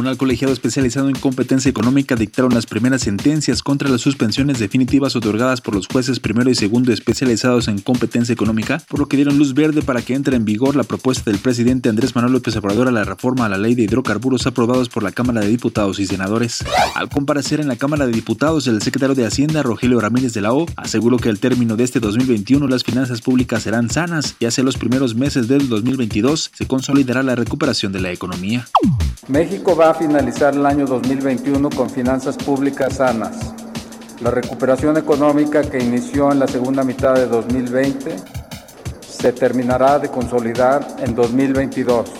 Tribunal 0.00 0.16
colegiado 0.16 0.54
especializado 0.54 1.10
en 1.10 1.14
competencia 1.14 1.68
económica 1.68 2.16
dictaron 2.16 2.54
las 2.54 2.64
primeras 2.64 3.02
sentencias 3.02 3.62
contra 3.62 3.90
las 3.90 4.00
suspensiones 4.00 4.58
definitivas 4.58 5.14
otorgadas 5.14 5.60
por 5.60 5.74
los 5.74 5.88
jueces 5.88 6.20
primero 6.20 6.48
y 6.48 6.54
segundo 6.54 6.90
especializados 6.90 7.68
en 7.68 7.80
competencia 7.80 8.32
económica, 8.32 8.82
por 8.88 8.98
lo 8.98 9.08
que 9.08 9.18
dieron 9.18 9.36
luz 9.36 9.52
verde 9.52 9.82
para 9.82 10.00
que 10.00 10.14
entre 10.14 10.36
en 10.36 10.46
vigor 10.46 10.74
la 10.74 10.84
propuesta 10.84 11.30
del 11.30 11.38
presidente 11.38 11.90
Andrés 11.90 12.14
Manuel 12.14 12.32
López 12.32 12.56
Obrador 12.56 12.88
a 12.88 12.92
la 12.92 13.04
reforma 13.04 13.44
a 13.44 13.50
la 13.50 13.58
ley 13.58 13.74
de 13.74 13.82
hidrocarburos 13.82 14.46
aprobados 14.46 14.88
por 14.88 15.02
la 15.02 15.12
Cámara 15.12 15.42
de 15.42 15.48
Diputados 15.48 15.98
y 15.98 16.06
Senadores. 16.06 16.64
Al 16.94 17.10
comparecer 17.10 17.60
en 17.60 17.68
la 17.68 17.76
Cámara 17.76 18.06
de 18.06 18.12
Diputados, 18.12 18.66
el 18.68 18.80
secretario 18.80 19.14
de 19.14 19.26
Hacienda, 19.26 19.62
Rogelio 19.62 20.00
Ramírez 20.00 20.32
de 20.32 20.40
la 20.40 20.54
O, 20.54 20.64
aseguró 20.76 21.18
que 21.18 21.28
al 21.28 21.40
término 21.40 21.76
de 21.76 21.84
este 21.84 22.00
2021 22.00 22.66
las 22.68 22.84
finanzas 22.84 23.20
públicas 23.20 23.64
serán 23.64 23.90
sanas 23.90 24.34
y 24.40 24.46
hacia 24.46 24.64
los 24.64 24.78
primeros 24.78 25.14
meses 25.14 25.46
del 25.46 25.68
2022 25.68 26.52
se 26.54 26.66
consolidará 26.66 27.22
la 27.22 27.34
recuperación 27.34 27.92
de 27.92 28.00
la 28.00 28.10
economía. 28.12 28.66
México 29.28 29.76
va 29.76 29.89
finalizar 29.94 30.54
el 30.54 30.66
año 30.66 30.86
2021 30.86 31.70
con 31.70 31.90
finanzas 31.90 32.36
públicas 32.36 32.96
sanas. 32.96 33.54
La 34.20 34.30
recuperación 34.30 34.96
económica 34.96 35.62
que 35.62 35.78
inició 35.78 36.30
en 36.30 36.38
la 36.38 36.46
segunda 36.46 36.84
mitad 36.84 37.14
de 37.14 37.26
2020 37.26 38.16
se 39.00 39.32
terminará 39.32 39.98
de 39.98 40.08
consolidar 40.08 40.86
en 40.98 41.14
2022, 41.14 42.10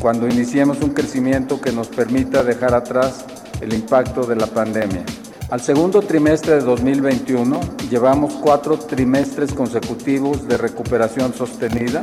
cuando 0.00 0.26
iniciemos 0.28 0.80
un 0.82 0.90
crecimiento 0.90 1.60
que 1.60 1.72
nos 1.72 1.88
permita 1.88 2.42
dejar 2.42 2.74
atrás 2.74 3.24
el 3.60 3.72
impacto 3.72 4.26
de 4.26 4.36
la 4.36 4.46
pandemia. 4.46 5.04
Al 5.50 5.60
segundo 5.60 6.02
trimestre 6.02 6.54
de 6.54 6.60
2021 6.60 7.60
llevamos 7.88 8.34
cuatro 8.34 8.78
trimestres 8.78 9.52
consecutivos 9.52 10.48
de 10.48 10.56
recuperación 10.56 11.32
sostenida 11.34 12.02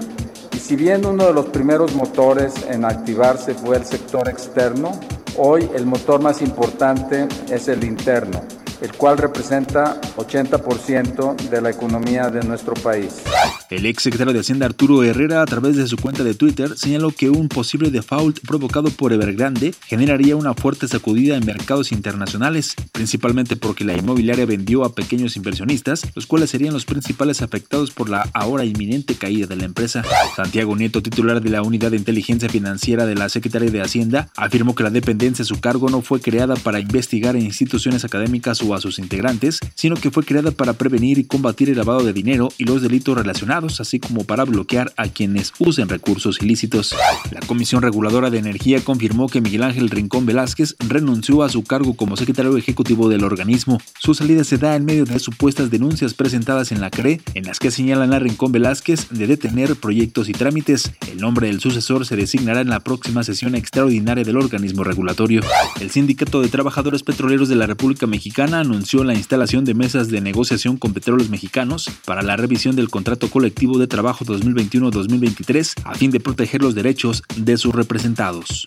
y 0.54 0.58
si 0.58 0.76
bien 0.76 1.06
uno 1.06 1.26
de 1.26 1.34
los 1.34 1.48
primeros 1.48 1.96
motores 1.96 2.54
en 2.70 2.86
activarse 2.86 3.54
fue 3.54 3.78
el 3.78 3.86
sector 3.86 4.30
externo, 4.30 5.00
hoy 5.38 5.70
el 5.76 5.86
motor 5.86 6.22
más 6.22 6.42
importante 6.42 7.28
es 7.50 7.68
el 7.68 7.84
interno 7.84 8.42
el 8.82 8.94
cual 8.94 9.18
representa 9.18 10.00
80% 10.18 11.50
de 11.50 11.62
la 11.62 11.70
economía 11.70 12.30
de 12.30 12.42
nuestro 12.44 12.74
país. 12.74 13.22
El 13.70 13.86
ex 13.86 14.04
secretario 14.04 14.34
de 14.34 14.40
Hacienda 14.40 14.66
Arturo 14.66 15.04
Herrera, 15.04 15.42
a 15.42 15.46
través 15.46 15.76
de 15.76 15.88
su 15.88 15.98
cuenta 15.98 16.24
de 16.24 16.34
Twitter, 16.34 16.78
señaló 16.78 17.12
que 17.12 17.30
un 17.30 17.50
posible 17.50 17.92
default 17.92 18.40
provocado 18.46 18.90
por 18.90 19.14
Evergrande 19.14 19.74
generaría 19.86 20.36
una 20.36 20.54
fuerte 20.54 20.88
sacudida 20.88 21.36
en 21.36 21.46
mercados 21.46 21.92
internacionales, 21.92 22.76
principalmente 22.92 23.56
porque 23.56 23.84
la 23.84 23.98
inmobiliaria 23.98 24.46
vendió 24.46 24.84
a 24.84 24.94
pequeños 24.94 25.36
inversionistas, 25.38 26.04
los 26.16 26.28
cuales 26.28 26.50
serían 26.50 26.74
los 26.74 26.86
principales 26.86 27.42
afectados 27.42 27.92
por 27.92 28.10
la 28.10 28.30
ahora 28.34 28.66
inminente 28.66 29.16
caída 29.16 29.48
de 29.48 29.56
la 29.56 29.66
empresa. 29.66 30.04
Santiago 30.36 30.76
Nieto, 30.76 31.02
titular 31.02 31.42
de 31.42 31.50
la 31.50 31.62
Unidad 31.62 31.92
de 31.92 31.98
Inteligencia 31.98 32.50
Financiera 32.50 33.06
de 33.06 33.16
la 33.16 33.30
Secretaría 33.30 33.72
de 33.72 33.82
Hacienda, 33.82 34.30
afirmó 34.36 34.76
que 34.76 34.84
la 34.84 34.90
dependencia 34.90 35.44
a 35.44 35.46
su 35.46 35.60
cargo 35.60 35.90
no 35.90 36.02
fue 36.02 36.22
creada 36.22 36.56
para 36.56 36.80
investigar 36.80 37.36
en 37.36 37.44
instituciones 37.44 38.06
académicas 38.06 38.63
o 38.64 38.74
a 38.74 38.82
sus 38.82 39.00
integrantes, 39.00 39.60
sino 39.76 39.96
que 39.96 40.12
fue 40.12 40.24
creada 40.24 40.52
para 40.52 40.74
prevenir 40.74 41.20
y 41.20 41.26
combatir 41.26 41.70
el 41.70 41.78
lavado 41.78 42.04
de 42.04 42.14
dinero 42.14 42.50
y 42.58 42.66
los 42.66 42.82
delitos 42.82 43.18
relacionados, 43.18 43.82
así 43.82 44.00
como 44.00 44.24
para 44.24 44.46
bloquear 44.46 44.94
a 44.98 45.08
quienes 45.08 45.54
usen 45.60 45.90
recursos 45.90 46.42
ilícitos. 46.42 46.96
La 47.32 47.42
Comisión 47.42 47.82
Reguladora 47.82 48.30
de 48.30 48.40
Energía 48.40 48.82
confirmó 48.84 49.28
que 49.28 49.42
Miguel 49.42 49.64
Ángel 49.64 49.90
Rincón 49.90 50.26
Velázquez 50.26 50.76
renunció 50.80 51.44
a 51.44 51.50
su 51.50 51.64
cargo 51.64 51.96
como 51.96 52.18
secretario 52.18 52.56
ejecutivo 52.58 53.10
del 53.10 53.24
organismo. 53.24 53.80
Su 54.00 54.14
salida 54.14 54.44
se 54.44 54.58
da 54.58 54.76
en 54.76 54.86
medio 54.86 55.06
de 55.06 55.20
supuestas 55.20 55.70
denuncias 55.70 56.14
presentadas 56.14 56.72
en 56.72 56.82
la 56.82 56.90
CRE, 56.90 57.22
en 57.34 57.46
las 57.46 57.60
que 57.60 57.72
señalan 57.72 58.14
a 58.14 58.20
Rincón 58.20 58.52
Velázquez 58.52 59.10
de 59.10 59.28
detener 59.28 59.76
proyectos 59.76 60.30
y 60.30 60.34
trámites. 60.34 60.92
El 61.12 61.20
nombre 61.20 61.48
del 61.48 61.60
sucesor 61.60 62.06
se 62.06 62.16
designará 62.16 62.62
en 62.62 62.70
la 62.70 62.82
próxima 62.82 63.24
sesión 63.24 63.56
extraordinaria 63.56 64.24
del 64.24 64.38
organismo 64.38 64.84
regulatorio. 64.84 65.42
El 65.80 65.90
Sindicato 65.90 66.42
de 66.42 66.50
Trabajadores 66.50 67.04
Petroleros 67.04 67.50
de 67.50 67.56
la 67.56 67.68
República 67.68 68.08
Mexicana 68.08 68.53
anunció 68.60 69.04
la 69.04 69.14
instalación 69.14 69.66
de 69.66 69.74
mesas 69.74 70.10
de 70.10 70.22
negociación 70.22 70.78
con 70.78 70.94
petróleos 70.94 71.30
mexicanos 71.30 71.90
para 72.06 72.22
la 72.22 72.36
revisión 72.36 72.76
del 72.76 72.90
contrato 72.90 73.30
colectivo 73.30 73.78
de 73.78 73.88
trabajo 73.88 74.26
2021-2023 74.26 75.82
a 75.84 75.96
fin 75.96 76.12
de 76.12 76.20
proteger 76.20 76.62
los 76.62 76.76
derechos 76.76 77.24
de 77.36 77.58
sus 77.58 77.74
representados. 77.74 78.66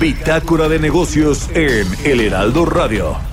Bitácora 0.00 0.68
de 0.68 0.80
negocios 0.80 1.48
en 1.54 1.86
El 2.04 2.20
Heraldo 2.20 2.64
Radio. 2.64 3.31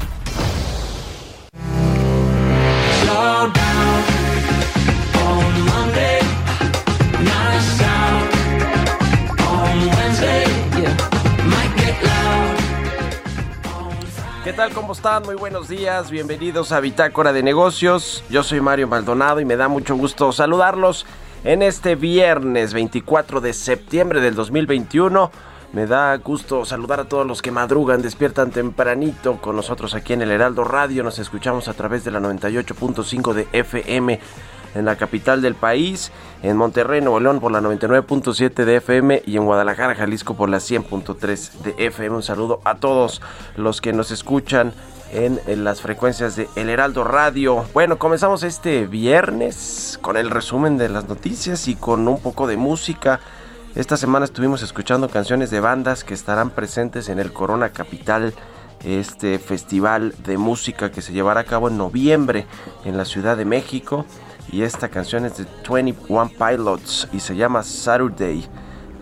Tal? 14.59 14.73
¿Cómo 14.73 14.91
están? 14.91 15.23
Muy 15.23 15.35
buenos 15.35 15.69
días. 15.69 16.11
Bienvenidos 16.11 16.73
a 16.73 16.81
Bitácora 16.81 17.31
de 17.31 17.43
Negocios. 17.43 18.25
Yo 18.29 18.43
soy 18.43 18.59
Mario 18.59 18.89
Maldonado 18.89 19.39
y 19.39 19.45
me 19.45 19.55
da 19.55 19.69
mucho 19.69 19.95
gusto 19.95 20.33
saludarlos 20.33 21.05
en 21.45 21.61
este 21.61 21.95
viernes 21.95 22.73
24 22.73 23.39
de 23.39 23.53
septiembre 23.53 24.19
del 24.19 24.35
2021. 24.35 25.31
Me 25.71 25.87
da 25.87 26.13
gusto 26.17 26.65
saludar 26.65 26.99
a 26.99 27.05
todos 27.05 27.25
los 27.25 27.41
que 27.41 27.51
madrugan, 27.51 28.01
despiertan 28.01 28.51
tempranito 28.51 29.37
con 29.37 29.55
nosotros 29.55 29.95
aquí 29.95 30.11
en 30.11 30.23
el 30.23 30.31
Heraldo 30.31 30.65
Radio. 30.65 31.03
Nos 31.03 31.19
escuchamos 31.19 31.69
a 31.69 31.73
través 31.73 32.03
de 32.03 32.11
la 32.11 32.19
98.5 32.19 33.31
de 33.31 33.47
FM 33.53 34.19
en 34.75 34.85
la 34.85 34.95
capital 34.95 35.41
del 35.41 35.55
país, 35.55 36.11
en 36.43 36.57
Monterrey, 36.57 37.01
Nuevo 37.01 37.19
León 37.19 37.39
por 37.39 37.51
la 37.51 37.61
99.7 37.61 38.65
de 38.65 38.77
FM 38.77 39.23
y 39.25 39.37
en 39.37 39.45
Guadalajara, 39.45 39.95
Jalisco 39.95 40.35
por 40.35 40.49
la 40.49 40.57
100.3 40.57 41.51
de 41.61 41.75
FM. 41.85 42.17
Un 42.17 42.23
saludo 42.23 42.61
a 42.63 42.75
todos 42.75 43.21
los 43.57 43.81
que 43.81 43.93
nos 43.93 44.11
escuchan 44.11 44.73
en, 45.11 45.63
las 45.63 45.81
frecuencias 45.81 46.35
de 46.35 46.47
El 46.55 46.69
Heraldo 46.69 47.03
Radio. 47.03 47.65
Bueno, 47.73 47.97
comenzamos 47.97 48.43
este 48.43 48.85
viernes 48.85 49.99
con 50.01 50.17
el 50.17 50.29
resumen 50.29 50.77
de 50.77 50.89
las 50.89 51.07
noticias 51.07 51.67
y 51.67 51.75
con 51.75 52.07
un 52.07 52.19
poco 52.19 52.47
de 52.47 52.57
música. 52.57 53.19
Esta 53.75 53.97
semana 53.97 54.25
estuvimos 54.25 54.61
escuchando 54.61 55.09
canciones 55.09 55.51
de 55.51 55.59
bandas 55.59 56.03
que 56.03 56.13
estarán 56.13 56.51
presentes 56.51 57.09
en 57.09 57.19
el 57.19 57.33
Corona 57.33 57.69
Capital 57.69 58.33
este 58.83 59.39
festival 59.39 60.13
de 60.23 60.37
música 60.37 60.89
que 60.89 61.01
se 61.01 61.11
llevará 61.11 61.41
a 61.41 61.43
cabo 61.43 61.67
en 61.67 61.77
noviembre 61.77 62.45
en 62.85 62.95
la 62.95 63.03
Ciudad 63.03 63.35
de 63.35 63.43
México 63.43 64.05
y 64.51 64.63
esta 64.63 64.89
canción 64.89 65.25
es 65.25 65.37
de 65.37 65.45
21 65.69 66.31
Pilots 66.37 67.07
y 67.13 67.19
se 67.19 67.35
llama 67.35 67.63
Saturday. 67.63 68.45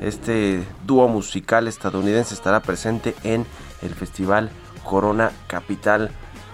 Este 0.01 0.63
dúo 0.85 1.07
musical 1.07 1.67
estadounidense 1.67 2.33
estará 2.33 2.61
presente 2.61 3.15
en 3.23 3.45
el 3.81 3.94
Festival 3.95 4.49
Corona 4.83 5.31
Capital 5.47 6.11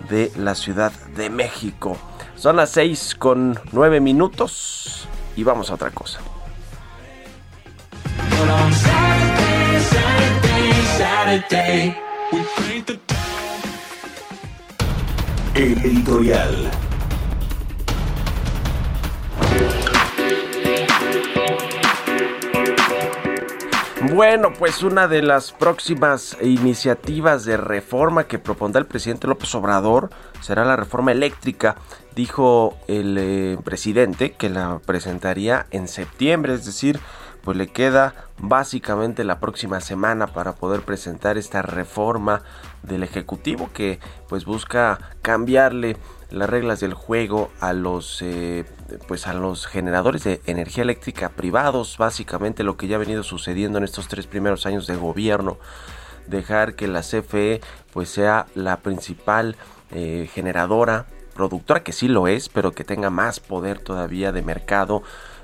de 0.09 0.31
la 0.37 0.55
Ciudad 0.55 0.91
de 1.15 1.29
México. 1.29 1.97
Son 2.35 2.55
las 2.55 2.71
6 2.71 3.15
con 3.15 3.59
9 3.71 3.99
minutos 3.99 5.07
y 5.35 5.43
vamos 5.43 5.71
a 5.71 5.75
otra 5.75 5.89
cosa. 5.89 6.19
El 15.55 15.77
editorial. 15.85 16.92
Bueno, 24.11 24.51
pues 24.51 24.83
una 24.83 25.07
de 25.07 25.21
las 25.21 25.53
próximas 25.53 26.37
iniciativas 26.41 27.45
de 27.45 27.55
reforma 27.55 28.25
que 28.25 28.37
propondrá 28.37 28.81
el 28.81 28.85
presidente 28.85 29.27
López 29.27 29.55
Obrador 29.55 30.09
será 30.41 30.65
la 30.65 30.75
reforma 30.75 31.13
eléctrica. 31.13 31.77
Dijo 32.13 32.77
el 32.87 33.17
eh, 33.17 33.57
presidente 33.63 34.33
que 34.33 34.49
la 34.49 34.79
presentaría 34.85 35.67
en 35.71 35.87
septiembre, 35.87 36.53
es 36.53 36.65
decir, 36.65 36.99
pues 37.43 37.57
le 37.57 37.67
queda 37.67 38.13
básicamente 38.37 39.23
la 39.23 39.39
próxima 39.39 39.79
semana 39.79 40.27
para 40.27 40.53
poder 40.53 40.81
presentar 40.81 41.37
esta 41.37 41.61
reforma 41.61 42.41
del 42.83 43.03
ejecutivo 43.03 43.69
que 43.73 43.99
pues 44.27 44.45
busca 44.45 44.99
cambiarle 45.21 45.95
las 46.33 46.49
reglas 46.49 46.79
del 46.79 46.95
juego 46.95 47.51
a 47.59 47.73
los 47.73 48.21
eh, 48.21 48.65
pues 49.07 49.27
a 49.27 49.33
los 49.33 49.67
generadores 49.67 50.23
de 50.23 50.41
energía 50.47 50.83
eléctrica 50.83 51.29
privados 51.29 51.97
básicamente 51.97 52.63
lo 52.63 52.75
que 52.75 52.87
ya 52.87 52.95
ha 52.95 52.99
venido 52.99 53.23
sucediendo 53.23 53.77
en 53.77 53.83
estos 53.83 54.07
tres 54.07 54.25
primeros 54.25 54.65
años 54.65 54.87
de 54.87 54.95
gobierno. 54.95 55.57
Dejar 56.27 56.75
que 56.75 56.87
la 56.87 57.01
CFE 57.01 57.61
pues 57.93 58.09
sea 58.09 58.47
la 58.55 58.77
principal 58.77 59.55
eh, 59.91 60.27
generadora 60.33 61.05
productora 61.35 61.83
que 61.83 61.91
sí 61.91 62.07
lo 62.07 62.27
es 62.27 62.49
pero 62.49 62.71
que 62.71 62.83
tenga 62.83 63.11
más 63.11 63.39
poder 63.39 63.77
todavía 63.79 64.31
de 64.31 64.41
mercado 64.41 65.03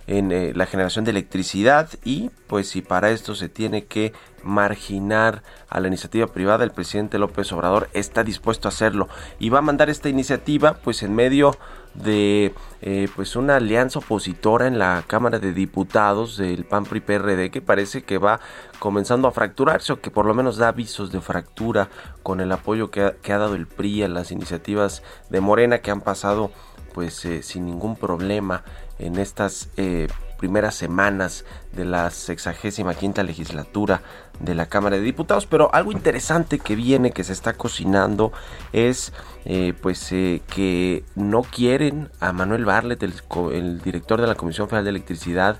en 0.10 0.32
eh, 0.32 0.54
la 0.56 0.66
generación 0.66 1.06
de 1.06 1.12
electricidad 1.12 1.88
y 2.04 2.32
pues 2.48 2.68
si 2.68 2.82
para 2.82 3.12
esto 3.12 3.36
se 3.36 3.48
tiene 3.48 3.86
que 3.86 4.12
marginar 4.42 5.44
a 5.70 5.80
la 5.80 5.88
iniciativa 5.88 6.26
privada, 6.26 6.64
el 6.64 6.72
presidente 6.72 7.20
López 7.20 7.52
Obrador 7.52 7.90
está 7.94 8.24
dispuesto 8.24 8.68
a 8.68 8.70
hacerlo 8.70 9.08
y 9.38 9.50
va 9.50 9.60
a 9.60 9.62
mandar 9.62 9.88
esta 9.88 10.10
iniciativa 10.10 10.74
pues 10.84 11.04
en 11.04 11.14
medio 11.14 11.56
de 11.94 12.56
eh, 12.82 13.08
pues 13.16 13.36
una 13.36 13.58
alianza 13.58 14.00
opositora 14.00 14.66
en 14.66 14.80
la 14.80 15.04
Cámara 15.06 15.38
de 15.38 15.54
Diputados 15.54 16.38
del 16.38 16.66
PAN 16.66 16.86
PRI 16.86 17.02
PRD 17.02 17.52
que 17.52 17.62
parece 17.62 18.02
que 18.02 18.18
va 18.18 18.40
comenzando 18.80 19.28
a 19.28 19.32
fracturarse 19.32 19.94
o 19.94 20.02
que 20.02 20.10
por 20.10 20.26
lo 20.26 20.34
menos 20.34 20.58
da 20.58 20.70
avisos 20.70 21.12
de 21.12 21.22
fractura 21.22 21.90
con 22.24 22.42
el 22.42 22.52
apoyo 22.52 22.90
que 22.90 23.04
ha, 23.04 23.38
dado 23.38 23.54
el 23.54 23.68
PRI 23.68 24.02
a 24.02 24.08
las 24.08 24.32
iniciativas 24.32 25.04
de 25.30 25.40
Morena 25.40 25.82
que 25.82 25.92
han 25.92 26.02
pasado 26.02 26.50
pues 26.96 27.24
eh, 27.26 27.44
sin 27.44 27.68
ningún 27.68 27.96
problema 27.96 28.64
en 29.00 29.18
estas 29.18 29.70
eh, 29.78 30.08
primeras 30.40 30.76
semanas 30.76 31.46
de 31.74 31.86
la 31.86 32.10
sexagésima 32.10 32.96
quinta 32.96 33.24
legislatura 33.24 34.02
de 34.40 34.56
la 34.56 34.68
Cámara 34.68 34.96
de 34.96 35.04
Diputados. 35.04 35.46
Pero 35.46 35.74
algo 35.74 35.92
interesante 35.92 36.60
que 36.60 36.76
viene, 36.76 37.12
que 37.12 37.24
se 37.24 37.34
está 37.34 37.54
cocinando, 37.54 38.32
es 38.72 39.14
eh, 39.46 39.74
pues 39.82 40.12
eh, 40.12 40.42
que 40.48 41.04
no 41.16 41.44
quieren 41.44 42.10
a 42.20 42.32
Manuel 42.32 42.66
Barlet, 42.66 43.04
el, 43.04 43.82
director 43.82 44.22
de 44.22 44.28
la 44.28 44.36
Comisión 44.36 44.68
Federal 44.68 44.86
de 44.86 44.92
Electricidad, 44.92 45.58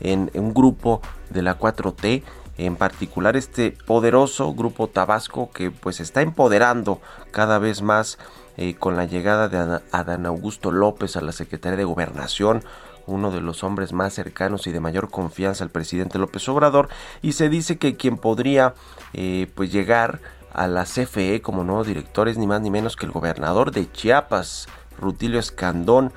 en, 0.00 0.30
un 0.34 0.52
grupo 0.52 1.00
de 1.30 1.42
la 1.42 1.58
4T 1.58 2.22
en 2.58 2.76
particular 2.76 3.36
este 3.36 3.70
poderoso 3.86 4.52
grupo 4.52 4.86
Tabasco 4.86 5.50
que 5.52 5.70
pues 5.70 6.00
está 6.00 6.20
empoderando 6.20 7.00
cada 7.30 7.58
vez 7.58 7.80
más 7.80 8.18
eh, 8.56 8.74
con 8.74 8.96
la 8.96 9.04
llegada 9.04 9.48
de 9.48 9.80
Adán 9.92 10.26
Augusto 10.26 10.70
López 10.70 11.16
a 11.16 11.20
la 11.20 11.32
Secretaría 11.32 11.76
de 11.76 11.84
Gobernación 11.84 12.62
uno 13.06 13.30
de 13.30 13.40
los 13.40 13.64
hombres 13.64 13.92
más 13.92 14.14
cercanos 14.14 14.66
y 14.66 14.72
de 14.72 14.80
mayor 14.80 15.10
confianza 15.10 15.64
al 15.64 15.70
presidente 15.70 16.18
López 16.18 16.48
Obrador, 16.48 16.88
y 17.20 17.32
se 17.32 17.48
dice 17.48 17.78
que 17.78 17.96
quien 17.96 18.16
podría 18.16 18.74
eh, 19.12 19.50
pues 19.54 19.72
llegar 19.72 20.20
a 20.52 20.66
la 20.66 20.84
CFE 20.84 21.40
como 21.40 21.64
nuevo 21.64 21.84
director 21.84 22.28
es 22.28 22.38
ni 22.38 22.46
más 22.46 22.60
ni 22.60 22.70
menos 22.70 22.96
que 22.96 23.06
el 23.06 23.12
gobernador 23.12 23.72
de 23.72 23.90
Chiapas, 23.90 24.68
Rutilio 24.98 25.40
Escandón. 25.40 26.12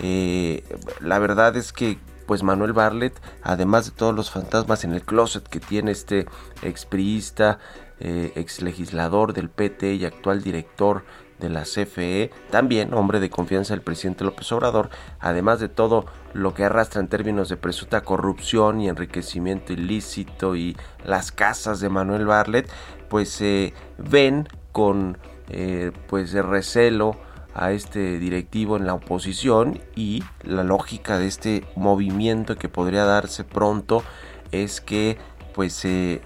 Eh, 0.00 0.62
la 1.00 1.18
verdad 1.18 1.56
es 1.56 1.72
que 1.72 1.98
pues 2.26 2.44
Manuel 2.44 2.72
Barlet, 2.72 3.20
además 3.42 3.86
de 3.86 3.90
todos 3.90 4.14
los 4.14 4.30
fantasmas 4.30 4.84
en 4.84 4.92
el 4.92 5.02
closet 5.02 5.42
que 5.48 5.58
tiene 5.58 5.90
este 5.90 6.26
expriista, 6.62 7.58
eh, 7.98 8.32
ex 8.36 8.62
legislador 8.62 9.32
del 9.32 9.50
PT 9.50 9.94
y 9.94 10.04
actual 10.04 10.40
director 10.40 11.02
de 11.40 11.48
la 11.48 11.62
CFE, 11.62 12.30
también 12.50 12.94
hombre 12.94 13.18
de 13.18 13.30
confianza 13.30 13.74
del 13.74 13.82
presidente 13.82 14.24
López 14.24 14.50
Obrador, 14.52 14.90
además 15.18 15.58
de 15.58 15.68
todo 15.68 16.06
lo 16.32 16.54
que 16.54 16.64
arrastra 16.64 17.00
en 17.00 17.08
términos 17.08 17.48
de 17.48 17.56
presunta 17.56 18.02
corrupción 18.02 18.80
y 18.80 18.88
enriquecimiento 18.88 19.72
ilícito 19.72 20.54
y 20.54 20.76
las 21.04 21.32
casas 21.32 21.80
de 21.80 21.88
Manuel 21.88 22.26
Barlet, 22.26 22.70
pues 23.08 23.30
se 23.30 23.74
ven 23.98 24.48
con 24.72 25.18
eh, 25.48 25.90
pues 26.06 26.32
recelo 26.32 27.16
a 27.54 27.72
este 27.72 28.18
directivo 28.18 28.76
en 28.76 28.86
la 28.86 28.94
oposición 28.94 29.80
y 29.96 30.22
la 30.44 30.62
lógica 30.62 31.18
de 31.18 31.26
este 31.26 31.64
movimiento 31.74 32.56
que 32.56 32.68
podría 32.68 33.04
darse 33.04 33.42
pronto 33.42 34.04
es 34.52 34.80
que 34.80 35.18
pues 35.54 35.84
eh, 35.84 36.20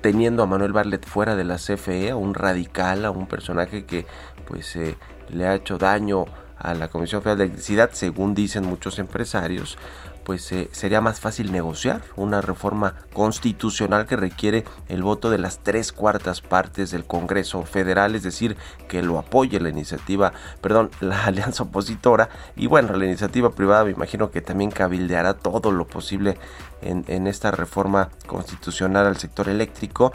teniendo 0.00 0.42
a 0.42 0.46
Manuel 0.46 0.72
Barlet 0.72 1.04
fuera 1.04 1.36
de 1.36 1.44
la 1.44 1.56
CFE, 1.56 2.10
a 2.10 2.16
un 2.16 2.34
radical, 2.34 3.04
a 3.04 3.10
un 3.10 3.26
personaje 3.26 3.84
que 3.84 4.06
pues 4.50 4.74
eh, 4.74 4.96
le 5.28 5.46
ha 5.46 5.54
hecho 5.54 5.78
daño 5.78 6.24
a 6.58 6.74
la 6.74 6.88
Comisión 6.88 7.22
Federal 7.22 7.38
de 7.38 7.44
Electricidad, 7.44 7.90
según 7.92 8.34
dicen 8.34 8.66
muchos 8.66 8.98
empresarios, 8.98 9.78
pues 10.24 10.50
eh, 10.50 10.68
sería 10.72 11.00
más 11.00 11.20
fácil 11.20 11.52
negociar 11.52 12.02
una 12.16 12.40
reforma 12.40 12.96
constitucional 13.12 14.06
que 14.06 14.16
requiere 14.16 14.64
el 14.88 15.04
voto 15.04 15.30
de 15.30 15.38
las 15.38 15.60
tres 15.60 15.92
cuartas 15.92 16.40
partes 16.40 16.90
del 16.90 17.04
Congreso 17.04 17.62
Federal, 17.62 18.16
es 18.16 18.24
decir, 18.24 18.56
que 18.88 19.02
lo 19.02 19.18
apoye 19.18 19.60
la 19.60 19.68
iniciativa, 19.68 20.32
perdón, 20.60 20.90
la 21.00 21.26
alianza 21.26 21.62
opositora 21.62 22.28
y 22.56 22.66
bueno, 22.66 22.96
la 22.96 23.06
iniciativa 23.06 23.52
privada 23.52 23.84
me 23.84 23.92
imagino 23.92 24.32
que 24.32 24.42
también 24.42 24.72
cabildeará 24.72 25.34
todo 25.34 25.70
lo 25.70 25.86
posible 25.86 26.36
en, 26.82 27.04
en 27.06 27.28
esta 27.28 27.52
reforma 27.52 28.10
constitucional 28.26 29.06
al 29.06 29.16
sector 29.16 29.48
eléctrico 29.48 30.12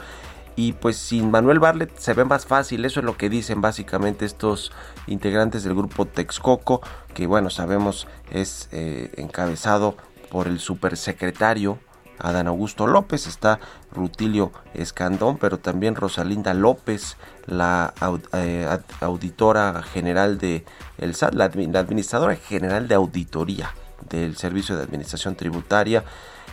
y 0.56 0.72
pues 0.72 0.96
sin 0.96 1.30
Manuel 1.30 1.60
Barlet 1.60 1.96
se 1.98 2.14
ve 2.14 2.24
más 2.24 2.46
fácil, 2.46 2.84
eso 2.84 3.00
es 3.00 3.06
lo 3.06 3.16
que 3.16 3.28
dicen 3.28 3.60
básicamente 3.60 4.24
estos 4.24 4.72
integrantes 5.06 5.62
del 5.62 5.74
grupo 5.74 6.06
Texcoco, 6.06 6.80
que 7.14 7.26
bueno, 7.26 7.50
sabemos 7.50 8.08
es 8.30 8.68
eh, 8.72 9.12
encabezado 9.16 9.96
por 10.30 10.48
el 10.48 10.58
supersecretario 10.58 11.78
Adán 12.18 12.48
Augusto 12.48 12.86
López, 12.86 13.26
está 13.26 13.60
Rutilio 13.92 14.50
Escandón, 14.74 15.36
pero 15.36 15.58
también 15.58 15.94
Rosalinda 15.94 16.54
López, 16.54 17.16
la 17.46 17.92
eh, 18.32 18.66
auditora 19.00 19.82
general 19.82 20.38
de 20.38 20.64
el 20.98 21.14
SAT, 21.14 21.34
la 21.34 21.44
administradora 21.44 22.34
general 22.36 22.88
de 22.88 22.94
auditoría 22.94 23.74
del 24.08 24.36
Servicio 24.36 24.76
de 24.76 24.82
Administración 24.82 25.36
Tributaria, 25.36 26.04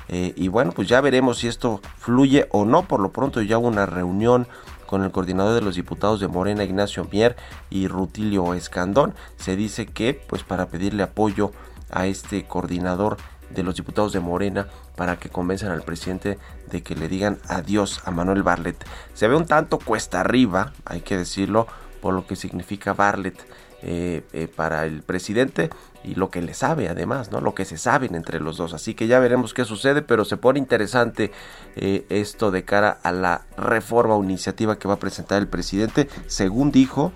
eh, 0.09 0.33
y 0.35 0.47
bueno, 0.47 0.71
pues 0.71 0.87
ya 0.87 1.01
veremos 1.01 1.39
si 1.39 1.47
esto 1.47 1.81
fluye 1.97 2.47
o 2.51 2.65
no. 2.65 2.83
Por 2.87 2.99
lo 2.99 3.11
pronto 3.11 3.41
ya 3.41 3.57
hubo 3.57 3.67
una 3.67 3.85
reunión 3.85 4.47
con 4.85 5.03
el 5.03 5.11
coordinador 5.11 5.55
de 5.55 5.61
los 5.61 5.75
diputados 5.75 6.19
de 6.19 6.27
Morena, 6.27 6.63
Ignacio 6.63 7.07
Mier 7.11 7.35
y 7.69 7.87
Rutilio 7.87 8.53
Escandón. 8.53 9.13
Se 9.37 9.55
dice 9.55 9.85
que, 9.85 10.13
pues 10.13 10.43
para 10.43 10.67
pedirle 10.67 11.03
apoyo 11.03 11.51
a 11.91 12.05
este 12.05 12.45
coordinador 12.45 13.17
de 13.49 13.63
los 13.63 13.75
diputados 13.75 14.13
de 14.13 14.19
Morena 14.19 14.67
para 14.95 15.17
que 15.17 15.29
convenzan 15.29 15.71
al 15.71 15.83
presidente 15.83 16.39
de 16.71 16.81
que 16.81 16.95
le 16.95 17.07
digan 17.07 17.39
adiós 17.47 18.01
a 18.05 18.11
Manuel 18.11 18.43
Barlet. 18.43 18.83
Se 19.13 19.27
ve 19.27 19.35
un 19.35 19.45
tanto 19.45 19.79
cuesta 19.79 20.19
arriba, 20.19 20.73
hay 20.85 21.01
que 21.01 21.17
decirlo, 21.17 21.67
por 22.01 22.13
lo 22.13 22.25
que 22.27 22.35
significa 22.35 22.93
Barlet 22.93 23.37
eh, 23.85 24.23
eh, 24.31 24.47
para 24.47 24.85
el 24.85 25.01
presidente 25.01 25.69
y 26.05 26.15
lo 26.15 26.29
que 26.29 26.41
le 26.41 26.53
sabe 26.53 26.87
además, 26.87 27.31
¿no? 27.31 27.41
Lo 27.41 27.53
que 27.53 27.65
se 27.65 27.77
saben 27.77 28.15
entre 28.15 28.39
los 28.39 28.55
dos. 28.55 28.73
Así 28.73 28.93
que 28.93 29.07
ya 29.07 29.19
veremos 29.19 29.53
qué 29.53 29.65
sucede, 29.65 30.01
pero 30.01 30.23
se 30.23 30.37
pone 30.37 30.57
interesante 30.57 31.31
eh, 31.75 32.05
esto 32.07 32.49
de 32.49 32.63
cara 32.63 32.97
a 33.03 33.11
la 33.11 33.41
reforma 33.57 34.15
o 34.15 34.23
iniciativa 34.23 34.79
que 34.79 34.87
va 34.87 34.93
a 34.93 34.99
presentar 34.99 35.41
el 35.41 35.49
presidente, 35.49 36.07
según 36.27 36.71
dijo, 36.71 37.11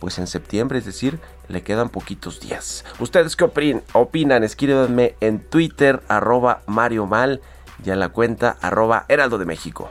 pues 0.00 0.18
en 0.18 0.26
septiembre, 0.26 0.78
es 0.78 0.86
decir, 0.86 1.20
le 1.48 1.62
quedan 1.62 1.90
poquitos 1.90 2.40
días. 2.40 2.86
¿Ustedes 2.98 3.36
qué 3.36 3.44
opinan? 3.44 3.82
opinan? 3.92 4.42
Escríbanme 4.42 5.16
en 5.20 5.40
Twitter, 5.40 6.02
arroba 6.08 6.62
Mario 6.66 7.04
Mal, 7.04 7.42
y 7.84 7.90
a 7.90 7.96
la 7.96 8.08
cuenta 8.08 8.56
arroba 8.62 9.04
Heraldo 9.08 9.36
de 9.36 9.44
México. 9.44 9.90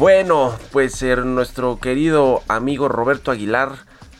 Bueno, 0.00 0.54
pues 0.72 1.02
eh, 1.02 1.14
nuestro 1.16 1.78
querido 1.78 2.42
amigo 2.48 2.88
Roberto 2.88 3.30
Aguilar 3.30 3.72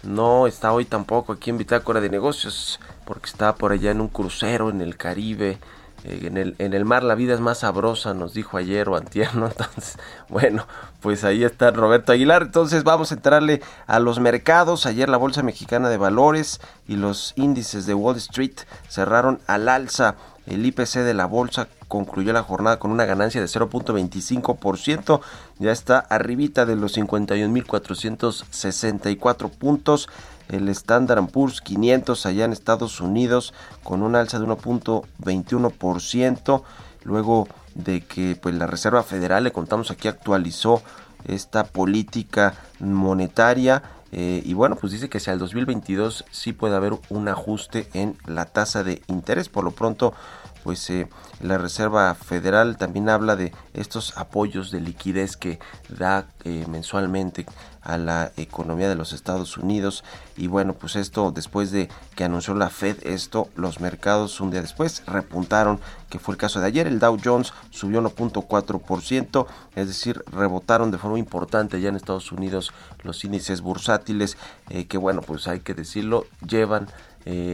no 0.02 0.46
está 0.46 0.74
hoy 0.74 0.84
tampoco 0.84 1.32
aquí 1.32 1.48
en 1.48 1.56
Bitácora 1.56 2.02
de 2.02 2.10
Negocios 2.10 2.78
porque 3.06 3.30
está 3.30 3.54
por 3.54 3.72
allá 3.72 3.90
en 3.90 4.02
un 4.02 4.08
crucero 4.08 4.68
en 4.68 4.82
el 4.82 4.98
Caribe. 4.98 5.58
Eh, 6.04 6.26
en, 6.26 6.36
el, 6.36 6.54
en 6.58 6.74
el 6.74 6.84
mar 6.84 7.02
la 7.02 7.14
vida 7.14 7.32
es 7.32 7.40
más 7.40 7.60
sabrosa, 7.60 8.12
nos 8.12 8.34
dijo 8.34 8.58
ayer 8.58 8.90
o 8.90 8.96
antier, 8.96 9.34
¿no? 9.34 9.46
Entonces, 9.48 9.96
bueno, 10.28 10.66
pues 11.00 11.24
ahí 11.24 11.44
está 11.44 11.70
Roberto 11.70 12.12
Aguilar. 12.12 12.42
Entonces 12.42 12.84
vamos 12.84 13.10
a 13.10 13.14
entrarle 13.14 13.62
a 13.86 14.00
los 14.00 14.20
mercados. 14.20 14.84
Ayer 14.84 15.08
la 15.08 15.16
Bolsa 15.16 15.42
Mexicana 15.42 15.88
de 15.88 15.96
Valores 15.96 16.60
y 16.88 16.96
los 16.96 17.32
índices 17.36 17.86
de 17.86 17.94
Wall 17.94 18.18
Street 18.18 18.58
cerraron 18.86 19.40
al 19.46 19.66
alza. 19.66 20.16
El 20.50 20.66
IPC 20.66 20.96
de 20.96 21.14
la 21.14 21.24
bolsa 21.26 21.68
concluyó 21.86 22.32
la 22.32 22.42
jornada 22.42 22.80
con 22.80 22.90
una 22.90 23.04
ganancia 23.04 23.40
de 23.40 23.46
0.25%, 23.46 25.20
ya 25.60 25.70
está 25.70 26.00
arribita 26.00 26.66
de 26.66 26.74
los 26.74 26.98
51.464 26.98 29.50
puntos. 29.50 30.08
El 30.48 30.68
Standard 30.68 31.24
Poor's 31.28 31.60
500 31.60 32.26
allá 32.26 32.44
en 32.44 32.52
Estados 32.52 33.00
Unidos 33.00 33.54
con 33.84 34.02
una 34.02 34.18
alza 34.18 34.40
de 34.40 34.46
1.21%, 34.46 36.62
luego 37.04 37.46
de 37.76 38.00
que 38.00 38.34
pues 38.34 38.56
la 38.56 38.66
Reserva 38.66 39.04
Federal, 39.04 39.44
le 39.44 39.52
contamos 39.52 39.92
aquí, 39.92 40.08
actualizó 40.08 40.82
esta 41.28 41.62
política 41.62 42.54
monetaria 42.80 43.84
eh, 44.12 44.42
y 44.44 44.54
bueno, 44.54 44.76
pues 44.76 44.92
dice 44.92 45.08
que 45.08 45.18
hacia 45.18 45.32
el 45.32 45.38
2022 45.38 46.24
sí 46.30 46.52
puede 46.52 46.74
haber 46.74 46.94
un 47.10 47.28
ajuste 47.28 47.88
en 47.94 48.16
la 48.26 48.46
tasa 48.46 48.82
de 48.82 49.02
interés. 49.06 49.48
Por 49.48 49.64
lo 49.64 49.70
pronto, 49.70 50.14
pues 50.62 50.88
eh, 50.90 51.08
la 51.40 51.58
Reserva 51.58 52.14
Federal 52.14 52.76
también 52.76 53.08
habla 53.08 53.36
de 53.36 53.52
estos 53.74 54.16
apoyos 54.16 54.70
de 54.70 54.80
liquidez 54.80 55.36
que 55.36 55.58
da 55.88 56.26
eh, 56.44 56.66
mensualmente 56.68 57.46
a 57.82 57.96
la 57.96 58.32
economía 58.36 58.88
de 58.88 58.94
los 58.94 59.12
Estados 59.12 59.56
Unidos. 59.56 60.04
Y 60.36 60.46
bueno 60.48 60.74
pues 60.74 60.96
esto 60.96 61.30
después 61.30 61.70
de 61.70 61.88
que 62.14 62.24
anunció 62.24 62.54
la 62.54 62.68
Fed 62.68 62.98
esto 63.06 63.48
los 63.56 63.80
mercados 63.80 64.40
un 64.40 64.50
día 64.50 64.60
después 64.60 65.02
repuntaron 65.06 65.80
que 66.10 66.18
fue 66.18 66.34
el 66.34 66.38
caso 66.38 66.60
de 66.60 66.66
ayer. 66.66 66.86
El 66.86 66.98
Dow 66.98 67.18
Jones 67.22 67.52
subió 67.70 68.02
1.4% 68.02 69.46
es 69.76 69.86
decir 69.86 70.22
rebotaron 70.30 70.90
de 70.90 70.98
forma 70.98 71.18
importante 71.18 71.80
ya 71.80 71.88
en 71.88 71.96
Estados 71.96 72.32
Unidos 72.32 72.72
los 73.02 73.24
índices 73.24 73.62
bursátiles 73.62 74.36
eh, 74.68 74.86
que 74.86 74.98
bueno 74.98 75.22
pues 75.22 75.48
hay 75.48 75.60
que 75.60 75.74
decirlo 75.74 76.26
llevan 76.46 76.88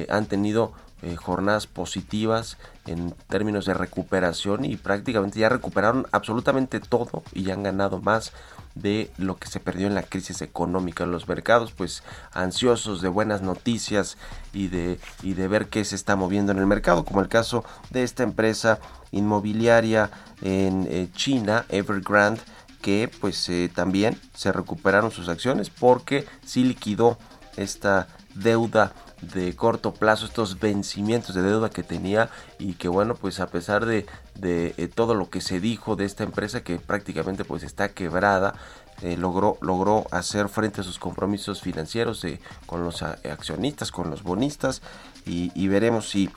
han 0.08 0.26
tenido 0.26 0.72
eh, 1.02 1.14
jornadas 1.16 1.66
positivas 1.66 2.56
en 2.86 3.14
términos 3.28 3.66
de 3.66 3.74
recuperación 3.74 4.64
y 4.64 4.76
prácticamente 4.76 5.38
ya 5.38 5.48
recuperaron 5.48 6.06
absolutamente 6.10 6.80
todo 6.80 7.22
y 7.32 7.42
ya 7.42 7.54
han 7.54 7.62
ganado 7.62 8.00
más 8.00 8.32
de 8.74 9.10
lo 9.18 9.36
que 9.36 9.48
se 9.48 9.60
perdió 9.60 9.86
en 9.86 9.94
la 9.94 10.02
crisis 10.02 10.42
económica. 10.42 11.04
Los 11.06 11.28
mercados 11.28 11.72
pues 11.72 12.02
ansiosos 12.32 13.02
de 13.02 13.08
buenas 13.08 13.42
noticias 13.42 14.16
y 14.52 14.68
de 14.68 14.98
y 15.22 15.34
de 15.34 15.48
ver 15.48 15.68
qué 15.68 15.84
se 15.84 15.96
está 15.96 16.16
moviendo 16.16 16.52
en 16.52 16.58
el 16.58 16.66
mercado 16.66 17.04
como 17.04 17.20
el 17.20 17.28
caso 17.28 17.64
de 17.90 18.02
esta 18.02 18.22
empresa 18.22 18.78
inmobiliaria 19.12 20.10
en 20.42 20.86
eh, 20.90 21.08
China 21.14 21.66
Evergrande 21.68 22.40
que 22.80 23.10
pues 23.20 23.48
eh, 23.48 23.70
también 23.74 24.18
se 24.34 24.52
recuperaron 24.52 25.10
sus 25.10 25.28
acciones 25.28 25.70
porque 25.70 26.26
sí 26.44 26.64
liquidó 26.64 27.18
esta 27.56 28.08
deuda 28.34 28.92
de 29.20 29.54
corto 29.56 29.94
plazo, 29.94 30.26
estos 30.26 30.58
vencimientos 30.58 31.34
de 31.34 31.42
deuda 31.42 31.70
que 31.70 31.82
tenía 31.82 32.30
y 32.58 32.74
que 32.74 32.88
bueno, 32.88 33.14
pues 33.14 33.40
a 33.40 33.46
pesar 33.48 33.86
de, 33.86 34.06
de 34.34 34.74
eh, 34.76 34.88
todo 34.88 35.14
lo 35.14 35.30
que 35.30 35.40
se 35.40 35.60
dijo 35.60 35.96
de 35.96 36.04
esta 36.04 36.24
empresa 36.24 36.62
que 36.62 36.78
prácticamente 36.78 37.44
pues 37.44 37.62
está 37.62 37.88
quebrada, 37.88 38.54
eh, 39.02 39.16
logró, 39.16 39.58
logró 39.60 40.06
hacer 40.10 40.48
frente 40.48 40.80
a 40.80 40.84
sus 40.84 40.98
compromisos 40.98 41.60
financieros 41.60 42.24
eh, 42.24 42.40
con 42.66 42.84
los 42.84 43.02
accionistas, 43.02 43.92
con 43.92 44.10
los 44.10 44.22
bonistas 44.22 44.82
y, 45.24 45.68
veremos 45.68 46.08
si 46.08 46.30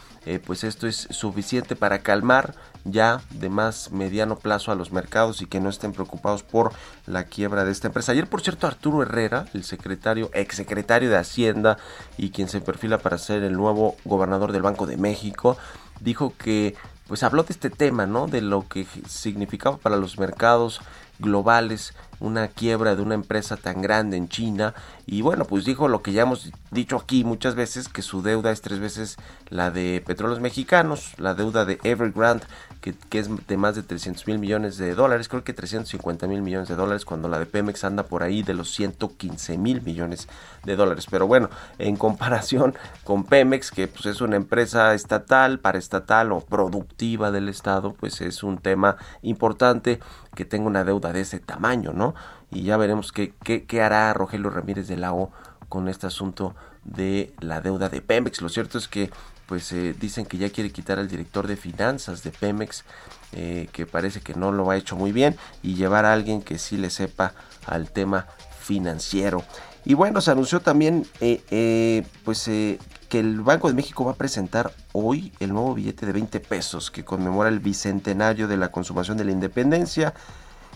pues 0.46 0.64
esto 0.64 0.88
es 0.88 1.08
suficiente 1.12 1.76
para 1.76 2.00
calmar 2.00 2.56
ya 2.84 3.22
de 3.32 3.50
más 3.50 3.92
mediano 3.92 4.38
plazo 4.38 4.72
a 4.72 4.76
los 4.76 4.92
mercados 4.92 5.42
y 5.42 5.46
que 5.46 5.60
no 5.60 5.70
estén 5.70 5.94
preocupados 5.94 6.44
por 6.44 6.72
la 7.06 7.24
quiebra 7.26 7.66
de 7.66 7.72
esta 7.72 7.88
empresa. 7.88 8.12
Ayer, 8.12 8.28
por 8.28 8.42
cierto, 8.42 8.68
Arturo 8.68 9.02
Herrera, 9.04 9.46
el 9.54 9.64
secretario, 9.64 10.30
exsecretario 10.34 11.10
de 11.10 11.18
Hacienda 11.18 11.78
y 12.18 12.32
quien 12.32 12.48
se 12.48 12.62
perfila 12.62 12.98
para 12.98 13.18
ser 13.18 13.44
el 13.44 13.54
nuevo 13.54 13.96
gobernador 14.06 14.52
del 14.52 14.62
Banco 14.62 14.86
de 14.86 14.98
México, 14.98 15.58
dijo 16.00 16.34
que 16.38 16.76
pues 17.08 17.24
habló 17.24 17.44
de 17.44 17.54
este 17.54 17.72
tema, 17.72 18.06
¿no? 18.06 18.28
De 18.28 18.42
lo 18.42 18.68
que 18.68 18.86
significaba 19.08 19.78
para 19.78 19.98
los 19.98 20.20
mercados 20.20 20.80
globales 21.18 21.96
una 22.20 22.48
quiebra 22.48 22.96
de 22.96 23.02
una 23.02 23.16
empresa 23.16 23.58
tan 23.58 23.82
grande 23.82 24.18
en 24.18 24.30
China. 24.30 24.74
Y 25.06 25.22
bueno 25.22 25.46
pues 25.46 25.66
dijo 25.66 25.88
lo 25.88 26.02
que 26.02 26.12
ya 26.12 26.24
hemos 26.24 26.52
dicho 26.72 26.98
aquí 26.98 27.24
muchas 27.24 27.56
veces 27.56 27.90
que 27.90 28.02
su 28.02 28.22
deuda 28.22 28.52
es 28.52 28.62
tres 28.62 28.80
veces 28.80 29.18
la 29.50 29.72
de 29.72 30.04
petróleos 30.06 30.40
mexicanos 30.40 31.14
la 31.18 31.34
deuda 31.34 31.66
de 31.66 31.80
Evergrande 31.84 32.46
que, 32.82 32.96
es 33.12 33.30
de 33.48 33.58
más 33.58 33.76
de 33.76 33.84
300 33.84 34.28
mil 34.28 34.40
millones 34.40 34.78
de 34.78 34.96
dólares 34.96 35.28
creo 35.28 35.44
que 35.44 35.54
350 35.54 36.28
mil 36.28 36.42
millones 36.42 36.70
de 36.70 36.76
dólares 36.76 37.06
cuando 37.06 37.28
la 37.28 37.40
de 37.40 37.46
Pemex 37.46 37.84
anda 37.84 38.04
por 38.04 38.24
ahí 38.24 38.42
de 38.42 38.54
los 38.54 38.72
115 38.74 39.58
mil 39.58 39.82
millones 39.82 40.28
de 40.64 40.76
dólares 40.76 41.08
pero 41.10 41.28
bueno 41.28 41.50
en 41.78 41.98
comparación 41.98 42.76
con 43.04 43.26
Pemex 43.26 43.72
que 43.72 43.88
pues 43.88 44.06
es 44.06 44.22
una 44.22 44.38
empresa 44.38 44.94
estatal 44.94 45.60
paraestatal 45.60 46.32
o 46.32 46.42
productiva 46.42 47.32
del 47.32 47.50
estado 47.50 47.94
pues 47.94 48.22
es 48.22 48.44
un 48.44 48.58
tema 48.58 48.98
importante 49.22 50.00
que 50.36 50.46
tenga 50.46 50.68
una 50.68 50.84
deuda 50.84 51.12
de 51.14 51.22
ese 51.22 51.40
tamaño, 51.40 51.92
¿no? 51.94 52.16
Y 52.52 52.64
ya 52.64 52.78
veremos 52.78 53.12
qué, 53.12 53.34
qué, 53.44 53.82
hará 53.82 54.14
Rogelio 54.14 54.50
Ramírez 54.50 54.88
de 54.88 54.98
la 54.98 55.14
O 55.14 55.32
con 55.68 55.88
este 55.88 56.08
asunto 56.08 56.56
de 56.84 57.34
la 57.40 57.62
deuda 57.62 57.90
de 57.90 58.02
Pemex. 58.02 58.42
Lo 58.42 58.50
cierto 58.50 58.78
es 58.78 58.88
que 58.88 59.12
pues 59.50 59.72
eh, 59.72 59.96
dicen 60.00 60.28
que 60.28 60.38
ya 60.38 60.52
quiere 60.52 60.72
quitar 60.72 61.00
al 61.00 61.08
director 61.08 61.48
de 61.48 61.58
finanzas 61.58 62.22
de 62.22 62.30
Pemex, 62.30 62.84
eh, 63.32 63.68
que 63.72 63.88
parece 63.88 64.22
que 64.22 64.36
no 64.36 64.52
lo 64.52 64.70
ha 64.70 64.78
hecho 64.78 64.96
muy 64.96 65.12
bien, 65.12 65.36
y 65.64 65.74
llevar 65.74 66.06
a 66.06 66.14
alguien 66.14 66.44
que 66.44 66.60
sí 66.60 66.78
le 66.78 66.92
sepa 66.92 67.34
al 67.66 67.90
tema 67.90 68.28
financiero. 68.62 69.44
Y 69.86 69.96
bueno, 69.96 70.22
se 70.22 70.30
anunció 70.30 70.60
también 70.60 71.08
eh, 71.20 72.04
pues 72.24 72.44
que 72.44 73.20
el 73.20 73.42
Banco 73.42 73.70
de 73.70 73.74
México 73.74 74.06
va 74.06 74.12
a 74.12 74.16
presentar 74.16 74.72
hoy 74.92 75.34
el 75.40 75.52
nuevo 75.52 75.74
billete 75.74 76.06
de 76.06 76.12
20 76.12 76.40
pesos 76.42 76.92
que 76.92 77.04
conmemora 77.04 77.50
el 77.50 77.60
bicentenario 77.60 78.48
de 78.48 78.58
la 78.58 78.70
consumación 78.70 79.18
de 79.18 79.26
la 79.26 79.32
independencia. 79.32 80.14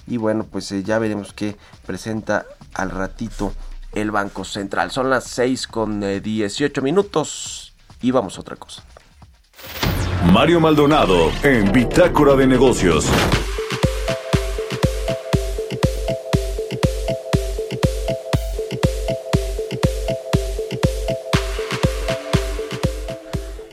Y 0.08 0.18
bueno, 0.18 0.48
pues 0.50 0.70
ya 0.84 0.98
veremos 0.98 1.32
qué 1.32 1.58
presenta 1.86 2.46
al 2.74 2.89
ratito 2.89 3.53
el 3.92 4.10
Banco 4.10 4.44
Central. 4.46 4.89
Son 4.89 5.12
las 5.12 5.25
6 5.25 5.68
con 5.68 6.00
18 6.01 6.80
eh, 6.80 6.84
minutos 6.84 7.73
y 8.04 8.12
vamos 8.12 8.38
a 8.38 8.42
otra 8.42 8.58
cosa. 8.58 8.84
Mario 10.32 10.60
Maldonado 10.60 11.32
en 11.42 11.72
Bitácora 11.72 12.36
de 12.36 12.46
Negocios. 12.46 13.10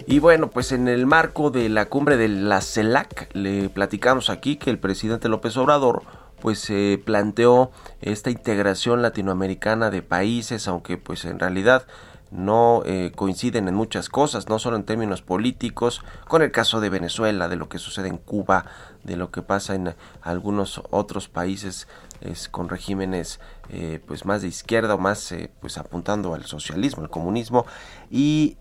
Y 0.07 0.19
bueno, 0.19 0.51
pues 0.51 0.73
en 0.73 0.89
el 0.89 1.07
marco 1.07 1.51
de 1.51 1.69
la 1.69 1.87
cumbre 1.87 2.17
de 2.17 2.29
la 2.29 2.61
CELAC, 2.61 3.31
le 3.33 3.69
platicamos 3.69 4.29
aquí 4.29 4.57
que 4.57 4.71
el 4.71 4.79
presidente 4.79 5.29
López 5.29 5.57
Obrador 5.57 6.03
pues 6.41 6.59
se 6.59 7.01
planteó 7.05 7.71
esta 8.01 8.31
integración 8.31 9.03
latinoamericana 9.03 9.91
de 9.91 10.03
países, 10.03 10.67
aunque 10.69 10.97
pues 10.97 11.25
en 11.25 11.39
realidad 11.39 11.87
no 12.31 12.83
eh, 12.85 13.13
coinciden 13.15 13.69
en 13.69 13.75
muchas 13.75 14.09
cosas, 14.09 14.49
no 14.49 14.59
solo 14.59 14.77
en 14.77 14.85
términos 14.85 15.23
políticos, 15.23 16.03
con 16.29 16.43
el 16.43 16.53
caso 16.53 16.81
de 16.81 16.89
Venezuela, 16.89 17.49
de 17.49 17.57
lo 17.57 17.69
que 17.69 17.79
sucede 17.79 18.09
en 18.09 18.19
Cuba, 18.19 18.67
de 19.05 19.17
lo 19.17 19.31
que 19.31 19.43
pasa 19.43 19.75
en 19.75 19.95
algunos 20.23 20.83
otros 20.91 21.29
países 21.29 21.89
es, 22.21 22.49
con 22.49 22.69
regímenes 22.69 23.41
eh, 23.71 24.01
pues 24.07 24.25
más 24.25 24.43
de 24.43 24.49
izquierda 24.49 24.95
o 24.95 24.99
más 24.99 25.33
eh, 25.33 25.51
pues 25.61 25.79
apuntando 25.79 26.35
al 26.35 26.45
socialismo, 26.45 27.03
al 27.03 27.11
comunismo. 27.11 27.67
Y 28.11 28.57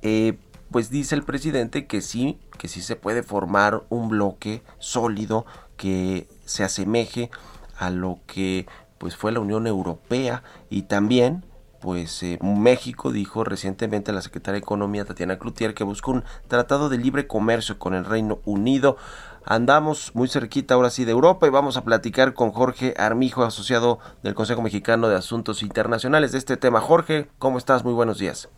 pues 0.72 0.90
dice 0.90 1.16
el 1.16 1.24
presidente 1.24 1.88
que 1.88 2.02
sí, 2.02 2.40
que 2.58 2.68
sí 2.68 2.82
se 2.82 2.96
puede 2.96 3.24
formar 3.24 3.84
un 3.90 4.10
bloque 4.10 4.64
sólido 4.78 5.46
que 5.78 6.28
se 6.46 6.64
asemeje 6.64 7.32
a 7.78 7.90
lo 7.90 8.20
que 8.28 8.68
pues 9.00 9.16
fue 9.16 9.32
la 9.32 9.40
Unión 9.40 9.66
Europea 9.66 10.44
y 10.70 10.84
también 10.84 11.44
pues 11.82 12.24
eh, 12.24 12.40
México 12.42 13.12
dijo 13.12 13.44
recientemente 13.44 14.12
a 14.12 14.14
la 14.14 14.22
secretaria 14.22 14.60
de 14.60 14.64
Economía 14.64 15.06
Tatiana 15.06 15.40
Cloutier 15.40 15.74
que 15.74 15.84
busca 15.84 16.12
un 16.12 16.24
tratado 16.48 16.90
de 16.90 16.98
libre 16.98 17.28
comercio 17.28 17.80
con 17.80 17.94
el 17.94 18.06
Reino 18.06 18.40
Unido. 18.46 18.98
Andamos 19.46 20.14
muy 20.16 20.28
cerquita 20.28 20.76
ahora 20.76 20.90
sí 20.90 21.06
de 21.06 21.12
Europa 21.12 21.48
y 21.48 21.50
vamos 21.50 21.78
a 21.78 21.84
platicar 21.84 22.34
con 22.34 22.52
Jorge 22.52 22.94
Armijo, 22.98 23.44
asociado 23.44 24.00
del 24.24 24.36
Consejo 24.36 24.62
Mexicano 24.62 25.08
de 25.08 25.16
Asuntos 25.16 25.64
Internacionales 25.64 26.32
de 26.32 26.38
este 26.38 26.58
tema. 26.58 26.82
Jorge, 26.82 27.28
¿cómo 27.40 27.58
estás? 27.58 27.84
Muy 27.84 27.94
buenos 27.94 28.20
días. 28.20 28.52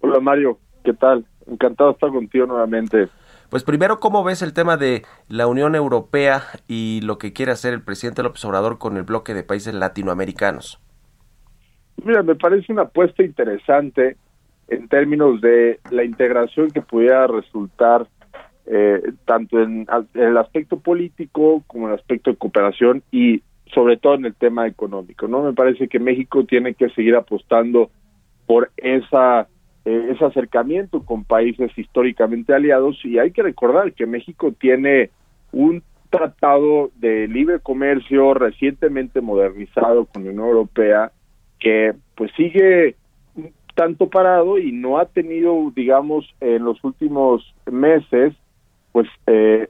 Hola 0.00 0.18
Mario, 0.18 0.58
¿Qué 0.84 0.92
tal? 0.92 1.24
Encantado 1.46 1.90
de 1.90 1.94
estar 1.94 2.10
contigo 2.10 2.46
nuevamente. 2.46 3.08
Pues 3.50 3.64
primero, 3.64 4.00
¿cómo 4.00 4.24
ves 4.24 4.42
el 4.42 4.52
tema 4.52 4.76
de 4.76 5.04
la 5.28 5.46
Unión 5.46 5.74
Europea 5.74 6.42
y 6.66 7.00
lo 7.02 7.18
que 7.18 7.32
quiere 7.32 7.52
hacer 7.52 7.74
el 7.74 7.82
presidente 7.82 8.22
López 8.22 8.44
Obrador 8.44 8.78
con 8.78 8.96
el 8.96 9.02
bloque 9.02 9.34
de 9.34 9.42
países 9.42 9.74
latinoamericanos? 9.74 10.80
Mira, 12.04 12.22
me 12.22 12.34
parece 12.34 12.72
una 12.72 12.82
apuesta 12.82 13.22
interesante 13.22 14.16
en 14.68 14.88
términos 14.88 15.40
de 15.40 15.80
la 15.90 16.04
integración 16.04 16.70
que 16.70 16.80
pudiera 16.80 17.26
resultar 17.26 18.06
eh, 18.66 19.02
tanto 19.24 19.60
en, 19.60 19.86
en, 20.14 20.22
el 20.22 20.36
aspecto 20.38 20.78
político 20.78 21.62
como 21.66 21.86
en 21.86 21.92
el 21.92 21.98
aspecto 21.98 22.30
de 22.30 22.36
cooperación 22.36 23.02
y 23.10 23.42
sobre 23.66 23.96
todo 23.96 24.14
en 24.14 24.26
el 24.26 24.34
tema 24.34 24.66
económico. 24.66 25.28
No 25.28 25.42
me 25.42 25.52
parece 25.52 25.88
que 25.88 25.98
México 25.98 26.44
tiene 26.44 26.74
que 26.74 26.90
seguir 26.90 27.16
apostando 27.16 27.90
por 28.46 28.70
esa 28.76 29.48
eh, 29.84 30.12
ese 30.12 30.24
acercamiento 30.24 31.04
con 31.04 31.24
países 31.24 31.76
históricamente 31.76 32.54
aliados 32.54 33.04
y 33.04 33.18
hay 33.18 33.32
que 33.32 33.42
recordar 33.42 33.92
que 33.94 34.06
México 34.06 34.52
tiene 34.52 35.10
un 35.50 35.82
tratado 36.08 36.90
de 36.96 37.26
libre 37.26 37.58
comercio 37.58 38.32
recientemente 38.34 39.20
modernizado 39.20 40.04
con 40.06 40.24
la 40.24 40.30
Unión 40.30 40.46
Europea 40.46 41.10
que 41.62 41.94
pues 42.16 42.32
sigue 42.36 42.96
tanto 43.74 44.10
parado 44.10 44.58
y 44.58 44.72
no 44.72 44.98
ha 44.98 45.06
tenido 45.06 45.72
digamos 45.74 46.26
en 46.40 46.64
los 46.64 46.82
últimos 46.84 47.54
meses 47.70 48.34
pues 48.90 49.08
eh, 49.26 49.68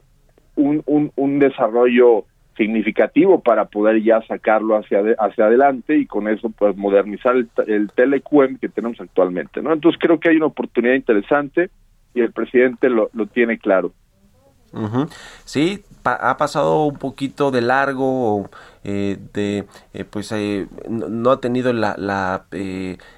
un, 0.55 0.83
un, 1.15 1.39
desarrollo 1.39 2.25
significativo 2.57 3.41
para 3.41 3.65
poder 3.65 4.03
ya 4.03 4.21
sacarlo 4.23 4.75
hacia 4.75 4.99
hacia 5.17 5.45
adelante 5.45 5.97
y 5.97 6.05
con 6.05 6.27
eso 6.27 6.49
pues 6.49 6.75
modernizar 6.75 7.35
el, 7.35 7.49
el 7.67 7.91
telecuem 7.91 8.57
que 8.57 8.69
tenemos 8.69 8.99
actualmente 8.99 9.61
no 9.61 9.71
entonces 9.71 9.99
creo 10.01 10.19
que 10.19 10.29
hay 10.29 10.37
una 10.37 10.47
oportunidad 10.47 10.95
interesante 10.95 11.69
y 12.13 12.21
el 12.21 12.31
presidente 12.31 12.89
lo, 12.89 13.09
lo 13.13 13.27
tiene 13.27 13.57
claro. 13.57 13.91
Sí, 15.45 15.83
ha 16.03 16.35
pasado 16.37 16.85
un 16.85 16.97
poquito 16.97 17.51
de 17.51 17.61
largo, 17.61 18.49
eh, 18.83 19.17
de 19.33 19.65
eh, 19.93 20.03
pues 20.03 20.31
eh, 20.33 20.67
no, 20.89 21.31
ha 21.31 21.39
tenido 21.39 21.71
la, 21.71 21.95
la 21.97 22.45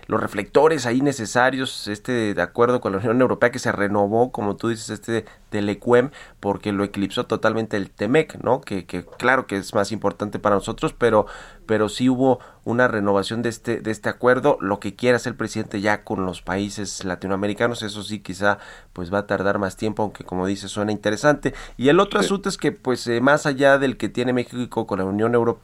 los 0.07 0.21
reflectores 0.21 0.85
ahí 0.85 1.01
necesarios, 1.01 1.87
este 1.87 2.33
de 2.33 2.41
acuerdo 2.41 2.79
con 2.81 2.91
la 2.91 2.99
Unión 2.99 3.19
Europea 3.21 3.51
que 3.51 3.59
se 3.59 3.71
renovó, 3.71 4.31
como 4.31 4.55
tú 4.55 4.69
dices, 4.69 4.89
este 4.89 5.25
del 5.51 5.69
ECUEM, 5.69 6.11
porque 6.39 6.71
lo 6.71 6.83
eclipsó 6.83 7.25
totalmente 7.25 7.77
el 7.77 7.89
TEMEC, 7.89 8.43
¿no? 8.43 8.61
Que, 8.61 8.85
que 8.85 9.05
claro 9.05 9.47
que 9.47 9.57
es 9.57 9.73
más 9.73 9.91
importante 9.91 10.37
para 10.37 10.55
nosotros, 10.55 10.93
pero, 10.93 11.25
pero 11.65 11.89
sí 11.89 12.09
hubo 12.09 12.39
una 12.65 12.87
renovación 12.87 13.41
de 13.41 13.49
este, 13.49 13.79
de 13.79 13.91
este 13.91 14.09
acuerdo, 14.09 14.57
lo 14.59 14.79
que 14.79 14.95
quiera 14.95 15.15
hacer 15.15 15.31
el 15.31 15.37
presidente 15.37 15.81
ya 15.81 16.03
con 16.03 16.25
los 16.25 16.41
países 16.41 17.05
latinoamericanos, 17.05 17.83
eso 17.83 18.03
sí 18.03 18.19
quizá 18.19 18.57
pues 18.91 19.13
va 19.13 19.19
a 19.19 19.27
tardar 19.27 19.59
más 19.59 19.77
tiempo, 19.77 20.03
aunque 20.03 20.23
como 20.23 20.45
dices 20.45 20.71
suena 20.71 20.91
interesante. 20.91 21.53
Y 21.77 21.89
el 21.89 21.99
otro 21.99 22.19
asunto 22.19 22.49
es 22.49 22.57
que 22.57 22.71
pues 22.71 23.09
más 23.21 23.45
allá 23.45 23.77
del 23.77 23.97
que 23.97 24.09
tiene 24.09 24.33
México 24.33 24.87
con 24.87 24.99
la 24.99 25.05
Unión 25.05 25.33
Europea, 25.35 25.54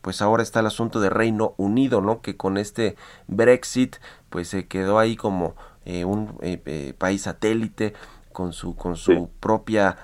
pues 0.00 0.22
ahora 0.22 0.42
está 0.42 0.60
el 0.60 0.66
asunto 0.66 1.00
de 1.00 1.10
Reino 1.10 1.54
Unido, 1.56 2.00
¿no? 2.00 2.20
Que 2.20 2.36
con 2.36 2.56
este 2.56 2.96
Brexit 3.26 3.96
pues 4.28 4.48
se 4.48 4.66
quedó 4.66 4.98
ahí 4.98 5.16
como 5.16 5.54
eh, 5.84 6.04
un 6.04 6.36
eh, 6.42 6.60
eh, 6.66 6.94
país 6.96 7.22
satélite 7.22 7.94
con 8.32 8.52
su 8.52 8.76
con 8.76 8.96
su 8.96 9.30
propia 9.40 9.96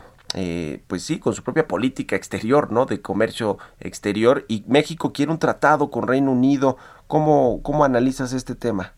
pues 0.87 1.03
sí, 1.03 1.19
con 1.19 1.33
su 1.33 1.43
propia 1.43 1.67
política 1.67 2.15
exterior, 2.15 2.71
¿no? 2.71 2.85
De 2.85 3.01
comercio 3.01 3.57
exterior 3.81 4.45
y 4.49 4.65
México 4.67 5.11
quiere 5.11 5.33
un 5.33 5.39
tratado 5.39 5.91
con 5.91 6.07
Reino 6.07 6.31
Unido. 6.31 6.77
¿Cómo, 7.07 7.63
cómo 7.63 7.85
analizas 7.85 8.35
este 8.35 8.55
tema? 8.55 8.93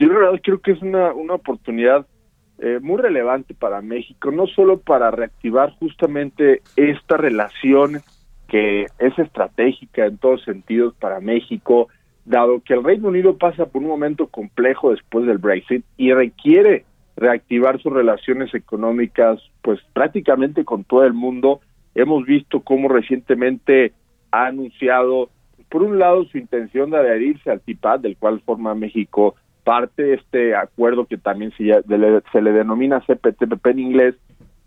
Yo 0.00 0.08
la 0.08 0.14
verdad 0.14 0.40
creo 0.42 0.60
que 0.60 0.72
es 0.72 0.82
una, 0.82 1.12
una 1.12 1.34
oportunidad 1.34 2.06
muy 2.80 3.00
relevante 3.00 3.54
para 3.54 3.82
México, 3.82 4.32
no 4.32 4.48
solo 4.48 4.80
para 4.80 5.12
reactivar 5.12 5.76
justamente 5.78 6.62
esta 6.74 7.18
relación 7.18 8.02
que 8.54 8.86
es 9.00 9.18
estratégica 9.18 10.06
en 10.06 10.16
todos 10.16 10.44
sentidos 10.44 10.94
para 11.00 11.18
México, 11.18 11.88
dado 12.24 12.60
que 12.60 12.74
el 12.74 12.84
Reino 12.84 13.08
Unido 13.08 13.36
pasa 13.36 13.66
por 13.66 13.82
un 13.82 13.88
momento 13.88 14.28
complejo 14.28 14.92
después 14.92 15.26
del 15.26 15.38
Brexit 15.38 15.84
y 15.96 16.12
requiere 16.12 16.84
reactivar 17.16 17.82
sus 17.82 17.92
relaciones 17.92 18.54
económicas 18.54 19.40
pues 19.60 19.80
prácticamente 19.92 20.64
con 20.64 20.84
todo 20.84 21.02
el 21.02 21.14
mundo. 21.14 21.62
Hemos 21.96 22.26
visto 22.26 22.60
cómo 22.60 22.88
recientemente 22.88 23.92
ha 24.30 24.46
anunciado 24.46 25.30
por 25.68 25.82
un 25.82 25.98
lado 25.98 26.22
su 26.26 26.38
intención 26.38 26.90
de 26.90 26.98
adherirse 26.98 27.50
al 27.50 27.60
TIPAD, 27.60 28.02
del 28.02 28.16
cual 28.16 28.40
forma 28.42 28.76
México 28.76 29.34
parte 29.64 30.04
de 30.04 30.14
este 30.14 30.54
acuerdo 30.54 31.06
que 31.06 31.18
también 31.18 31.52
se, 31.58 31.72
se 32.30 32.40
le 32.40 32.52
denomina 32.52 33.00
CPTPP 33.00 33.66
en 33.66 33.78
inglés, 33.80 34.14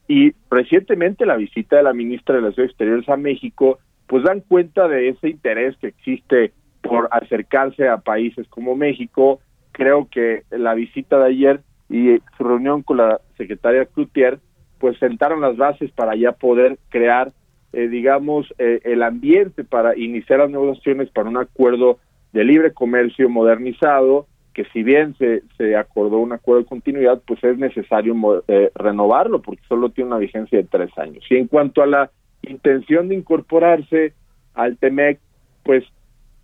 y 0.08 0.34
recientemente 0.50 1.26
la 1.26 1.36
visita 1.36 1.78
de 1.78 1.84
la 1.84 1.93
ministra 1.93 2.36
de 2.36 2.41
Relaciones 2.41 2.72
Exteriores 2.72 3.10
a 3.10 3.17
México, 3.17 3.80
pues 4.08 4.24
dan 4.24 4.41
cuenta 4.41 4.88
de 4.88 5.10
ese 5.10 5.30
interés 5.30 5.76
que 5.78 5.88
existe 5.88 6.54
por 6.82 7.10
acercarse 7.12 7.88
a 7.88 7.98
países 7.98 8.48
como 8.48 8.76
México. 8.76 9.39
Creo 9.74 10.08
que 10.10 10.43
la 10.50 10.74
visita 10.74 11.20
de 11.20 11.26
ayer 11.26 11.62
y 11.89 12.17
su 12.38 12.43
reunión 12.43 12.84
con 12.84 12.98
la 12.98 13.20
secretaria 13.38 13.86
Cloutier, 13.86 14.39
pues 14.80 14.98
sentaron 15.00 15.41
las 15.41 15.58
bases 15.58 15.91
para 15.91 16.15
ya 16.15 16.32
poder 16.34 16.78
crear, 16.89 17.32
eh, 17.74 17.88
digamos, 17.88 18.54
eh, 18.58 18.80
el 18.84 19.04
ambiente 19.04 19.63
para 19.63 19.98
iniciar 19.98 20.39
las 20.39 20.52
negociaciones 20.52 21.10
para 21.10 21.30
un 21.30 21.38
acuerdo 21.38 22.00
de 22.32 22.43
libre 22.43 22.74
comercio 22.74 23.30
modernizado, 23.30 24.28
que 24.58 24.65
si 24.74 24.82
bien 24.82 25.15
se, 25.20 25.43
se 25.56 25.76
acordó 25.76 26.17
un 26.17 26.34
acuerdo 26.34 26.63
de 26.63 26.70
continuidad, 26.70 27.22
pues 27.28 27.43
es 27.43 27.60
necesario 27.60 28.15
eh, 28.48 28.72
renovarlo 28.74 29.39
porque 29.39 29.62
solo 29.67 29.91
tiene 29.91 30.08
una 30.08 30.17
vigencia 30.17 30.58
de 30.58 30.63
tres 30.63 30.89
años. 30.98 31.24
Y 31.30 31.36
en 31.36 31.46
cuanto 31.46 31.84
a 31.84 31.86
la 31.86 32.10
intención 32.41 33.08
de 33.08 33.13
incorporarse 33.13 34.15
al 34.56 34.76
TEMEC, 34.78 35.20
pues 35.62 35.84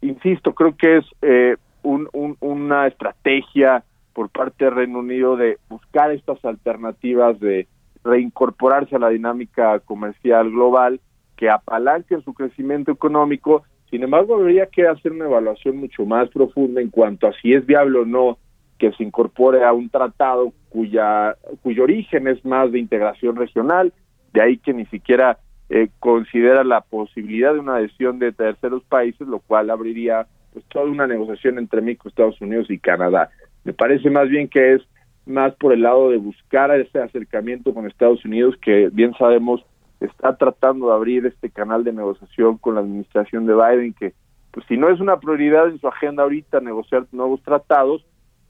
insisto, 0.01 0.53
creo 0.53 0.77
que 0.77 0.97
es 0.97 1.05
eh, 1.23 1.55
una 1.81 2.85
estrategia 2.85 3.83
por 4.13 4.29
parte 4.29 4.65
del 4.65 4.75
Reino 4.75 4.99
Unido 4.99 5.35
de 5.35 5.57
buscar 5.67 6.11
estas 6.11 6.45
alternativas 6.45 7.39
de 7.39 7.67
reincorporarse 8.03 8.95
a 8.95 8.99
la 8.99 9.09
dinámica 9.09 9.79
comercial 9.79 10.51
global 10.51 11.01
que 11.35 11.49
apalanquen 11.49 12.21
su 12.21 12.35
crecimiento 12.35 12.91
económico. 12.91 13.63
Sin 13.93 14.01
embargo, 14.01 14.37
habría 14.37 14.65
que 14.65 14.87
hacer 14.87 15.11
una 15.11 15.25
evaluación 15.25 15.77
mucho 15.77 16.03
más 16.03 16.27
profunda 16.29 16.81
en 16.81 16.89
cuanto 16.89 17.27
a 17.27 17.33
si 17.33 17.53
es 17.53 17.63
viable 17.63 17.99
o 17.99 18.05
no 18.05 18.39
que 18.79 18.91
se 18.93 19.03
incorpore 19.03 19.63
a 19.63 19.71
un 19.71 19.87
tratado 19.87 20.51
cuya 20.69 21.35
cuyo 21.61 21.83
origen 21.83 22.27
es 22.27 22.43
más 22.43 22.71
de 22.71 22.79
integración 22.79 23.35
regional, 23.35 23.93
de 24.33 24.41
ahí 24.41 24.57
que 24.57 24.73
ni 24.73 24.87
siquiera 24.87 25.37
eh, 25.69 25.89
considera 25.99 26.63
la 26.63 26.81
posibilidad 26.81 27.53
de 27.53 27.59
una 27.59 27.75
adhesión 27.75 28.17
de 28.17 28.31
terceros 28.31 28.83
países, 28.85 29.27
lo 29.27 29.37
cual 29.37 29.69
abriría 29.69 30.25
pues 30.53 30.65
toda 30.69 30.85
una 30.85 31.05
negociación 31.05 31.59
entre 31.59 31.81
México, 31.81 32.09
Estados 32.09 32.41
Unidos 32.41 32.71
y 32.71 32.79
Canadá. 32.79 33.29
Me 33.63 33.73
parece 33.73 34.09
más 34.09 34.27
bien 34.27 34.47
que 34.47 34.73
es 34.73 34.81
más 35.27 35.53
por 35.53 35.71
el 35.71 35.83
lado 35.83 36.09
de 36.09 36.17
buscar 36.17 36.71
ese 36.71 36.97
acercamiento 36.97 37.75
con 37.75 37.85
Estados 37.85 38.25
Unidos, 38.25 38.55
que 38.59 38.89
bien 38.91 39.13
sabemos 39.19 39.63
está 40.05 40.35
tratando 40.37 40.87
de 40.87 40.93
abrir 40.93 41.25
este 41.25 41.49
canal 41.49 41.83
de 41.83 41.93
negociación 41.93 42.57
con 42.57 42.75
la 42.75 42.81
administración 42.81 43.45
de 43.45 43.53
Biden, 43.53 43.93
que 43.93 44.13
pues 44.51 44.65
si 44.67 44.77
no 44.77 44.89
es 44.89 44.99
una 44.99 45.19
prioridad 45.19 45.67
en 45.67 45.79
su 45.79 45.87
agenda 45.87 46.23
ahorita 46.23 46.59
negociar 46.59 47.05
nuevos 47.11 47.41
tratados, 47.41 48.05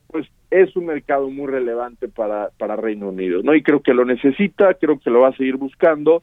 pues 0.08 0.28
es 0.52 0.76
un 0.76 0.88
mercado 0.88 1.30
muy 1.30 1.48
relevante 1.48 2.08
para, 2.08 2.50
para 2.58 2.76
Reino 2.76 3.10
Unido, 3.10 3.42
¿no? 3.42 3.56
Y 3.56 3.63
creo 3.63 3.82
que 3.82 3.94
lo 3.94 4.06
necesita, 4.06 4.74
creo 4.74 5.00
que 5.00 5.10
lo 5.10 5.22
va 5.22 5.30
a 5.30 5.38
seguir 5.38 5.56
buscando 5.56 6.22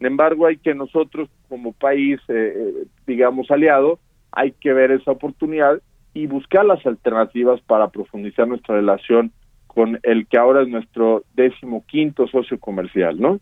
sin 0.00 0.06
embargo, 0.06 0.46
hay 0.46 0.56
que 0.56 0.74
nosotros 0.74 1.28
como 1.50 1.74
país, 1.74 2.18
eh, 2.28 2.54
eh, 2.56 2.86
digamos, 3.06 3.50
aliado, 3.50 3.98
hay 4.32 4.52
que 4.52 4.72
ver 4.72 4.92
esa 4.92 5.10
oportunidad 5.10 5.82
y 6.14 6.26
buscar 6.26 6.64
las 6.64 6.84
alternativas 6.86 7.60
para 7.60 7.90
profundizar 7.90 8.48
nuestra 8.48 8.76
relación 8.76 9.30
con 9.66 10.00
el 10.02 10.26
que 10.26 10.38
ahora 10.38 10.62
es 10.62 10.68
nuestro 10.68 11.24
décimo 11.34 11.84
quinto 11.86 12.26
socio 12.28 12.58
comercial, 12.58 13.20
¿no? 13.20 13.40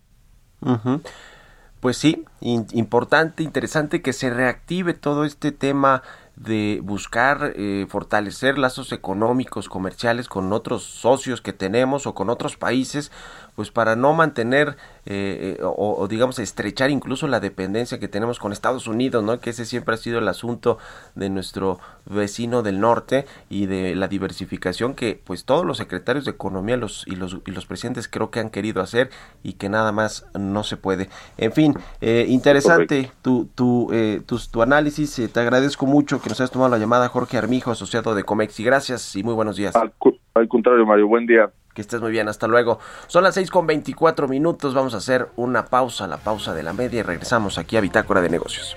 Pues 1.80 1.96
sí, 1.96 2.24
importante, 2.40 3.44
interesante 3.44 4.02
que 4.02 4.12
se 4.12 4.30
reactive 4.30 4.94
todo 4.94 5.24
este 5.24 5.52
tema 5.52 6.02
de 6.34 6.80
buscar 6.82 7.52
eh, 7.56 7.86
fortalecer 7.88 8.58
lazos 8.58 8.92
económicos, 8.92 9.68
comerciales 9.68 10.28
con 10.28 10.52
otros 10.52 10.82
socios 10.82 11.40
que 11.40 11.52
tenemos 11.52 12.06
o 12.06 12.14
con 12.14 12.30
otros 12.30 12.56
países, 12.56 13.12
pues 13.58 13.72
para 13.72 13.96
no 13.96 14.12
mantener 14.12 14.76
eh, 15.04 15.56
eh, 15.58 15.62
o, 15.64 16.06
digamos 16.08 16.38
estrechar 16.38 16.90
incluso 16.90 17.26
la 17.26 17.40
dependencia 17.40 17.98
que 17.98 18.06
tenemos 18.06 18.38
con 18.38 18.52
Estados 18.52 18.86
Unidos, 18.86 19.24
¿no? 19.24 19.40
Que 19.40 19.50
ese 19.50 19.64
siempre 19.64 19.96
ha 19.96 19.98
sido 19.98 20.20
el 20.20 20.28
asunto 20.28 20.78
de 21.16 21.28
nuestro 21.28 21.80
vecino 22.06 22.62
del 22.62 22.78
norte 22.78 23.26
y 23.50 23.66
de 23.66 23.96
la 23.96 24.06
diversificación 24.06 24.94
que 24.94 25.20
pues 25.24 25.44
todos 25.44 25.66
los 25.66 25.78
secretarios 25.78 26.24
de 26.24 26.30
economía 26.30 26.76
los 26.76 27.04
y 27.08 27.16
los 27.16 27.38
y 27.46 27.50
los 27.50 27.66
presidentes 27.66 28.06
creo 28.06 28.30
que 28.30 28.38
han 28.38 28.50
querido 28.50 28.80
hacer 28.80 29.10
y 29.42 29.54
que 29.54 29.68
nada 29.68 29.90
más 29.90 30.30
no 30.38 30.62
se 30.62 30.76
puede. 30.76 31.08
En 31.36 31.50
fin, 31.50 31.74
eh, 32.00 32.26
interesante 32.28 33.10
tu 33.22 33.46
tu, 33.56 33.90
tu, 34.24 34.38
tu 34.52 34.62
análisis. 34.62 35.32
te 35.32 35.40
agradezco 35.40 35.84
mucho 35.84 36.22
que 36.22 36.28
nos 36.28 36.40
hayas 36.40 36.52
tomado 36.52 36.70
la 36.70 36.78
llamada 36.78 37.08
Jorge 37.08 37.36
Armijo, 37.36 37.72
asociado 37.72 38.14
de 38.14 38.22
Comex 38.22 38.60
y 38.60 38.62
gracias 38.62 39.16
y 39.16 39.24
muy 39.24 39.34
buenos 39.34 39.56
días. 39.56 39.74
al 39.74 40.48
contrario, 40.48 40.86
Mario, 40.86 41.08
buen 41.08 41.26
día. 41.26 41.50
Que 41.78 41.82
estés 41.82 42.00
muy 42.00 42.10
bien, 42.10 42.28
hasta 42.28 42.48
luego. 42.48 42.80
Son 43.06 43.22
las 43.22 43.34
6 43.34 43.50
con 43.50 43.64
24 43.64 44.26
minutos, 44.26 44.74
vamos 44.74 44.94
a 44.94 44.96
hacer 44.96 45.28
una 45.36 45.66
pausa, 45.66 46.08
la 46.08 46.16
pausa 46.16 46.52
de 46.52 46.64
la 46.64 46.72
media 46.72 46.98
y 46.98 47.02
regresamos 47.04 47.56
aquí 47.56 47.76
a 47.76 47.80
Bitácora 47.80 48.20
de 48.20 48.28
Negocios. 48.28 48.76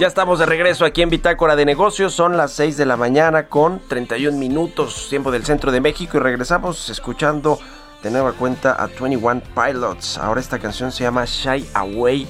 Ya 0.00 0.06
estamos 0.06 0.38
de 0.38 0.46
regreso 0.46 0.86
aquí 0.86 1.02
en 1.02 1.10
Bitácora 1.10 1.56
de 1.56 1.66
Negocios. 1.66 2.14
Son 2.14 2.38
las 2.38 2.54
6 2.54 2.78
de 2.78 2.86
la 2.86 2.96
mañana 2.96 3.48
con 3.48 3.80
31 3.86 4.38
minutos, 4.38 5.08
tiempo 5.10 5.30
del 5.30 5.44
centro 5.44 5.70
de 5.70 5.82
México. 5.82 6.16
Y 6.16 6.20
regresamos 6.20 6.88
escuchando 6.88 7.58
de 8.02 8.10
nueva 8.10 8.32
cuenta 8.32 8.82
a 8.82 8.86
21 8.86 9.42
Pilots. 9.54 10.16
Ahora 10.16 10.40
esta 10.40 10.58
canción 10.58 10.90
se 10.90 11.04
llama 11.04 11.26
Shy 11.26 11.68
Away. 11.74 12.26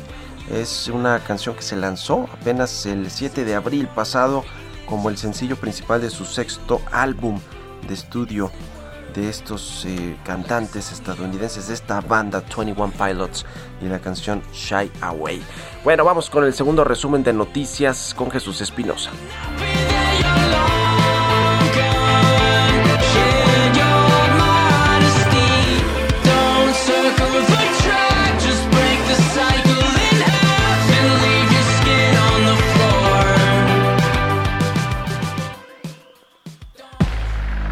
Es 0.53 0.89
una 0.89 1.21
canción 1.21 1.55
que 1.55 1.63
se 1.63 1.77
lanzó 1.77 2.29
apenas 2.33 2.87
el 2.87 3.09
7 3.09 3.45
de 3.45 3.55
abril 3.55 3.87
pasado 3.87 4.45
como 4.85 5.09
el 5.09 5.17
sencillo 5.17 5.55
principal 5.55 6.01
de 6.01 6.11
su 6.11 6.25
sexto 6.25 6.83
álbum 6.91 7.39
de 7.87 7.95
estudio 7.95 8.51
de 9.15 9.29
estos 9.29 9.85
eh, 9.87 10.17
cantantes 10.25 10.93
estadounidenses 10.93 11.69
de 11.69 11.75
esta 11.75 12.01
banda 12.01 12.41
21 12.41 12.93
Pilots 12.93 13.45
y 13.81 13.87
la 13.87 13.99
canción 13.99 14.43
Shy 14.53 14.91
Away. 15.01 15.43
Bueno, 15.85 16.05
vamos 16.05 16.31
con 16.31 16.45
el 16.45 16.55
segundo 16.55 16.85
resumen 16.85 17.23
de 17.23 17.33
noticias 17.33 18.15
con 18.17 18.31
Jesús 18.31 18.61
Espinosa. 18.61 19.11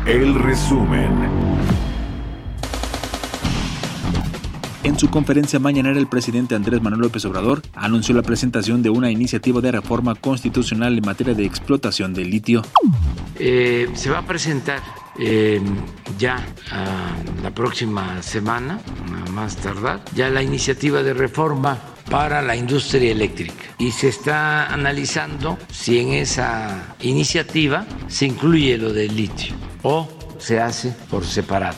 El 0.09 0.35
resumen. 0.37 1.11
En 4.83 4.99
su 4.99 5.11
conferencia 5.11 5.59
mañanera, 5.59 5.99
el 5.99 6.07
presidente 6.07 6.55
Andrés 6.55 6.81
Manuel 6.81 7.03
López 7.03 7.27
Obrador 7.27 7.61
anunció 7.75 8.15
la 8.15 8.23
presentación 8.23 8.83
de 8.83 8.89
una 8.89 9.11
iniciativa 9.11 9.61
de 9.61 9.71
reforma 9.71 10.15
constitucional 10.15 10.97
en 10.97 11.05
materia 11.05 11.35
de 11.35 11.45
explotación 11.45 12.15
del 12.15 12.31
litio. 12.31 12.63
Eh, 13.39 13.91
se 13.93 14.09
va 14.09 14.21
a 14.21 14.27
presentar 14.27 14.81
eh, 15.19 15.61
ya 16.19 16.43
la 17.43 17.51
próxima 17.51 18.23
semana, 18.23 18.81
más 19.35 19.57
tardar, 19.57 20.03
ya 20.15 20.31
la 20.31 20.43
iniciativa 20.43 21.03
de 21.03 21.13
reforma 21.13 21.79
para 22.11 22.41
la 22.41 22.57
industria 22.57 23.13
eléctrica. 23.13 23.63
Y 23.77 23.91
se 23.91 24.09
está 24.09 24.73
analizando 24.73 25.59
si 25.71 25.99
en 25.99 26.15
esa 26.15 26.97
iniciativa 27.03 27.85
se 28.07 28.25
incluye 28.25 28.79
lo 28.79 28.95
del 28.95 29.15
litio 29.15 29.68
o 29.85 30.18
se 30.39 30.61
hace 30.61 30.95
por 31.11 31.25
separado. 31.25 31.77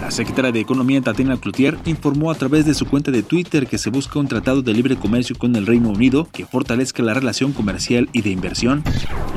La 0.00 0.10
secretaria 0.10 0.50
de 0.50 0.60
Economía, 0.60 1.02
Tatiana 1.02 1.36
Cloutier, 1.36 1.78
informó 1.84 2.30
a 2.30 2.34
través 2.34 2.64
de 2.64 2.74
su 2.74 2.86
cuenta 2.86 3.10
de 3.10 3.22
Twitter 3.22 3.66
que 3.66 3.78
se 3.78 3.90
busca 3.90 4.18
un 4.18 4.28
tratado 4.28 4.62
de 4.62 4.72
libre 4.72 4.96
comercio 4.96 5.36
con 5.36 5.54
el 5.56 5.66
Reino 5.66 5.90
Unido 5.90 6.26
que 6.32 6.46
fortalezca 6.46 7.02
la 7.02 7.14
relación 7.14 7.52
comercial 7.52 8.08
y 8.12 8.22
de 8.22 8.30
inversión. 8.30 8.82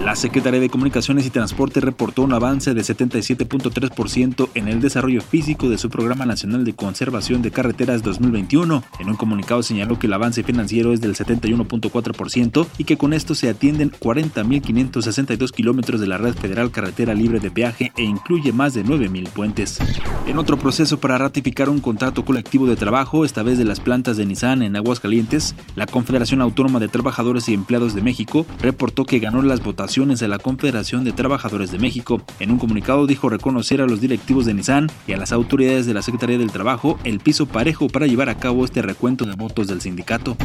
La 0.03 0.15
secretaria 0.15 0.60
de 0.60 0.69
Comunicaciones 0.69 1.25
y 1.25 1.29
Transporte 1.29 1.79
reportó 1.79 2.23
un 2.23 2.34
avance 2.34 2.73
de 2.73 2.82
77.3% 2.82 4.49
en 4.56 4.67
el 4.67 4.82
desarrollo 4.82 5.21
físico 5.21 5.69
de 5.69 5.77
su 5.77 5.89
Programa 5.89 6.25
Nacional 6.25 6.63
de 6.65 6.73
Conservación 6.73 7.41
de 7.41 7.51
Carreteras 7.51 8.01
2021. 8.01 8.84
En 8.99 9.10
un 9.10 9.15
comunicado 9.15 9.63
señaló 9.63 9.99
que 9.99 10.08
el 10.08 10.13
avance 10.13 10.43
financiero 10.43 10.93
es 10.93 11.01
del 11.01 11.15
71.4% 11.15 12.67
y 12.77 12.86
que 12.86 12.97
con 12.97 13.13
esto 13.13 13.36
se 13.36 13.49
atienden 13.49 13.91
40.562 13.91 15.51
kilómetros 15.51 16.01
de 16.01 16.08
la 16.08 16.17
red 16.17 16.34
federal 16.34 16.71
carretera 16.71 17.13
libre 17.13 17.39
de 17.39 17.51
peaje 17.51 17.91
e 17.95 18.03
incluye 18.34 18.52
más 18.52 18.74
de 18.74 18.84
9.000 18.84 19.30
puentes. 19.30 19.78
En 20.26 20.39
otro 20.39 20.58
proceso 20.58 21.00
para 21.00 21.19
ratificar 21.19 21.69
un 21.69 21.80
contrato 21.80 22.26
colectivo 22.26 22.65
de 22.65 22.76
trabajo, 22.76 23.26
esta 23.26 23.43
vez 23.43 23.60
de 23.60 23.63
las 23.63 23.80
plantas 23.80 24.17
de 24.17 24.26
Nissan 24.26 24.63
en 24.63 24.76
Aguascalientes, 24.76 25.54
la 25.76 25.86
Confederación 25.86 26.41
Autónoma 26.41 26.80
de 26.80 26.88
Trabajadores 26.88 27.48
y 27.48 27.54
Empleados 27.54 27.93
de 27.93 28.02
México 28.02 28.48
reportó 28.60 29.06
que 29.06 29.19
ganó 29.19 29.43
las 29.43 29.62
votaciones 29.62 30.19
de 30.19 30.28
la 30.28 30.39
Confederación 30.39 31.04
de 31.04 31.12
Trabajadores 31.12 31.72
de 31.72 31.78
México. 31.78 32.24
En 32.39 32.50
un 32.50 32.58
comunicado 32.58 33.06
dijo 33.06 33.30
reconocer 33.30 33.82
a 33.82 33.86
los 33.86 34.02
directivos 34.02 34.48
de 34.48 34.56
Nissan 34.56 34.89
y 35.06 35.13
a 35.13 35.17
las 35.17 35.32
autoridades 35.32 35.86
de 35.86 35.93
la 35.93 36.02
Secretaría 36.02 36.39
del 36.39 36.52
Trabajo 36.52 36.98
el 37.04 37.19
piso 37.19 37.46
parejo 37.46 37.88
para 37.88 38.08
llevar 38.08 38.30
a 38.30 38.39
cabo 38.39 38.65
este 38.65 38.82
recuento 38.82 39.26
de 39.26 39.36
votos 39.36 39.67
del 39.67 39.82
sindicato. 39.82 40.38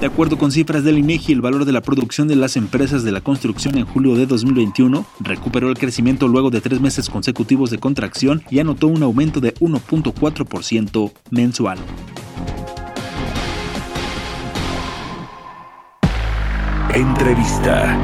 De 0.00 0.06
acuerdo 0.06 0.38
con 0.38 0.52
cifras 0.52 0.84
del 0.84 0.98
INEGI, 0.98 1.32
el 1.32 1.40
valor 1.40 1.64
de 1.64 1.72
la 1.72 1.80
producción 1.80 2.28
de 2.28 2.36
las 2.36 2.56
empresas 2.56 3.02
de 3.02 3.10
la 3.10 3.20
construcción 3.20 3.78
en 3.78 3.86
julio 3.86 4.14
de 4.14 4.26
2021 4.26 5.04
recuperó 5.20 5.68
el 5.68 5.78
crecimiento 5.78 6.28
luego 6.28 6.50
de 6.50 6.60
tres 6.60 6.80
meses 6.80 7.08
consecutivos 7.08 7.31
de 7.70 7.78
contracción 7.78 8.42
y 8.50 8.60
anotó 8.60 8.86
un 8.86 9.02
aumento 9.02 9.40
de 9.40 9.54
1.4% 9.54 11.12
mensual. 11.30 11.78
Entrevista. 16.94 17.98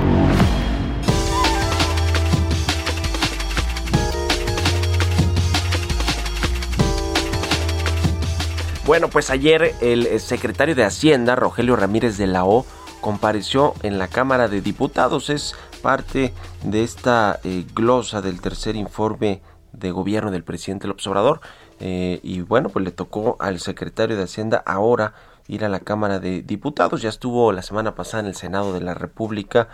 Bueno, 8.86 9.08
pues 9.08 9.28
ayer 9.28 9.74
el 9.82 10.18
secretario 10.18 10.74
de 10.74 10.84
Hacienda, 10.84 11.36
Rogelio 11.36 11.76
Ramírez 11.76 12.16
de 12.16 12.26
la 12.26 12.46
O, 12.46 12.64
compareció 13.00 13.74
en 13.82 13.98
la 13.98 14.08
Cámara 14.08 14.48
de 14.48 14.60
Diputados. 14.60 15.30
Es 15.30 15.54
parte 15.82 16.32
de 16.64 16.82
esta 16.82 17.40
eh, 17.44 17.64
glosa 17.74 18.20
del 18.20 18.40
tercer 18.40 18.76
informe 18.76 19.42
de 19.72 19.90
gobierno 19.90 20.30
del 20.30 20.44
presidente 20.44 20.88
López 20.88 21.06
Obrador. 21.06 21.40
Eh, 21.80 22.20
y 22.22 22.40
bueno, 22.40 22.68
pues 22.68 22.84
le 22.84 22.90
tocó 22.90 23.36
al 23.38 23.60
secretario 23.60 24.16
de 24.16 24.24
Hacienda 24.24 24.62
ahora 24.66 25.14
ir 25.46 25.64
a 25.64 25.68
la 25.68 25.80
Cámara 25.80 26.18
de 26.18 26.42
Diputados. 26.42 27.02
Ya 27.02 27.08
estuvo 27.08 27.52
la 27.52 27.62
semana 27.62 27.94
pasada 27.94 28.20
en 28.20 28.26
el 28.26 28.34
Senado 28.34 28.72
de 28.72 28.80
la 28.80 28.94
República 28.94 29.68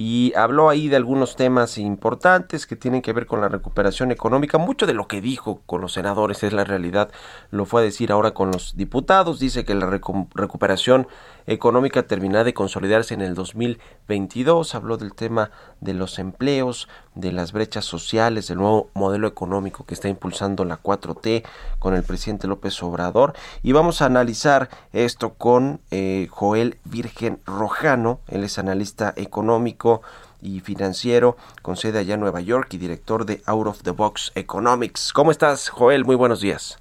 y 0.00 0.32
habló 0.36 0.68
ahí 0.68 0.86
de 0.86 0.94
algunos 0.94 1.34
temas 1.34 1.76
importantes 1.76 2.68
que 2.68 2.76
tienen 2.76 3.02
que 3.02 3.12
ver 3.12 3.26
con 3.26 3.40
la 3.40 3.48
recuperación 3.48 4.12
económica. 4.12 4.56
Mucho 4.56 4.86
de 4.86 4.94
lo 4.94 5.08
que 5.08 5.20
dijo 5.20 5.60
con 5.66 5.80
los 5.80 5.94
senadores 5.94 6.44
es 6.44 6.52
la 6.52 6.62
realidad, 6.62 7.10
lo 7.50 7.64
fue 7.64 7.80
a 7.80 7.84
decir 7.84 8.12
ahora 8.12 8.30
con 8.30 8.52
los 8.52 8.76
diputados. 8.76 9.40
Dice 9.40 9.64
que 9.64 9.74
la 9.74 9.86
recuperación 9.86 11.08
económica 11.48 12.04
terminará 12.04 12.44
de 12.44 12.54
consolidarse 12.54 13.14
en 13.14 13.22
el 13.22 13.34
2022. 13.34 14.74
Habló 14.74 14.96
del 14.96 15.14
tema 15.14 15.50
de 15.80 15.94
los 15.94 16.18
empleos, 16.18 16.88
de 17.14 17.32
las 17.32 17.52
brechas 17.52 17.84
sociales, 17.84 18.48
del 18.48 18.58
nuevo 18.58 18.90
modelo 18.94 19.26
económico 19.26 19.84
que 19.84 19.94
está 19.94 20.08
impulsando 20.08 20.64
la 20.64 20.78
4T 20.78 21.44
con 21.78 21.94
el 21.94 22.02
presidente 22.02 22.46
López 22.46 22.80
Obrador. 22.82 23.32
Y 23.62 23.72
vamos 23.72 24.02
a 24.02 24.06
analizar 24.06 24.68
esto 24.92 25.34
con 25.34 25.80
eh, 25.90 26.28
Joel 26.30 26.76
Virgen 26.84 27.38
Rojano, 27.46 28.20
él 28.28 28.44
es 28.44 28.58
analista 28.58 29.12
económico 29.16 30.02
y 30.40 30.60
financiero 30.60 31.36
con 31.62 31.76
sede 31.76 31.98
allá 31.98 32.14
en 32.14 32.20
Nueva 32.20 32.40
York 32.40 32.68
y 32.74 32.78
director 32.78 33.24
de 33.24 33.40
Out 33.46 33.66
of 33.66 33.82
the 33.82 33.90
Box 33.90 34.32
Economics. 34.34 35.12
¿Cómo 35.12 35.30
estás, 35.30 35.68
Joel? 35.68 36.04
Muy 36.04 36.16
buenos 36.16 36.40
días. 36.40 36.78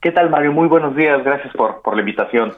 ¿Qué 0.00 0.12
tal, 0.12 0.30
Mario? 0.30 0.52
Muy 0.52 0.68
buenos 0.68 0.94
días. 0.94 1.24
Gracias 1.24 1.52
por, 1.54 1.80
por 1.80 1.94
la 1.94 2.00
invitación. 2.00 2.52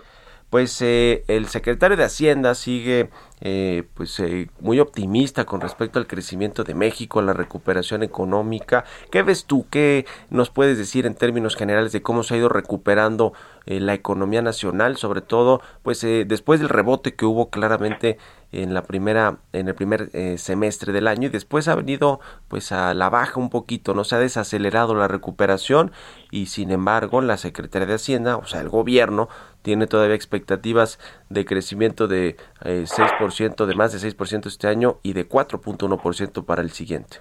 Pues 0.50 0.80
eh, 0.80 1.24
el 1.28 1.48
secretario 1.48 1.96
de 1.96 2.04
Hacienda 2.04 2.54
sigue 2.54 3.10
eh, 3.42 3.86
pues 3.92 4.18
eh, 4.20 4.48
muy 4.60 4.80
optimista 4.80 5.44
con 5.44 5.60
respecto 5.60 5.98
al 5.98 6.06
crecimiento 6.06 6.64
de 6.64 6.74
México, 6.74 7.18
a 7.18 7.22
la 7.22 7.34
recuperación 7.34 8.02
económica. 8.02 8.86
¿Qué 9.10 9.22
ves 9.22 9.44
tú? 9.44 9.66
¿Qué 9.68 10.06
nos 10.30 10.48
puedes 10.48 10.78
decir 10.78 11.04
en 11.04 11.14
términos 11.14 11.54
generales 11.54 11.92
de 11.92 12.00
cómo 12.00 12.22
se 12.22 12.32
ha 12.32 12.38
ido 12.38 12.48
recuperando 12.48 13.34
eh, 13.66 13.78
la 13.78 13.92
economía 13.92 14.40
nacional, 14.40 14.96
sobre 14.96 15.20
todo 15.20 15.60
pues 15.82 16.00
después 16.00 16.60
del 16.60 16.70
rebote 16.70 17.14
que 17.14 17.26
hubo 17.26 17.50
claramente 17.50 18.16
en 18.52 18.72
la 18.72 18.84
primera 18.84 19.38
en 19.52 19.68
el 19.68 19.74
primer 19.74 20.10
semestre 20.38 20.92
del 20.92 21.08
año 21.08 21.26
y 21.26 21.30
después 21.30 21.66
ha 21.66 21.74
venido 21.74 22.20
pues 22.48 22.70
a 22.70 22.94
la 22.94 23.10
baja 23.10 23.40
un 23.40 23.50
poquito, 23.50 23.92
no 23.92 24.04
se 24.04 24.14
ha 24.14 24.18
desacelerado 24.20 24.94
la 24.94 25.08
recuperación 25.08 25.90
y 26.30 26.46
sin 26.46 26.70
embargo 26.70 27.20
la 27.20 27.36
Secretaría 27.36 27.86
de 27.86 27.94
Hacienda, 27.94 28.36
o 28.36 28.46
sea, 28.46 28.60
el 28.60 28.68
gobierno 28.68 29.28
tiene 29.66 29.88
todavía 29.88 30.14
expectativas 30.14 30.96
de 31.28 31.44
crecimiento 31.44 32.06
de 32.06 32.36
6% 32.60 33.66
de 33.66 33.74
más 33.74 33.92
de 33.92 33.98
6% 33.98 34.46
este 34.46 34.68
año 34.68 35.00
y 35.02 35.12
de 35.12 35.28
4.1% 35.28 36.46
para 36.46 36.62
el 36.62 36.70
siguiente. 36.70 37.16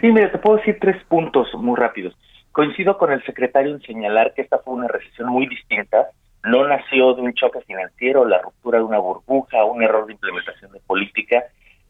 Sí, 0.00 0.10
mira, 0.10 0.32
te 0.32 0.38
puedo 0.38 0.56
decir 0.56 0.78
tres 0.80 1.00
puntos 1.04 1.46
muy 1.54 1.76
rápidos. 1.76 2.18
Coincido 2.50 2.98
con 2.98 3.12
el 3.12 3.24
secretario 3.24 3.72
en 3.72 3.80
señalar 3.82 4.34
que 4.34 4.42
esta 4.42 4.58
fue 4.58 4.74
una 4.74 4.88
recesión 4.88 5.28
muy 5.28 5.46
distinta. 5.46 6.08
No 6.42 6.66
nació 6.66 7.14
de 7.14 7.22
un 7.22 7.34
choque 7.34 7.60
financiero, 7.60 8.24
la 8.24 8.42
ruptura 8.42 8.78
de 8.78 8.84
una 8.84 8.98
burbuja, 8.98 9.64
un 9.64 9.84
error 9.84 10.06
de 10.06 10.14
implementación 10.14 10.72
de 10.72 10.80
política. 10.80 11.44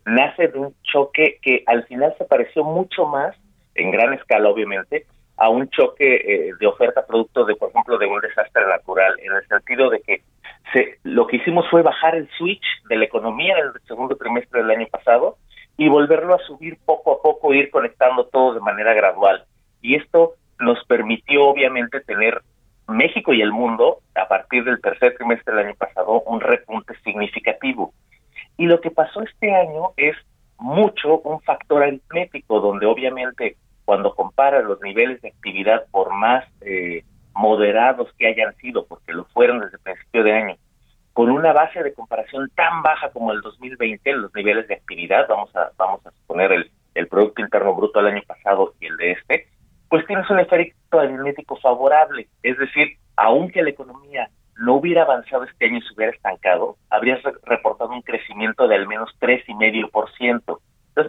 Nace 0.04 0.48
de 0.48 0.58
un 0.58 0.74
choque 0.82 1.38
que 1.40 1.64
al 1.66 1.86
final 1.86 2.14
se 2.18 2.26
pareció 2.26 2.64
mucho 2.64 3.06
más, 3.06 3.34
en 3.74 3.92
gran 3.92 4.12
escala 4.12 4.50
obviamente, 4.50 5.06
a 5.40 5.48
un 5.48 5.68
choque 5.70 6.16
eh, 6.16 6.50
de 6.60 6.66
oferta 6.66 7.04
producto 7.06 7.46
de, 7.46 7.56
por 7.56 7.70
ejemplo, 7.70 7.96
de 7.96 8.06
un 8.06 8.20
desastre 8.20 8.66
natural, 8.66 9.18
en 9.22 9.32
el 9.32 9.46
sentido 9.48 9.88
de 9.88 10.00
que 10.02 10.22
lo 11.02 11.26
que 11.26 11.36
hicimos 11.36 11.68
fue 11.70 11.80
bajar 11.82 12.14
el 12.14 12.28
switch 12.36 12.64
de 12.88 12.96
la 12.96 13.06
economía 13.06 13.56
en 13.56 13.68
el 13.68 13.72
segundo 13.88 14.16
trimestre 14.16 14.60
del 14.60 14.70
año 14.70 14.86
pasado 14.88 15.38
y 15.78 15.88
volverlo 15.88 16.34
a 16.34 16.46
subir 16.46 16.78
poco 16.84 17.12
a 17.12 17.22
poco, 17.22 17.54
ir 17.54 17.70
conectando 17.70 18.26
todo 18.26 18.52
de 18.52 18.60
manera 18.60 18.92
gradual. 18.92 19.44
Y 19.80 19.96
esto 19.96 20.34
nos 20.58 20.84
permitió 20.84 21.46
obviamente 21.46 22.00
tener 22.00 22.42
México 22.86 23.32
y 23.32 23.40
el 23.40 23.50
mundo, 23.50 24.00
a 24.14 24.28
partir 24.28 24.64
del 24.64 24.80
tercer 24.82 25.16
trimestre 25.16 25.54
del 25.54 25.68
año 25.68 25.76
pasado, 25.76 26.20
un 26.20 26.42
repunte 26.42 26.92
significativo. 27.02 27.94
Y 28.58 28.66
lo 28.66 28.82
que 28.82 28.90
pasó 28.90 29.22
este 29.22 29.54
año 29.54 29.92
es 29.96 30.16
mucho 30.58 31.20
un 31.20 31.40
factor 31.40 31.82
aritmético, 31.82 32.60
donde 32.60 32.84
obviamente 32.84 33.56
cuando 33.84 34.14
compara 34.14 34.62
los 34.62 34.80
niveles 34.80 35.20
de 35.22 35.28
actividad 35.28 35.86
por 35.90 36.12
más 36.12 36.44
eh, 36.60 37.04
moderados 37.34 38.12
que 38.18 38.26
hayan 38.26 38.54
sido, 38.56 38.86
porque 38.86 39.12
lo 39.12 39.24
fueron 39.26 39.60
desde 39.60 39.76
el 39.76 39.82
principio 39.82 40.24
de 40.24 40.32
año, 40.32 40.56
con 41.12 41.30
una 41.30 41.52
base 41.52 41.82
de 41.82 41.92
comparación 41.92 42.50
tan 42.54 42.82
baja 42.82 43.10
como 43.10 43.32
el 43.32 43.40
2020 43.40 44.12
los 44.14 44.34
niveles 44.34 44.68
de 44.68 44.74
actividad, 44.74 45.26
vamos 45.28 45.54
a 45.56 45.70
vamos 45.76 46.04
a 46.06 46.10
suponer 46.10 46.52
el, 46.52 46.70
el 46.94 47.08
Producto 47.08 47.42
Interno 47.42 47.74
Bruto 47.74 48.00
del 48.00 48.14
año 48.14 48.22
pasado 48.26 48.74
y 48.80 48.86
el 48.86 48.96
de 48.96 49.12
este, 49.12 49.48
pues 49.88 50.06
tienes 50.06 50.28
un 50.30 50.38
efecto 50.38 51.00
aritmético 51.00 51.56
favorable, 51.56 52.28
es 52.42 52.56
decir, 52.58 52.96
aunque 53.16 53.62
la 53.62 53.70
economía 53.70 54.30
no 54.60 54.74
hubiera 54.74 55.02
avanzado 55.02 55.44
este 55.44 55.66
año 55.66 55.78
y 55.78 55.82
se 55.82 55.94
hubiera 55.94 56.12
estancado, 56.12 56.76
habrías 56.90 57.20
reportado 57.44 57.90
un 57.90 58.02
crecimiento 58.02 58.68
de 58.68 58.76
al 58.76 58.86
menos 58.86 59.10
3,5%. 59.20 60.58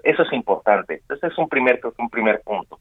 Eso 0.04 0.24
es 0.24 0.34
importante. 0.34 0.96
Entonces, 0.96 1.32
es 1.32 1.38
un 1.38 1.50
primer, 1.50 1.80
un 1.98 2.10
primer 2.10 2.42
punto. 2.42 2.80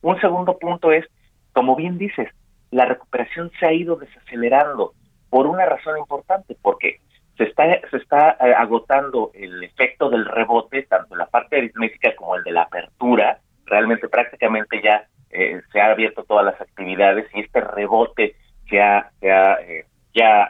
Un 0.00 0.20
segundo 0.20 0.58
punto 0.58 0.92
es, 0.92 1.06
como 1.52 1.76
bien 1.76 1.98
dices, 1.98 2.28
la 2.70 2.86
recuperación 2.86 3.50
se 3.58 3.66
ha 3.66 3.72
ido 3.72 3.96
desacelerando 3.96 4.92
por 5.30 5.46
una 5.46 5.66
razón 5.66 5.98
importante, 5.98 6.56
porque 6.60 7.00
se 7.36 7.44
está, 7.44 7.64
se 7.90 7.96
está 7.96 8.36
eh, 8.40 8.52
agotando 8.56 9.30
el 9.34 9.62
efecto 9.62 10.10
del 10.10 10.26
rebote, 10.26 10.82
tanto 10.82 11.14
en 11.14 11.18
la 11.18 11.26
parte 11.26 11.56
aritmética 11.56 12.14
como 12.16 12.36
el 12.36 12.42
de 12.44 12.52
la 12.52 12.62
apertura. 12.62 13.38
Realmente 13.64 14.08
prácticamente 14.08 14.80
ya 14.82 15.06
eh, 15.30 15.60
se 15.72 15.80
ha 15.80 15.90
abierto 15.92 16.24
todas 16.24 16.44
las 16.44 16.60
actividades 16.60 17.26
y 17.34 17.40
este 17.40 17.60
rebote 17.60 18.36
se 18.68 18.80
ha, 18.80 19.10
se 19.20 19.30
ha 19.30 19.54
eh, 19.62 19.86
ya 20.14 20.48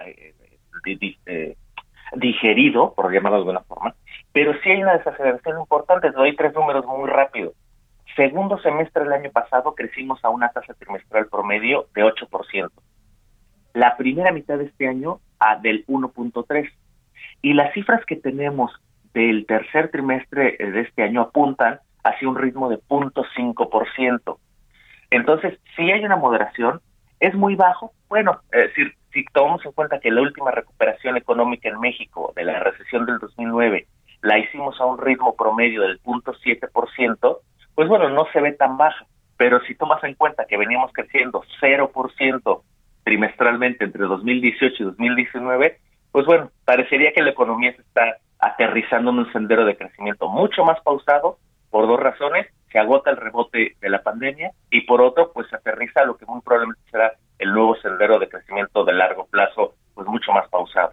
digerido, 2.16 2.92
por 2.94 3.12
llamarlo 3.12 3.38
de 3.38 3.42
alguna 3.42 3.60
forma, 3.60 3.94
pero 4.32 4.54
sí 4.62 4.70
hay 4.70 4.82
una 4.82 4.96
desaceleración 4.96 5.60
importante. 5.60 6.10
Te 6.10 6.16
doy 6.16 6.34
tres 6.36 6.54
números 6.54 6.86
muy 6.86 7.08
rápidos. 7.08 7.54
Segundo 8.16 8.58
semestre 8.58 9.04
del 9.04 9.12
año 9.12 9.30
pasado 9.30 9.74
crecimos 9.74 10.22
a 10.24 10.30
una 10.30 10.50
tasa 10.50 10.74
trimestral 10.74 11.28
promedio 11.28 11.86
de 11.94 12.02
8%. 12.02 12.70
La 13.74 13.96
primera 13.96 14.32
mitad 14.32 14.58
de 14.58 14.64
este 14.64 14.88
año 14.88 15.20
a 15.38 15.56
del 15.56 15.86
1.3. 15.86 16.70
Y 17.42 17.54
las 17.54 17.72
cifras 17.72 18.04
que 18.04 18.16
tenemos 18.16 18.70
del 19.14 19.46
tercer 19.46 19.90
trimestre 19.90 20.56
de 20.58 20.80
este 20.80 21.02
año 21.02 21.22
apuntan 21.22 21.80
hacia 22.04 22.28
un 22.28 22.36
ritmo 22.36 22.68
de 22.68 22.78
0.5%. 22.88 24.38
Entonces, 25.10 25.58
si 25.76 25.90
hay 25.90 26.04
una 26.04 26.16
moderación, 26.16 26.80
es 27.20 27.34
muy 27.34 27.54
bajo. 27.54 27.92
Bueno, 28.08 28.40
es 28.52 28.68
decir, 28.68 28.94
si 29.12 29.24
tomamos 29.32 29.64
en 29.64 29.72
cuenta 29.72 30.00
que 30.00 30.10
la 30.10 30.22
última 30.22 30.50
recuperación 30.50 31.16
económica 31.16 31.68
en 31.68 31.80
México 31.80 32.32
de 32.34 32.44
la 32.44 32.60
recesión 32.60 33.06
del 33.06 33.18
2009 33.18 33.86
la 34.22 34.38
hicimos 34.38 34.80
a 34.80 34.86
un 34.86 34.98
ritmo 34.98 35.34
promedio 35.36 35.82
del 35.82 36.00
0.7%, 36.02 37.38
pues 37.74 37.88
bueno, 37.88 38.08
no 38.08 38.26
se 38.32 38.40
ve 38.40 38.52
tan 38.52 38.76
baja. 38.76 39.04
Pero 39.36 39.60
si 39.66 39.74
tomas 39.74 40.02
en 40.04 40.14
cuenta 40.14 40.46
que 40.46 40.56
veníamos 40.56 40.92
creciendo 40.92 41.42
0% 41.60 42.62
trimestralmente 43.04 43.84
entre 43.84 44.04
2018 44.04 44.74
y 44.78 44.86
2019, 44.86 45.78
pues 46.12 46.26
bueno, 46.26 46.50
parecería 46.64 47.12
que 47.12 47.22
la 47.22 47.30
economía 47.30 47.74
se 47.74 47.82
está 47.82 48.18
aterrizando 48.38 49.10
en 49.10 49.18
un 49.18 49.32
sendero 49.32 49.64
de 49.64 49.76
crecimiento 49.76 50.28
mucho 50.28 50.64
más 50.64 50.80
pausado 50.82 51.38
por 51.70 51.86
dos 51.86 51.98
razones, 51.98 52.46
se 52.70 52.78
agota 52.78 53.10
el 53.10 53.16
rebote 53.16 53.76
de 53.80 53.90
la 53.90 54.02
pandemia 54.02 54.52
y 54.70 54.82
por 54.82 55.00
otro, 55.00 55.32
pues 55.32 55.48
se 55.48 55.56
aterriza 55.56 56.04
lo 56.04 56.16
que 56.16 56.26
muy 56.26 56.40
probablemente 56.42 56.82
será 56.90 57.12
el 57.38 57.52
nuevo 57.52 57.74
sendero 57.76 58.18
de 58.18 58.28
crecimiento 58.28 58.84
de 58.84 58.92
largo 58.92 59.26
plazo, 59.26 59.74
pues 59.94 60.06
mucho 60.06 60.32
más 60.32 60.48
pausado. 60.48 60.92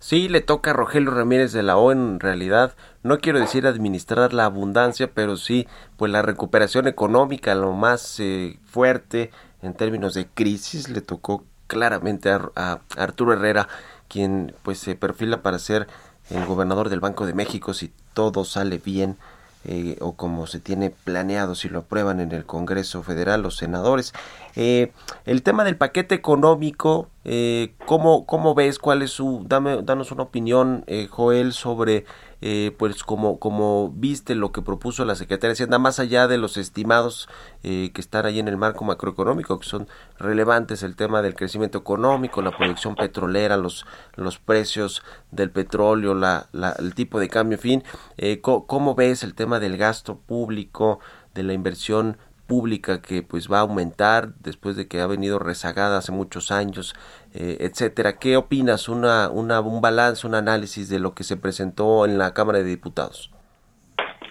Sí, 0.00 0.30
le 0.30 0.40
toca 0.40 0.70
a 0.70 0.74
Rogelio 0.74 1.10
Ramírez 1.10 1.52
de 1.52 1.62
la 1.62 1.76
O 1.76 1.92
en 1.92 2.20
realidad, 2.20 2.74
no 3.02 3.18
quiero 3.18 3.38
decir 3.38 3.66
administrar 3.66 4.32
la 4.32 4.46
abundancia, 4.46 5.12
pero 5.12 5.36
sí, 5.36 5.68
pues 5.98 6.10
la 6.10 6.22
recuperación 6.22 6.88
económica, 6.88 7.54
lo 7.54 7.72
más 7.72 8.18
eh, 8.18 8.58
fuerte 8.64 9.30
en 9.60 9.74
términos 9.74 10.14
de 10.14 10.26
crisis, 10.26 10.88
le 10.88 11.02
tocó 11.02 11.44
claramente 11.66 12.30
a, 12.30 12.80
Arturo 12.96 13.34
Herrera, 13.34 13.68
quien 14.08 14.54
pues 14.62 14.78
se 14.78 14.96
perfila 14.96 15.42
para 15.42 15.58
ser 15.58 15.86
el 16.30 16.46
gobernador 16.46 16.88
del 16.88 17.00
Banco 17.00 17.26
de 17.26 17.34
México 17.34 17.74
si 17.74 17.92
todo 18.14 18.46
sale 18.46 18.78
bien 18.78 19.18
eh, 19.64 19.96
o 20.00 20.12
como 20.12 20.46
se 20.46 20.58
tiene 20.58 20.90
planeado 20.90 21.54
si 21.54 21.68
lo 21.68 21.80
aprueban 21.80 22.20
en 22.20 22.32
el 22.32 22.46
Congreso 22.46 23.02
Federal 23.02 23.42
los 23.42 23.56
senadores. 23.56 24.12
Eh, 24.56 24.92
el 25.26 25.42
tema 25.42 25.64
del 25.64 25.76
paquete 25.76 26.14
económico, 26.14 27.08
eh, 27.24 27.74
¿cómo, 27.86 28.24
¿cómo, 28.26 28.54
ves? 28.54 28.78
¿Cuál 28.78 29.02
es 29.02 29.10
su... 29.10 29.44
Dame, 29.46 29.82
danos 29.82 30.12
una 30.12 30.24
opinión, 30.24 30.84
eh, 30.86 31.08
Joel, 31.10 31.52
sobre 31.52 32.04
eh, 32.40 32.74
pues 32.78 33.04
como, 33.04 33.38
como 33.38 33.92
viste 33.94 34.34
lo 34.34 34.52
que 34.52 34.62
propuso 34.62 35.04
la 35.04 35.14
Secretaría 35.14 35.50
de 35.50 35.52
Hacienda, 35.54 35.78
más 35.78 35.98
allá 35.98 36.26
de 36.26 36.38
los 36.38 36.56
estimados 36.56 37.28
eh, 37.62 37.90
que 37.92 38.00
están 38.00 38.26
ahí 38.26 38.38
en 38.38 38.48
el 38.48 38.56
marco 38.56 38.84
macroeconómico, 38.84 39.58
que 39.58 39.68
son 39.68 39.88
relevantes, 40.18 40.82
el 40.82 40.96
tema 40.96 41.22
del 41.22 41.34
crecimiento 41.34 41.78
económico, 41.78 42.42
la 42.42 42.56
producción 42.56 42.94
petrolera, 42.94 43.56
los, 43.56 43.86
los 44.16 44.38
precios 44.38 45.02
del 45.30 45.50
petróleo, 45.50 46.14
la, 46.14 46.48
la, 46.52 46.72
el 46.78 46.94
tipo 46.94 47.20
de 47.20 47.28
cambio, 47.28 47.56
en 47.56 47.62
fin, 47.62 47.84
eh, 48.16 48.40
¿cómo 48.40 48.94
ves 48.94 49.22
el 49.22 49.34
tema 49.34 49.60
del 49.60 49.76
gasto 49.76 50.18
público, 50.18 51.00
de 51.34 51.42
la 51.42 51.52
inversión 51.52 52.18
pública 52.50 53.00
que 53.00 53.22
pues 53.22 53.48
va 53.48 53.58
a 53.58 53.60
aumentar 53.60 54.34
después 54.40 54.74
de 54.74 54.88
que 54.88 55.00
ha 55.00 55.06
venido 55.06 55.38
rezagada 55.38 55.98
hace 55.98 56.10
muchos 56.10 56.50
años, 56.50 56.96
eh, 57.32 57.58
etcétera. 57.60 58.18
¿Qué 58.18 58.36
opinas? 58.36 58.88
Una, 58.88 59.30
una, 59.30 59.60
un 59.60 59.80
balance, 59.80 60.26
un 60.26 60.34
análisis 60.34 60.88
de 60.90 60.98
lo 60.98 61.14
que 61.14 61.22
se 61.22 61.36
presentó 61.36 62.04
en 62.04 62.18
la 62.18 62.34
Cámara 62.34 62.58
de 62.58 62.64
Diputados. 62.64 63.30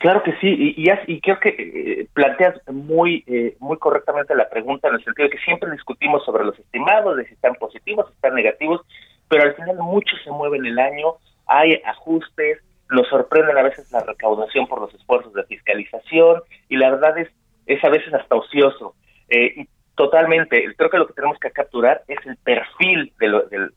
Claro 0.01 0.21
que 0.23 0.33
sí, 0.41 0.75
y, 0.77 1.21
creo 1.21 1.39
que 1.39 1.49
eh, 1.49 2.07
planteas 2.13 2.55
muy 2.67 3.23
eh, 3.27 3.55
muy 3.59 3.77
correctamente 3.77 4.35
la 4.35 4.49
pregunta 4.49 4.89
en 4.89 4.95
el 4.95 5.03
sentido 5.05 5.29
de 5.29 5.35
que 5.35 5.43
siempre 5.43 5.71
discutimos 5.71 6.25
sobre 6.25 6.43
los 6.43 6.59
estimados, 6.59 7.15
de 7.15 7.25
si 7.25 7.33
están 7.33 7.55
positivos, 7.55 8.05
si 8.07 8.13
están 8.15 8.35
negativos, 8.35 8.81
pero 9.29 9.43
al 9.43 9.55
final 9.55 9.77
mucho 9.77 10.15
se 10.25 10.31
mueve 10.31 10.57
en 10.57 10.65
el 10.65 10.79
año, 10.79 11.15
hay 11.47 11.81
ajustes, 11.85 12.59
nos 12.89 13.07
sorprenden 13.07 13.57
a 13.57 13.63
veces 13.63 13.89
la 13.93 14.01
recaudación 14.01 14.67
por 14.67 14.81
los 14.81 14.93
esfuerzos 14.93 15.33
de 15.33 15.43
fiscalización, 15.45 16.41
y 16.67 16.75
la 16.75 16.91
verdad 16.91 17.17
es 17.17 17.29
es 17.69 17.83
a 17.83 17.89
veces 17.89 18.13
hasta 18.13 18.35
ocioso. 18.35 18.95
Eh, 19.29 19.53
y 19.55 19.69
totalmente, 19.95 20.73
creo 20.75 20.89
que 20.89 20.97
lo 20.97 21.07
que 21.07 21.13
tenemos 21.13 21.39
que 21.39 21.51
capturar 21.51 22.01
es 22.07 22.17
el 22.25 22.35
perfil 22.37 23.13
de 23.19 23.27
del, 23.49 23.71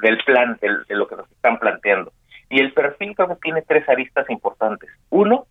del, 0.00 0.18
plan, 0.24 0.58
de 0.60 0.96
lo 0.96 1.06
que 1.06 1.16
nos 1.16 1.30
están 1.30 1.58
planteando. 1.58 2.12
Y 2.48 2.60
el 2.60 2.72
perfil 2.72 3.14
creo 3.14 3.28
que 3.28 3.36
tiene 3.42 3.62
tres 3.62 3.86
aristas 3.88 4.28
importantes. 4.30 4.90
Uno, 5.10 5.46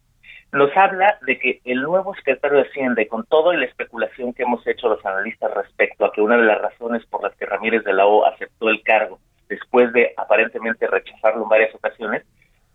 nos 0.51 0.75
habla 0.75 1.19
de 1.27 1.37
que 1.37 1.61
el 1.65 1.81
nuevo 1.83 2.15
secretario 2.15 2.57
de 2.57 2.69
Hacienda, 2.69 3.03
con 3.07 3.25
toda 3.25 3.53
la 3.55 3.65
especulación 3.65 4.33
que 4.33 4.43
hemos 4.43 4.65
hecho 4.65 4.89
los 4.89 5.05
analistas 5.05 5.53
respecto 5.53 6.05
a 6.05 6.11
que 6.11 6.21
una 6.21 6.37
de 6.37 6.45
las 6.45 6.59
razones 6.59 7.05
por 7.05 7.21
las 7.21 7.35
que 7.35 7.45
Ramírez 7.45 7.83
de 7.83 7.93
la 7.93 8.07
O 8.07 8.25
aceptó 8.25 8.69
el 8.69 8.81
cargo, 8.81 9.19
después 9.49 9.93
de 9.93 10.13
aparentemente 10.17 10.87
rechazarlo 10.87 11.43
en 11.43 11.49
varias 11.49 11.75
ocasiones, 11.75 12.23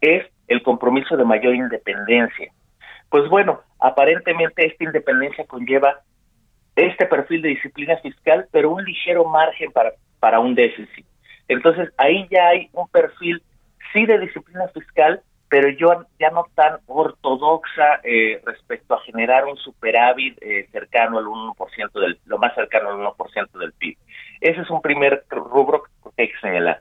es 0.01 0.25
el 0.47 0.63
compromiso 0.63 1.17
de 1.17 1.25
mayor 1.25 1.55
independencia. 1.55 2.53
Pues 3.13 3.29
bueno, 3.29 3.61
aparentemente 3.79 4.67
esta 4.67 4.85
independencia 4.85 5.45
conlleva 5.45 6.01
este 6.75 7.05
perfil 7.05 7.43
de 7.43 7.51
disciplina 7.51 7.99
fiscal, 7.99 8.49
pero 8.51 8.71
un 8.71 8.83
ligero 8.83 9.27
margen 9.27 9.71
para, 9.71 9.93
para 10.19 10.41
un 10.41 10.55
déficit. 10.55 11.05
Entonces 11.47 11.91
ahí 11.99 12.27
ya 12.31 12.49
hay 12.49 12.71
un 12.73 12.89
perfil, 12.89 13.43
sí 13.93 14.07
de 14.07 14.19
disciplina 14.19 14.67
fiscal, 14.69 15.21
pero 15.51 15.69
yo 15.69 16.07
ya 16.19 16.31
no 16.31 16.47
tan 16.55 16.79
ortodoxa 16.87 18.01
eh, 18.03 18.41
respecto 18.47 18.95
a 18.95 19.03
generar 19.03 19.45
un 19.45 19.59
superávit 19.59 20.39
eh, 20.41 20.67
cercano 20.73 21.19
al 21.19 21.27
1% 21.27 21.93
del, 21.93 22.19
lo 22.25 22.39
más 22.39 22.55
cercano 22.55 22.89
al 22.89 22.97
1% 22.97 23.59
del 23.59 23.75
PIB. 23.75 23.99
Ese 24.41 24.63
es 24.63 24.71
un 24.71 24.81
primer 24.81 25.27
rubro 25.29 25.83
que 26.17 26.23
hay 26.23 26.29
que 26.29 26.41
señalar. 26.41 26.81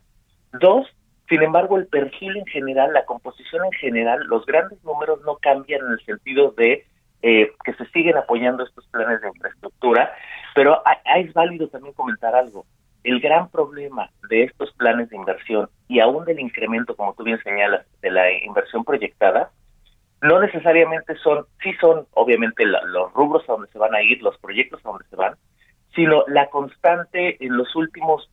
Dos, 0.54 0.88
sin 1.32 1.44
embargo, 1.44 1.78
el 1.78 1.88
perfil 1.88 2.36
en 2.36 2.46
general, 2.46 2.92
la 2.92 3.06
composición 3.06 3.64
en 3.64 3.72
general, 3.72 4.20
los 4.28 4.46
grandes 4.46 4.84
números 4.84 5.22
no 5.26 5.38
cambian 5.38 5.80
en 5.80 5.94
el 5.94 6.06
sentido 6.06 6.52
de 6.58 6.86
eh, 7.22 7.54
que 7.64 7.74
se 7.76 7.86
siguen 7.92 8.18
apoyando 8.18 8.66
estos 8.66 8.86
planes 8.88 9.22
de 9.22 9.30
infraestructura, 9.30 10.14
pero 10.54 10.84
es 11.16 11.32
válido 11.32 11.70
también 11.70 11.94
comentar 11.94 12.36
algo. 12.36 12.66
El 13.06 13.22
gran 13.22 13.48
problema 13.48 14.10
de 14.28 14.44
estos 14.44 14.74
planes 14.74 15.10
de 15.10 15.16
inversión 15.16 15.70
y 15.88 16.02
aún 16.02 16.26
del 16.26 16.42
incremento, 16.42 16.98
como 16.98 17.14
tú 17.14 17.24
bien 17.24 17.42
señalas, 17.44 17.86
de 18.02 18.12
la 18.12 18.30
inversión 18.30 18.84
proyectada, 18.84 19.52
no 20.22 20.38
necesariamente 20.42 21.16
son, 21.16 21.46
sí 21.64 21.72
son 21.80 22.08
obviamente 22.12 22.66
los 22.66 23.14
rubros 23.14 23.48
a 23.48 23.54
donde 23.54 23.72
se 23.72 23.80
van 23.80 23.96
a 23.96 24.02
ir, 24.02 24.22
los 24.22 24.38
proyectos 24.40 24.86
a 24.86 24.90
donde 24.90 25.06
se 25.06 25.16
van, 25.16 25.36
sino 25.96 26.26
la 26.28 26.50
constante 26.50 27.38
en 27.40 27.56
los 27.56 27.74
últimos 27.74 28.30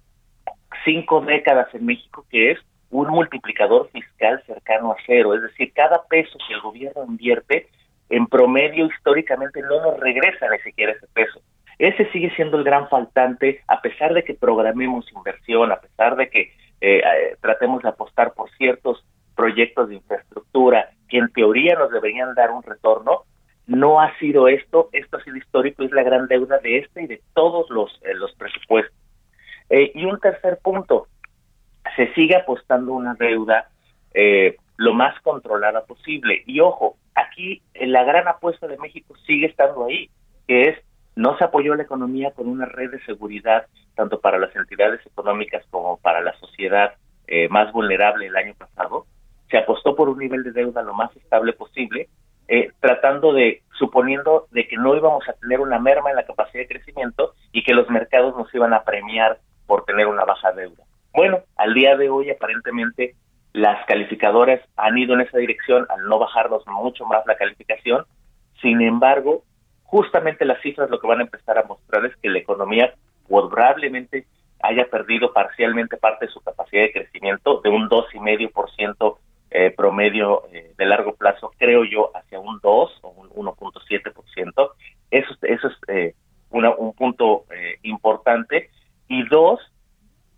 cinco 0.85 1.21
décadas 1.21 1.73
en 1.75 1.87
México, 1.87 2.27
que 2.29 2.51
es 2.51 2.59
un 2.91 3.09
multiplicador 3.09 3.91
fiscal 3.91 4.43
cercano 4.47 4.93
a 4.93 4.97
cero, 5.07 5.35
es 5.35 5.43
decir, 5.43 5.73
cada 5.75 6.05
peso 6.05 6.39
que 6.47 6.55
el 6.55 6.61
gobierno 6.61 7.05
invierte, 7.07 7.69
en 8.11 8.27
promedio 8.27 8.87
históricamente 8.87 9.61
no 9.63 9.83
nos 9.83 10.01
regresa 10.01 10.49
ni 10.51 10.59
siquiera 10.61 10.93
ese 10.93 11.07
peso. 11.09 11.41
Ese 11.79 12.11
sigue 12.11 12.35
siendo 12.35 12.57
el 12.57 12.65
gran 12.65 12.89
faltante, 12.89 13.63
a 13.69 13.81
pesar 13.81 14.15
de 14.15 14.25
que 14.25 14.35
programemos 14.35 15.11
inversión, 15.13 15.71
a 15.71 15.81
pesar 15.81 16.17
de 16.17 16.29
que 16.29 16.41
eh, 16.81 16.99
eh, 16.99 17.37
tratemos 17.41 17.83
de 17.83 17.91
apostar 17.91 18.33
por 18.35 18.51
ciertos 18.57 19.05
proyectos 19.37 19.89
de 19.89 19.97
infraestructura 19.97 20.91
que 21.09 21.19
en 21.19 21.31
teoría 21.33 21.77
nos 21.77 21.93
deberían 21.93 22.35
dar 22.35 22.51
un 22.51 22.63
retorno, 22.63 23.25
no 23.67 24.01
ha 24.01 24.17
sido 24.19 24.49
esto, 24.49 24.89
esto 24.93 25.19
ha 25.19 25.23
sido 25.23 25.37
histórico, 25.37 25.83
es 25.85 25.93
la 25.93 26.03
gran 26.03 26.27
deuda 26.27 26.59
de 26.59 26.79
este 26.79 27.03
y 27.03 27.07
de 27.07 27.23
todos 27.35 27.69
los, 27.71 27.93
eh, 28.03 28.15
los 28.15 28.33
presupuestos. 28.35 28.97
y 29.71 30.05
un 30.07 30.19
tercer 30.19 30.59
punto, 30.63 31.09
se 31.99 32.15
sigue 32.15 32.37
apostando 32.37 32.93
una 32.93 33.15
deuda 33.15 33.69
lo 34.79 34.95
más 34.95 35.21
controlada 35.21 35.85
posible. 35.85 36.43
Y 36.47 36.61
ojo, 36.61 36.97
aquí 37.15 37.61
la 37.75 38.05
gran 38.05 38.27
apuesta 38.29 38.67
de 38.67 38.79
México 38.79 39.15
sigue 39.27 39.47
estando 39.47 39.87
ahí, 39.87 40.09
que 40.47 40.63
es 40.63 40.79
no 41.19 41.37
se 41.37 41.45
apoyó 41.45 41.75
la 41.75 41.83
economía 41.83 42.31
con 42.31 42.49
una 42.49 42.65
red 42.65 42.93
de 42.93 43.05
seguridad 43.05 43.67
tanto 43.97 44.21
para 44.21 44.39
las 44.39 44.55
entidades 44.55 45.05
económicas 45.05 45.65
como 45.71 45.97
para 45.97 46.21
la 46.21 46.33
sociedad 46.39 46.95
eh, 47.27 47.49
más 47.49 47.73
vulnerable 47.73 48.27
el 48.27 48.37
año 48.37 48.55
pasado. 48.55 49.07
Se 49.51 49.59
apostó 49.59 49.97
por 49.97 50.09
un 50.09 50.19
nivel 50.19 50.45
de 50.45 50.53
deuda 50.53 50.83
lo 50.83 50.95
más 50.95 51.15
estable 51.17 51.53
posible, 51.55 52.09
eh, 52.47 52.71
tratando 52.79 53.33
de, 53.33 53.63
suponiendo 53.77 54.47
de 54.53 54.69
que 54.69 54.77
no 54.77 54.95
íbamos 54.95 55.29
a 55.29 55.33
tener 55.33 55.59
una 55.59 55.81
merma 55.81 56.11
en 56.11 56.17
la 56.17 56.27
capacidad 56.27 56.63
de 56.63 56.69
crecimiento 56.69 57.35
y 57.51 57.65
que 57.65 57.75
los 57.75 57.91
mercados 57.91 58.37
nos 58.37 58.55
iban 58.55 58.73
a 58.73 58.85
premiar 58.85 59.39
por 59.67 59.85
tener 59.85 60.07
una 60.07 60.25
baja 60.25 60.53
deuda. 60.53 60.85
Bueno, 61.19 61.41
al 61.57 61.75
día 61.75 61.97
de 61.97 62.09
hoy 62.09 62.31
aparentemente 62.31 63.17
las 63.53 63.85
calificadoras 63.87 64.61
han 64.77 64.97
ido 64.99 65.15
en 65.15 65.23
esa 65.23 65.39
dirección 65.39 65.85
al 65.89 66.09
no 66.09 66.21
bajarnos 66.21 66.65
mucho 66.69 67.05
más 67.07 67.27
la 67.27 67.35
calificación. 67.35 68.05
Sin 68.63 68.81
embargo, 68.83 69.43
justamente 69.83 70.45
las 70.45 70.63
cifras 70.63 70.89
lo 70.91 71.01
que 71.01 71.09
van 71.09 71.19
a 71.19 71.25
empezar 71.25 71.59
a 71.59 71.65
mostrar 71.65 72.07
es 72.07 72.15
que 72.19 72.31
la 72.31 72.39
economía 72.39 72.95
probablemente 73.27 74.27
haya 74.63 74.89
perdido 74.89 75.33
parcialmente 75.33 75.97
parte 75.97 76.27
de 76.27 76.31
su 76.31 76.41
capacidad 76.41 76.83
de 76.83 76.93
crecimiento 76.93 77.63
de 77.63 77.71
un 77.71 77.89
2,5% 77.89 79.17
eh, 79.51 79.75
promedio 79.77 80.45
eh, 80.53 80.73
de 80.79 80.87
largo 80.87 81.17
plazo, 81.17 81.51
creo 81.59 81.83
yo, 81.85 82.13
hacia 82.17 82.39
un 82.39 82.61
2 82.63 82.99
o 83.03 83.09
un 83.09 83.29
1.7%. 83.31 84.71
Eso, 85.11 85.35
eso 85.43 85.67
es 85.67 85.75
eh, 85.89 86.15
un 86.51 86.93
punto 86.93 87.45
eh, 87.53 87.81
importante. 87.83 88.71
Y 89.09 89.27
dos, 89.27 89.59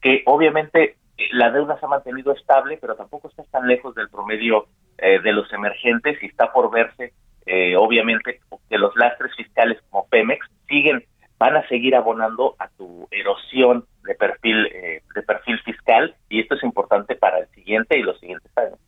que 0.01 0.23
obviamente 0.27 0.97
la 1.33 1.51
deuda 1.51 1.79
se 1.79 1.87
ha 1.87 1.89
mantenido 1.89 2.33
estable, 2.33 2.79
pero 2.81 2.97
tampoco 2.97 3.29
está 3.29 3.45
tan 3.45 3.67
lejos 3.67 3.95
del 3.95 4.09
promedio 4.09 4.67
de 4.99 5.33
los 5.33 5.51
emergentes 5.53 6.23
y 6.23 6.27
está 6.27 6.53
por 6.53 6.71
verse 6.71 7.15
eh, 7.47 7.75
obviamente 7.77 8.41
que 8.69 8.79
los 8.79 8.95
lastres 8.97 9.35
fiscales 9.35 9.79
como 9.91 10.07
Pemex 10.09 10.47
siguen 10.69 11.05
van 11.39 11.57
a 11.57 11.67
seguir 11.69 11.97
abonando 11.97 12.55
a 12.59 12.69
tu 12.69 13.09
erosión 13.11 13.87
de 14.05 14.15
perfil 14.15 14.67
eh, 14.67 15.03
de 15.15 15.23
perfil 15.23 15.59
fiscal 15.61 16.15
y 16.29 16.41
esto 16.41 16.55
es 16.55 16.63
importante 16.63 17.17
para 17.17 17.39
el 17.39 17.49
siguiente 17.49 17.99
y 17.99 18.03
los 18.03 18.21
siguientes 18.21 18.53
años. 18.57 18.79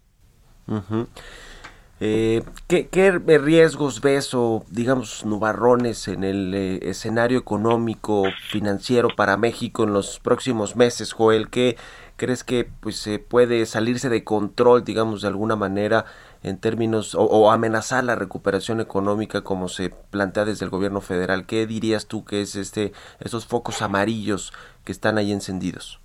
Eh, 2.05 2.43
¿qué, 2.67 2.89
¿qué, 2.89 3.13
riesgos 3.13 4.01
ves 4.01 4.35
o, 4.35 4.65
digamos, 4.73 5.25
nubarrones 5.25 6.09
en 6.09 6.25
el 6.25 6.53
escenario 6.83 7.39
económico, 7.39 8.25
financiero 8.49 9.09
para 9.15 9.37
México 9.37 9.85
en 9.85 9.93
los 9.93 10.19
próximos 10.19 10.75
meses, 10.75 11.13
Joel? 11.13 11.49
¿Qué 11.49 11.77
crees 12.17 12.43
que 12.43 12.67
pues, 12.81 12.97
se 12.97 13.21
puede 13.21 13.67
salirse 13.67 14.09
de 14.09 14.25
control, 14.25 14.83
digamos, 14.83 15.23
de 15.23 15.29
alguna 15.29 15.55
manera 15.55 16.05
en 16.43 16.59
términos 16.59 17.15
o, 17.17 17.53
amenazar 17.53 18.03
la 18.03 18.17
recuperación 18.17 18.81
económica 18.81 19.43
como 19.43 19.69
se 19.69 19.91
plantea 20.11 20.45
desde 20.45 20.65
el 20.65 20.73
gobierno 20.73 21.03
federal. 21.03 21.47
¿Qué 21.47 21.69
dirías 21.69 22.09
tú 22.09 22.25
que 22.25 22.41
es 22.41 22.57
este 22.57 22.91
esos 23.21 23.47
focos 23.47 23.81
amarillos 23.81 24.53
que 24.85 24.91
están 24.91 25.19
ahí 25.19 25.31
encendidos? 25.31 26.01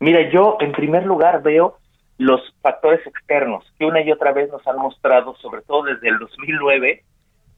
Mira, 0.00 0.28
yo 0.32 0.56
en 0.58 0.72
primer 0.72 1.06
lugar 1.06 1.40
veo 1.40 1.78
los 2.22 2.40
factores 2.62 3.04
externos 3.06 3.64
que 3.78 3.84
una 3.84 4.00
y 4.02 4.12
otra 4.12 4.32
vez 4.32 4.50
nos 4.50 4.66
han 4.66 4.78
mostrado, 4.78 5.34
sobre 5.36 5.62
todo 5.62 5.84
desde 5.84 6.08
el 6.08 6.18
2009, 6.18 7.02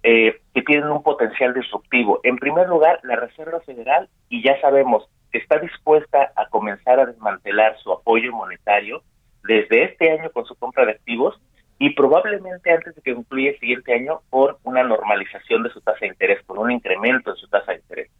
eh, 0.02 0.40
que 0.54 0.62
tienen 0.62 0.88
un 0.90 1.02
potencial 1.02 1.54
disruptivo. 1.54 2.20
En 2.22 2.36
primer 2.36 2.68
lugar, 2.68 3.00
la 3.02 3.16
Reserva 3.16 3.60
Federal, 3.60 4.08
y 4.28 4.42
ya 4.42 4.60
sabemos 4.60 5.08
está 5.32 5.58
dispuesta 5.58 6.32
a 6.36 6.46
comenzar 6.46 7.00
a 7.00 7.06
desmantelar 7.06 7.76
su 7.78 7.92
apoyo 7.92 8.32
monetario 8.32 9.02
desde 9.42 9.84
este 9.84 10.10
año 10.12 10.30
con 10.30 10.44
su 10.44 10.54
compra 10.54 10.86
de 10.86 10.92
activos 10.92 11.40
y 11.78 11.90
probablemente 11.90 12.70
antes 12.70 12.94
de 12.94 13.02
que 13.02 13.14
concluya 13.14 13.50
el 13.50 13.58
siguiente 13.58 13.92
año 13.92 14.20
por 14.30 14.58
una 14.62 14.84
normalización 14.84 15.64
de 15.64 15.70
su 15.70 15.80
tasa 15.80 15.98
de 16.02 16.08
interés, 16.08 16.42
por 16.44 16.58
un 16.58 16.70
incremento 16.70 17.30
en 17.30 17.36
su 17.36 17.48
tasa 17.48 17.72
de 17.72 17.78
interés. 17.78 18.10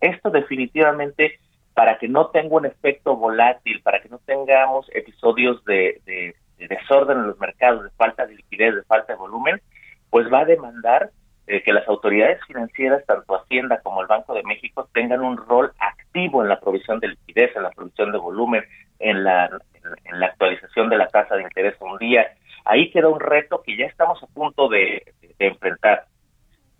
Esto 0.00 0.30
definitivamente 0.30 1.38
para 1.82 1.98
que 1.98 2.06
no 2.06 2.28
tenga 2.28 2.54
un 2.54 2.64
efecto 2.64 3.16
volátil, 3.16 3.82
para 3.82 4.00
que 4.00 4.08
no 4.08 4.18
tengamos 4.18 4.86
episodios 4.94 5.64
de, 5.64 6.00
desorden 6.56 7.18
en 7.18 7.26
los 7.26 7.40
mercados, 7.40 7.82
de 7.82 7.90
falta 7.90 8.24
de 8.24 8.36
liquidez, 8.36 8.76
de 8.76 8.84
falta 8.84 9.14
de 9.14 9.18
volumen, 9.18 9.60
pues 10.08 10.32
va 10.32 10.42
a 10.42 10.44
demandar 10.44 11.10
eh, 11.48 11.60
que 11.64 11.72
las 11.72 11.88
autoridades 11.88 12.38
financieras, 12.46 13.04
tanto 13.04 13.34
Hacienda 13.34 13.80
como 13.82 14.00
el 14.00 14.06
Banco 14.06 14.32
de 14.32 14.44
México, 14.44 14.88
tengan 14.94 15.22
un 15.22 15.36
rol 15.36 15.72
activo 15.80 16.44
en 16.44 16.50
la 16.50 16.60
provisión 16.60 17.00
de 17.00 17.08
liquidez, 17.08 17.50
en 17.56 17.64
la 17.64 17.70
provisión 17.70 18.12
de 18.12 18.18
volumen, 18.18 18.62
en 19.00 19.24
la, 19.24 19.50
en 20.04 20.20
la 20.20 20.26
actualización 20.26 20.88
de 20.88 20.98
la 20.98 21.08
tasa 21.08 21.34
de 21.34 21.42
interés 21.42 21.74
un 21.80 21.98
día, 21.98 22.30
Ahí 22.64 22.92
queda 22.92 23.08
un 23.08 23.18
reto 23.18 23.60
que 23.66 23.76
ya 23.76 23.86
estamos 23.86 24.22
a 24.22 24.28
punto 24.28 24.68
de, 24.68 25.02
enfrentar. 25.40 26.06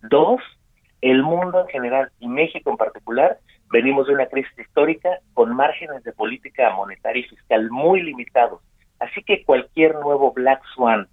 Dos, 0.02 0.40
el 1.00 1.24
mundo 1.24 1.62
en 1.62 1.66
general 1.66 2.12
y 2.20 2.28
México 2.28 2.70
en 2.70 2.76
particular 2.76 3.38
venimos 3.72 4.06
de 4.06 4.14
una 4.14 4.26
crisis 4.26 4.56
histórica 4.58 5.18
con 5.32 5.56
márgenes 5.56 6.04
de 6.04 6.12
política 6.12 6.70
monetaria 6.70 7.20
y 7.20 7.28
fiscal 7.28 7.70
muy 7.70 8.02
limitados. 8.02 8.60
Así 9.00 9.22
que 9.24 9.44
cualquier 9.44 9.94
nuevo 9.96 10.32
Black 10.32 10.62
Swan 10.74 11.08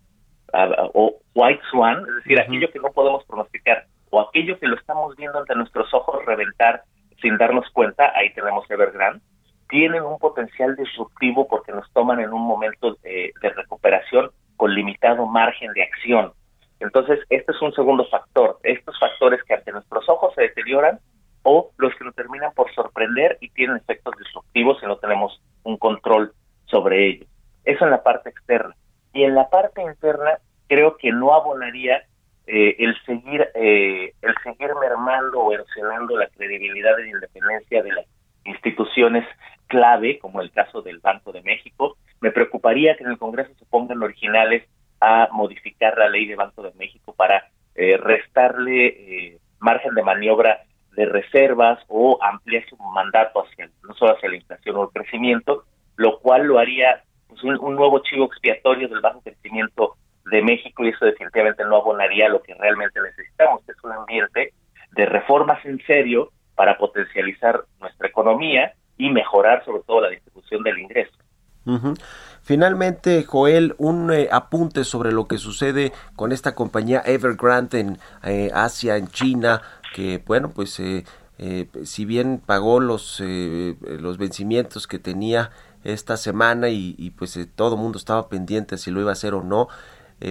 ah, 0.54 0.90
o 0.94 1.16
White 1.34 1.62
Swan, 1.72 2.04
es 2.08 2.16
decir, 2.16 2.40
aquello 2.40 2.70
que 2.72 2.80
no 2.80 2.92
podemos 2.92 3.24
pronosticar 3.26 3.86
o 4.12 4.20
aquello 4.20 4.60
que 4.60 4.68
lo 4.68 4.76
estamos 4.76 5.16
viendo 5.16 5.40
ante 5.40 5.56
nuestros 5.56 5.92
ojos 5.94 6.24
reventar 6.26 6.84
sin 7.22 7.38
darnos 7.38 7.70
cuenta, 7.72 8.12
ahí 8.16 8.34
tenemos 8.34 8.70
Evergrande, 8.70 9.22
tienen 9.70 10.04
un 10.04 10.18
potencial 10.18 10.76
disruptivo 10.76 11.48
porque 11.48 11.72
nos 11.72 11.92
toman 11.94 12.20
en 12.20 12.34
un 12.34 12.42
momento 12.42 12.96
de 13.04 13.32
recuperación 13.56 14.32
con 14.58 14.74
limitado 14.74 15.26
margen 15.26 15.72
de 15.74 15.84
acción. 15.84 16.34
Entonces, 16.80 17.20
este 17.30 17.52
es 17.52 17.62
un 17.62 17.74
segundo 17.74 18.06
factor. 18.06 18.58
Estos 18.64 18.98
factores 19.00 19.44
que 19.44 19.54
ante 19.54 19.72
nuestros 19.72 20.08
ojos 20.10 20.34
se 20.34 20.44
deterioran 20.44 21.00
o 21.50 21.72
los 21.78 21.96
que 21.96 22.06
nos 22.06 22.14
terminan 22.14 22.54
por 22.54 22.72
sorprender 22.76 23.40
y 23.42 23.50
tienen 23.50 23.78
efectos 23.78 24.14
disruptivos 24.20 24.80
si 24.80 24.86
no 24.86 24.98
tenemos 24.98 25.42
un 25.64 25.78
control 25.78 26.32
sobre 26.66 27.08
ellos. 27.08 27.28
Eso 27.66 27.86
en 27.86 27.92
la 27.92 28.04
parte 28.04 28.30
externa. 28.30 28.76
Y 29.14 29.24
en 29.24 29.34
la 29.34 29.50
parte 29.50 29.82
interna, 29.82 30.38
creo 30.68 30.96
que 30.98 31.12
no 31.12 31.34
abonaría 31.34 32.04
eh, 32.46 32.76
el 32.78 32.96
seguir 33.04 33.50
eh, 33.56 34.14
el 34.22 34.36
seguir 34.44 34.70
mermando 34.80 35.40
o 35.40 35.52
erosionando 35.52 36.16
la 36.18 36.28
credibilidad 36.28 37.00
e 37.00 37.10
independencia 37.10 37.82
de 37.82 37.94
las 37.94 38.06
instituciones 38.46 39.26
clave, 39.68 40.20
como 40.20 40.42
el 40.42 40.52
caso 40.52 40.84
del 40.84 41.00
Banco 41.00 41.32
de 41.32 41.42
México, 41.42 41.98
me 42.22 42.32
preocuparía 42.32 42.96
que 42.96 43.04
en 43.04 43.12
el 43.12 43.18
Congreso 43.18 43.52
se 43.58 43.66
pongan 43.66 44.04
originales 44.04 44.64
a 45.02 45.30
modificar 45.32 45.98
la 45.98 46.10
ley 46.10 46.28
de 46.28 46.36
Banco 46.36 46.62
de 46.62 46.74
México 46.78 47.14
para 47.16 47.48
eh, 47.76 47.98
restarle 47.98 48.88
eh, 48.88 49.38
margen 49.60 49.96
de 49.96 50.04
maniobra 50.04 50.60
de 51.00 51.06
reservas 51.06 51.80
o 51.88 52.20
ampliar 52.22 52.66
su 52.68 52.76
mandato 52.76 53.46
hacia 53.46 53.70
no 53.88 53.94
solo 53.94 54.18
hacia 54.18 54.28
la 54.28 54.36
inflación 54.36 54.76
o 54.76 54.84
el 54.84 54.90
crecimiento, 54.90 55.64
lo 55.96 56.20
cual 56.20 56.44
lo 56.44 56.60
haría 56.60 57.04
pues, 57.30 57.42
un, 57.42 57.74
nuevo 57.74 58.00
chivo 58.00 58.26
expiatorio 58.26 58.90
del 58.90 59.00
bajo 59.00 59.22
crecimiento 59.22 59.96
de 60.26 60.42
México 60.42 60.84
y 60.84 60.90
eso 60.90 61.06
definitivamente 61.06 61.64
no 61.64 61.78
abonaría 61.78 62.28
lo 62.28 62.42
que 62.42 62.54
realmente 62.54 63.00
necesitamos, 63.02 63.64
que 63.66 63.72
es 63.72 63.78
un 63.82 63.94
ambiente 63.94 64.52
de 64.92 65.06
reformas 65.06 65.64
en 65.64 65.80
serio 65.88 66.34
para 66.54 66.78
potencializar 66.78 67.62
nuestra 67.80 68.10
economía 68.10 68.74
y 68.98 69.10
mejorar 69.10 69.64
sobre 69.64 69.84
todo 69.84 70.02
la 70.02 70.10
distribución 70.10 70.64
del 70.64 70.80
ingreso. 70.80 71.16
Finalmente, 72.42 73.24
Joel, 73.26 73.76
un 73.78 74.12
eh, 74.12 74.28
apunte 74.32 74.84
sobre 74.84 75.12
lo 75.12 75.28
que 75.28 75.38
sucede 75.38 75.94
con 76.16 76.32
esta 76.32 76.56
compañía 76.56 77.04
Evergrande 77.06 77.80
en 77.80 78.00
eh, 78.24 78.50
Asia, 78.54 78.98
en 78.98 79.08
China, 79.08 79.62
que 79.94 80.22
bueno, 80.26 80.52
pues 80.52 80.80
eh, 80.80 81.06
si 81.84 82.06
bien 82.06 82.42
pagó 82.46 82.80
los, 82.80 83.22
los 83.22 84.18
vencimientos 84.18 84.88
que 84.88 85.00
tenía 85.00 85.52
esta 85.84 86.18
semana 86.18 86.70
y, 86.70 87.14
pues 87.18 87.40
todo 87.56 87.76
el 87.76 87.82
mundo 87.82 87.98
estaba 87.98 88.28
pendiente 88.28 88.78
si 88.78 88.92
lo 88.92 89.00
iba 89.00 89.12
a 89.12 89.14
hacer 89.14 89.34
o 89.34 89.44
no, 89.44 89.70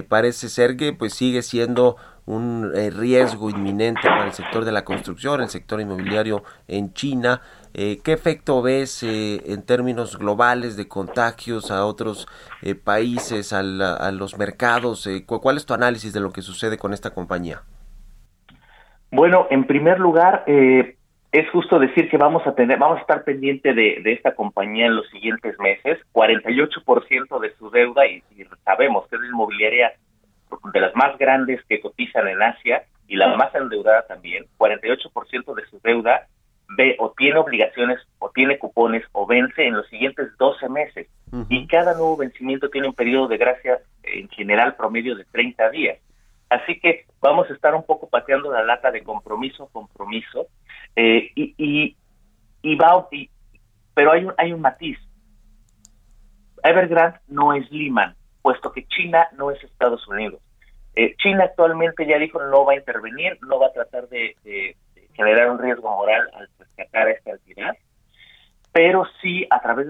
parece 0.08 0.50
ser 0.50 0.76
que 0.76 0.92
pues 0.92 1.14
sigue 1.14 1.40
siendo 1.40 1.96
un 2.28 2.74
riesgo 2.74 3.48
inminente 3.48 4.02
para 4.02 4.26
el 4.26 4.34
sector 4.34 4.66
de 4.66 4.72
la 4.72 4.84
construcción, 4.84 5.40
el 5.40 5.48
sector 5.48 5.80
inmobiliario 5.80 6.44
en 6.68 6.92
China. 6.92 7.40
Eh, 7.72 8.00
¿Qué 8.04 8.12
efecto 8.12 8.60
ves 8.60 9.02
eh, 9.02 9.42
en 9.46 9.62
términos 9.62 10.18
globales 10.18 10.76
de 10.76 10.88
contagios 10.88 11.70
a 11.70 11.86
otros 11.86 12.26
eh, 12.60 12.74
países, 12.74 13.54
a, 13.54 13.62
los 13.62 14.36
mercados? 14.36 15.08
¿Cuál 15.24 15.56
es 15.56 15.64
tu 15.64 15.72
análisis 15.72 16.12
de 16.12 16.20
lo 16.20 16.30
que 16.30 16.42
sucede 16.42 16.76
con 16.76 16.92
esta 16.92 17.14
compañía? 17.14 17.62
Bueno, 19.10 19.46
en 19.50 19.64
primer 19.64 19.98
lugar, 19.98 20.44
eh, 20.46 20.96
es 21.32 21.50
justo 21.50 21.78
decir 21.78 22.08
que 22.08 22.16
vamos 22.16 22.46
a 22.46 22.54
tener, 22.54 22.78
vamos 22.78 22.98
a 22.98 23.00
estar 23.02 23.24
pendiente 23.24 23.74
de, 23.74 24.00
esta 24.04 24.34
compañía 24.34 24.86
en 24.86 24.96
los 24.96 25.08
siguientes 25.08 25.58
meses. 25.58 25.98
48% 26.12 27.40
de 27.40 27.54
su 27.56 27.70
deuda, 27.70 28.06
y, 28.06 28.22
sabemos 28.64 29.06
que 29.08 29.16
es 29.16 29.22
la 29.22 29.28
inmobiliaria 29.28 29.92
de 30.72 30.80
las 30.80 30.94
más 30.94 31.18
grandes 31.18 31.62
que 31.68 31.80
cotizan 31.80 32.28
en 32.28 32.42
Asia 32.42 32.82
y 33.06 33.16
la 33.16 33.34
más 33.36 33.54
endeudada 33.54 34.06
también, 34.06 34.46
48% 34.58 35.54
de 35.54 35.66
su 35.66 35.80
deuda 35.82 36.26
ve 36.76 36.96
o 36.98 37.14
tiene 37.16 37.38
obligaciones 37.38 37.98
o 38.18 38.30
tiene 38.30 38.58
cupones 38.58 39.02
o 39.12 39.26
vence 39.26 39.66
en 39.66 39.74
los 39.74 39.86
siguientes 39.88 40.28
12 40.38 40.68
meses. 40.68 41.08
Y 41.48 41.66
cada 41.66 41.94
nuevo 41.94 42.16
vencimiento 42.16 42.68
tiene 42.68 42.88
un 42.88 42.94
periodo 42.94 43.28
de 43.28 43.38
gracia 43.38 43.80
en 44.02 44.28
general 44.28 44.76
promedio 44.76 45.14
de 45.14 45.24
30 45.24 45.70
días. 45.70 45.98
Así 46.50 46.80
que 46.80 47.04
vamos 47.20 47.50
a 47.50 47.54
estar 47.54 47.74
un 47.74 47.84
poco 47.84 48.08
pateando 48.08 48.50
la 48.50 48.62
lata 48.62 48.90
de 48.90 49.02
compromiso 49.02 49.64
a 49.64 49.68
compromiso 49.72 50.46
eh, 50.96 51.30
y, 51.34 51.94
y, 52.62 52.76
va, 52.76 53.06
pero 53.94 54.12
hay 54.12 54.24
un, 54.24 54.34
hay 54.38 54.52
un 54.52 54.60
matiz. 54.60 54.98
Evergrande 56.62 57.18
no 57.28 57.52
es 57.52 57.70
Lehman, 57.70 58.16
puesto 58.42 58.72
que 58.72 58.86
China 58.86 59.28
no 59.36 59.50
es 59.50 59.62
Estados 59.62 60.06
Unidos. 60.08 60.40
Eh, 60.94 61.14
China 61.18 61.44
actualmente 61.44 62.06
ya 62.06 62.18
dijo 62.18 62.42
no 62.42 62.64
va 62.64 62.72
a 62.72 62.76
intervenir, 62.76 63.38
no 63.42 63.60
va 63.60 63.68
a 63.68 63.72
tratar 63.72 64.08
de, 64.08 64.34
generar 65.12 65.50
un 65.50 65.58
riesgo 65.58 65.88
moral 65.90 66.28
al 66.32 66.48
rescatar 66.58 67.08
esta 67.08 67.30
entidad, 67.32 67.76
pero 68.72 69.04
sí 69.20 69.46
a 69.50 69.60
través 69.60 69.86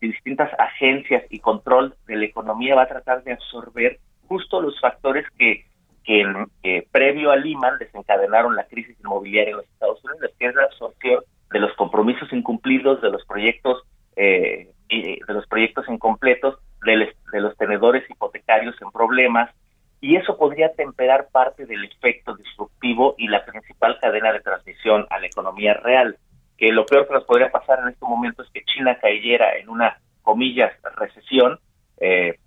de 0.00 0.08
distintas 0.08 0.50
agencias 0.58 1.24
y 1.30 1.40
control 1.40 1.94
de 2.06 2.16
la 2.16 2.24
economía 2.24 2.74
va 2.74 2.82
a 2.82 2.88
tratar 2.88 3.22
de 3.22 3.32
absorber 3.32 4.00
justo 4.28 4.60
los 4.60 4.80
factores 4.80 5.24
que 5.38 5.66
que, 6.04 6.86
previo 6.90 7.30
a 7.30 7.36
Lehman 7.36 7.78
desencadenaron 7.78 8.56
la 8.56 8.64
crisis 8.64 8.96
inmobiliaria 9.00 9.50
en 9.50 9.56
los 9.58 9.66
Estados 9.66 10.04
Unidos, 10.04 10.30
que 10.38 10.46
es 10.46 10.54
la 10.54 10.64
absorción 10.64 11.22
de 11.50 11.58
los 11.58 11.72
compromisos 11.74 12.32
incumplidos, 12.32 13.00
de 13.00 13.10
los 13.10 13.24
proyectos 13.26 13.82
eh, 14.16 14.70
de 14.88 15.34
los 15.34 15.46
proyectos 15.46 15.88
incompletos, 15.88 16.58
de, 16.84 17.14
de 17.32 17.40
los 17.40 17.56
tenedores 17.56 18.08
hipotecarios 18.10 18.74
en 18.82 18.90
problemas, 18.90 19.50
y 20.00 20.16
eso 20.16 20.36
podría 20.36 20.72
temperar 20.72 21.28
parte 21.30 21.66
del 21.66 21.84
efecto 21.84 22.34
disruptivo 22.34 23.14
y 23.18 23.28
la 23.28 23.44
principal 23.44 23.98
cadena 24.00 24.32
de 24.32 24.40
transmisión 24.40 25.06
a 25.10 25.20
la 25.20 25.26
economía 25.26 25.74
real. 25.74 26.16
Que 26.56 26.72
lo 26.72 26.86
peor 26.86 27.06
que 27.06 27.14
nos 27.14 27.24
podría 27.24 27.50
pasar 27.50 27.80
en 27.80 27.88
este 27.88 28.04
momento 28.04 28.42
es 28.42 28.50
que 28.50 28.64
China 28.64 28.98
cayera 29.00 29.56
en 29.58 29.68
una, 29.68 29.98
comillas, 30.22 30.72
recesión, 30.96 31.58
eh, 32.00 32.38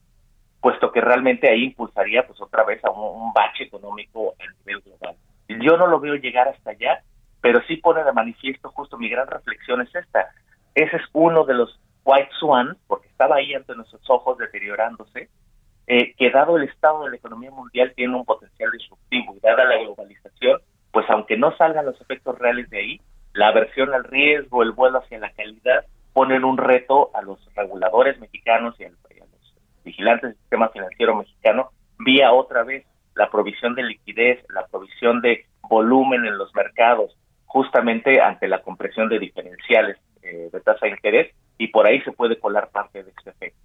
puesto 0.64 0.94
que 0.94 1.02
realmente 1.02 1.50
ahí 1.50 1.66
impulsaría 1.66 2.26
pues 2.26 2.40
otra 2.42 2.64
vez 2.64 2.84
a 2.86 2.90
un, 2.90 3.34
bache 3.34 3.66
económico 3.66 4.34
a 4.40 4.50
nivel 4.60 4.82
global. 4.82 5.18
Yo 5.50 5.76
no 5.76 5.88
lo 5.88 6.00
veo 6.00 6.16
llegar 6.16 6.48
hasta 6.48 6.70
allá, 6.70 7.04
pero 7.42 7.62
sí 7.68 7.76
pone 7.76 8.02
de 8.02 8.14
manifiesto 8.14 8.70
justo 8.70 8.98
mi 8.98 9.10
gran 9.10 9.28
reflexión 9.28 9.82
es 9.82 9.94
esta. 9.94 10.30
Ese 10.74 10.96
es 10.96 11.04
uno 11.12 11.44
de 11.44 11.56
los 11.56 11.78
white 12.06 12.30
swan, 12.40 12.78
porque 12.88 13.10
estaba 13.10 13.36
ahí 13.36 13.54
ante 13.54 13.76
nuestros 13.76 14.10
ojos 14.10 14.38
deteriorándose, 14.38 15.30
eh, 15.88 16.14
que 16.16 16.32
dado 16.32 16.56
el 16.56 16.64
estado 16.64 17.04
de 17.04 17.10
la 17.10 17.18
economía 17.18 17.52
mundial 17.52 17.92
tiene 17.94 18.16
un 18.16 18.24
potencial 18.24 18.72
disruptivo 18.72 19.36
y 19.36 19.42
dada 19.42 19.66
la 19.66 19.80
globalización, 19.80 20.62
pues 20.94 21.06
aunque 21.10 21.36
no 21.36 21.54
salgan 21.58 21.86
los 21.86 22.00
efectos 22.00 22.40
reales 22.40 22.70
de 22.70 22.78
ahí, 22.78 23.02
la 23.34 23.50
aversión 23.50 23.94
al 23.94 24.06
riesgo, 24.06 24.64
el 24.64 24.72
vuelo 24.72 25.00
hacia 25.00 25.20
la 25.20 25.34
calidad, 25.34 25.84
ponen 26.14 26.46
un 26.46 26.56
reto 26.56 27.12
a 27.14 27.22
los 27.22 27.38
reguladores 27.54 28.18
mexicanos 28.22 28.80
y 28.80 28.86
al 28.86 28.96
vigilantes 29.84 30.30
del 30.30 30.38
sistema 30.40 30.70
financiero 30.70 31.16
mexicano 31.16 31.70
vía 32.00 32.32
otra 32.32 32.64
vez 32.64 32.86
la 33.16 33.30
provisión 33.30 33.76
de 33.76 33.84
liquidez, 33.84 34.44
la 34.50 34.66
provisión 34.68 35.22
de 35.22 35.46
volumen 35.70 36.26
en 36.26 36.38
los 36.38 36.54
mercados, 36.56 37.16
justamente 37.46 38.22
ante 38.22 38.48
la 38.48 38.62
compresión 38.62 39.10
de 39.10 39.20
diferenciales 39.20 39.98
eh, 40.24 40.50
de 40.52 40.60
tasa 40.62 40.86
de 40.86 40.92
interés 40.92 41.36
y 41.58 41.68
por 41.68 41.86
ahí 41.86 42.02
se 42.02 42.12
puede 42.12 42.40
colar 42.40 42.70
parte 42.70 43.04
de 43.04 43.12
este 43.12 43.30
efecto. 43.30 43.60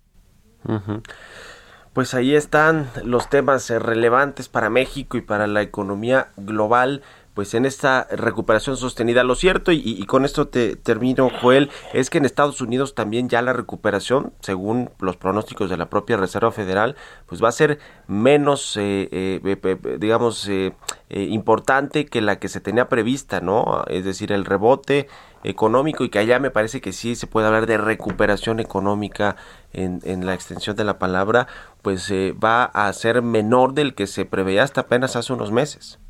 Pues 1.95 2.15
ahí 2.15 2.35
están 2.35 2.89
los 3.05 3.31
temas 3.31 3.71
eh, 3.71 3.79
relevantes 3.79 4.49
para 4.49 4.71
México 4.71 5.17
y 5.17 5.23
para 5.23 5.47
la 5.47 5.63
economía 5.63 6.29
global 6.37 7.03
pues 7.39 7.55
en 7.55 7.67
esta 7.67 8.09
recuperación 8.11 8.77
sostenida. 8.77 9.23
Lo 9.23 9.37
cierto, 9.37 9.71
y, 9.71 10.05
con 10.07 10.25
esto 10.25 10.49
te 10.49 10.75
termino, 10.75 11.31
Joel, 11.41 11.71
es 11.93 12.11
que 12.11 12.19
en 12.19 12.25
Estados 12.25 12.61
Unidos 12.61 12.97
también 12.97 13.29
ya 13.29 13.43
la 13.43 13.53
recuperación, 13.53 14.33
según 14.41 14.91
los 14.99 15.17
pronósticos 15.17 15.71
de 15.71 15.77
la 15.77 15.89
propia 15.89 16.17
Reserva 16.17 16.51
Federal, 16.51 16.97
pues 17.27 17.41
va 17.41 17.49
a 17.49 17.53
ser 17.53 17.79
menos, 18.09 18.77
eh, 18.77 19.09
eh, 19.13 19.97
digamos, 20.01 20.49
eh, 20.49 20.73
importante 21.11 22.07
que 22.07 22.21
la 22.23 22.41
que 22.41 22.49
se 22.49 22.61
tenía 22.61 22.89
prevista, 22.89 23.41
¿no? 23.41 23.85
Es 23.87 24.05
decir, 24.05 24.33
el 24.33 24.45
rebote 24.45 25.07
económico 25.45 26.03
y 26.03 26.09
que 26.09 26.19
allá 26.19 26.41
me 26.41 26.51
parece 26.51 26.81
que 26.81 26.93
sí 26.93 27.15
se 27.15 27.29
puede 27.29 27.47
hablar 27.47 27.67
de 27.67 27.79
recuperación 27.79 28.59
económica 28.59 29.37
en, 29.73 30.01
en 30.03 30.27
la 30.27 30.35
extensión 30.35 30.75
de 30.75 30.83
la 30.83 30.99
palabra, 30.99 31.47
pues 31.83 32.13
va 32.13 32.65
a 32.65 32.93
ser 32.93 33.23
menor 33.23 33.75
del 33.75 33.95
que 33.95 34.09
se 34.09 34.25
preveía 34.25 34.65
hasta 34.65 34.81
apenas 34.81 35.15
hace 35.15 35.33
unos 35.33 35.53
meses. 35.53 36.01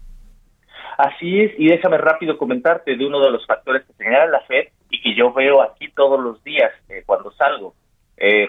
Así 0.98 1.42
es, 1.42 1.52
y 1.56 1.68
déjame 1.68 1.96
rápido 1.96 2.36
comentarte 2.36 2.96
de 2.96 3.06
uno 3.06 3.20
de 3.20 3.30
los 3.30 3.46
factores 3.46 3.86
que 3.86 3.92
señala 3.92 4.26
la 4.26 4.40
FED 4.40 4.66
y 4.90 5.00
que 5.00 5.14
yo 5.14 5.32
veo 5.32 5.62
aquí 5.62 5.88
todos 5.92 6.18
los 6.18 6.42
días 6.42 6.72
eh, 6.88 7.04
cuando 7.06 7.30
salgo, 7.30 7.74
eh, 8.16 8.48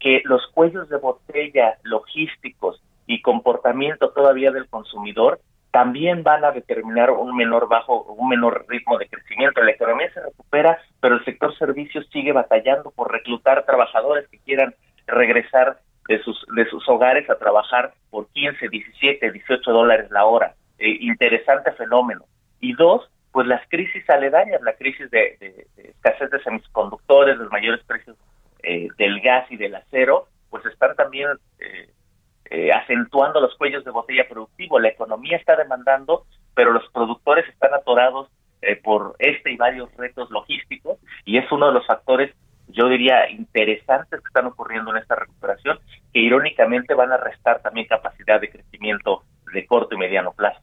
que 0.00 0.22
los 0.24 0.44
cuellos 0.48 0.88
de 0.88 0.96
botella 0.96 1.78
logísticos 1.84 2.82
y 3.06 3.22
comportamiento 3.22 4.10
todavía 4.10 4.50
del 4.50 4.68
consumidor 4.68 5.38
también 5.70 6.24
van 6.24 6.44
a 6.44 6.50
determinar 6.50 7.12
un 7.12 7.36
menor 7.36 7.68
bajo, 7.68 8.02
un 8.02 8.28
menor 8.28 8.66
ritmo 8.68 8.98
de 8.98 9.06
crecimiento. 9.06 9.62
La 9.62 9.70
economía 9.70 10.12
se 10.12 10.20
recupera, 10.20 10.80
pero 11.00 11.14
el 11.14 11.24
sector 11.24 11.56
servicios 11.56 12.08
sigue 12.12 12.32
batallando 12.32 12.90
por 12.90 13.12
reclutar 13.12 13.64
trabajadores 13.64 14.28
que 14.30 14.38
quieran 14.40 14.74
regresar 15.06 15.78
de 16.08 16.20
sus, 16.24 16.44
de 16.56 16.68
sus 16.68 16.88
hogares 16.88 17.30
a 17.30 17.38
trabajar 17.38 17.94
por 18.10 18.26
15, 18.32 18.68
17, 18.68 19.30
18 19.30 19.70
dólares 19.70 20.10
la 20.10 20.24
hora. 20.24 20.56
Eh, 20.78 20.98
interesante 21.00 21.72
fenómeno. 21.72 22.24
Y 22.60 22.74
dos, 22.74 23.08
pues 23.30 23.46
las 23.46 23.66
crisis 23.68 24.08
aledañas, 24.08 24.60
la 24.62 24.74
crisis 24.74 25.10
de, 25.10 25.66
escasez 25.76 26.30
de 26.30 26.42
semiconductores, 26.42 27.36
los 27.36 27.50
mayores 27.50 27.84
precios 27.84 28.16
eh, 28.62 28.88
del 28.98 29.20
gas 29.20 29.50
y 29.50 29.56
del 29.56 29.74
acero, 29.74 30.28
pues 30.50 30.64
están 30.66 30.94
también 30.96 31.28
eh, 31.58 32.70
acentuando 32.72 33.40
los 33.40 33.56
cuellos 33.56 33.84
de 33.84 33.90
botella 33.90 34.28
productivo. 34.28 34.78
La 34.78 34.88
economía 34.88 35.36
está 35.36 35.56
demandando, 35.56 36.26
pero 36.54 36.72
los 36.72 36.86
productores 36.92 37.48
están 37.48 37.72
atorados 37.74 38.28
por 38.84 39.16
este 39.18 39.50
y 39.50 39.56
varios 39.56 39.92
retos 39.96 40.30
logísticos 40.30 40.96
y 41.24 41.36
es 41.36 41.50
uno 41.50 41.66
de 41.66 41.72
los 41.72 41.84
factores 41.84 42.32
yo 42.72 42.88
diría, 42.88 43.30
interesantes 43.30 44.20
que 44.20 44.26
están 44.26 44.46
ocurriendo 44.46 44.90
en 44.90 44.98
esta 44.98 45.14
recuperación, 45.14 45.78
que 46.12 46.20
irónicamente 46.20 46.94
van 46.94 47.12
a 47.12 47.16
restar 47.16 47.60
también 47.60 47.86
capacidad 47.86 48.40
de 48.40 48.50
crecimiento 48.50 49.24
de 49.52 49.66
corto 49.66 49.94
y 49.94 49.98
mediano 49.98 50.32
plazo. 50.32 50.60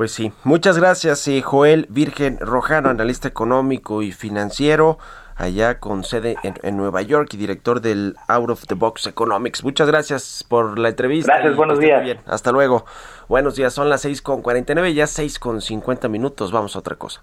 Pues 0.00 0.12
sí, 0.12 0.32
muchas 0.44 0.78
gracias 0.78 1.28
Joel 1.44 1.84
Virgen 1.90 2.38
Rojano, 2.40 2.88
analista 2.88 3.28
económico 3.28 4.00
y 4.00 4.12
financiero, 4.12 4.96
allá 5.36 5.78
con 5.78 6.04
sede 6.04 6.36
en, 6.42 6.78
Nueva 6.78 7.02
York 7.02 7.28
y 7.34 7.36
director 7.36 7.82
del 7.82 8.16
Out 8.26 8.48
of 8.48 8.64
the 8.64 8.76
Box 8.76 9.06
Economics. 9.06 9.62
Muchas 9.62 9.88
gracias 9.88 10.42
por 10.48 10.78
la 10.78 10.88
entrevista. 10.88 11.34
Gracias, 11.34 11.54
buenos 11.54 11.78
días. 11.78 12.16
Hasta 12.24 12.50
luego. 12.50 12.86
Buenos 13.28 13.56
días, 13.56 13.74
son 13.74 13.90
las 13.90 14.06
6.49, 14.06 14.94
ya 14.94 15.04
6.50 15.04 16.08
minutos, 16.08 16.50
vamos 16.50 16.76
a 16.76 16.78
otra 16.78 16.96
cosa. 16.96 17.22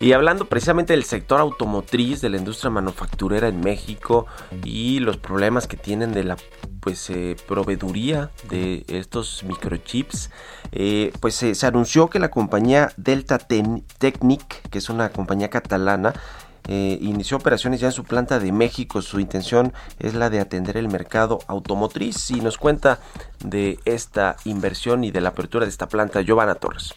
Y 0.00 0.12
hablando 0.12 0.46
precisamente 0.46 0.92
del 0.92 1.04
sector 1.04 1.40
automotriz, 1.40 2.20
de 2.20 2.28
la 2.28 2.36
industria 2.36 2.70
manufacturera 2.70 3.48
en 3.48 3.60
México 3.60 4.26
y 4.64 4.98
los 4.98 5.16
problemas 5.16 5.66
que 5.66 5.76
tienen 5.76 6.12
de 6.12 6.24
la 6.24 6.36
pues 6.84 7.08
eh, 7.08 7.34
proveeduría 7.48 8.30
de 8.50 8.84
estos 8.88 9.42
microchips, 9.44 10.30
eh, 10.72 11.12
pues 11.18 11.42
eh, 11.42 11.54
se 11.54 11.66
anunció 11.66 12.10
que 12.10 12.18
la 12.18 12.30
compañía 12.30 12.92
Delta 12.98 13.38
Technic, 13.38 14.68
que 14.68 14.78
es 14.78 14.90
una 14.90 15.08
compañía 15.08 15.48
catalana, 15.48 16.12
inició 16.66 17.36
operaciones 17.36 17.80
ya 17.80 17.88
en 17.88 17.92
su 17.92 18.04
planta 18.04 18.38
de 18.38 18.50
México. 18.50 19.02
Su 19.02 19.20
intención 19.20 19.74
es 19.98 20.14
la 20.14 20.30
de 20.30 20.40
atender 20.40 20.78
el 20.78 20.88
mercado 20.88 21.40
automotriz 21.46 22.30
y 22.30 22.40
nos 22.40 22.56
cuenta 22.56 23.00
de 23.40 23.78
esta 23.84 24.36
inversión 24.46 25.04
y 25.04 25.10
de 25.10 25.20
la 25.20 25.30
apertura 25.30 25.66
de 25.66 25.70
esta 25.70 25.88
planta 25.88 26.22
Giovanna 26.22 26.54
Torres. 26.54 26.94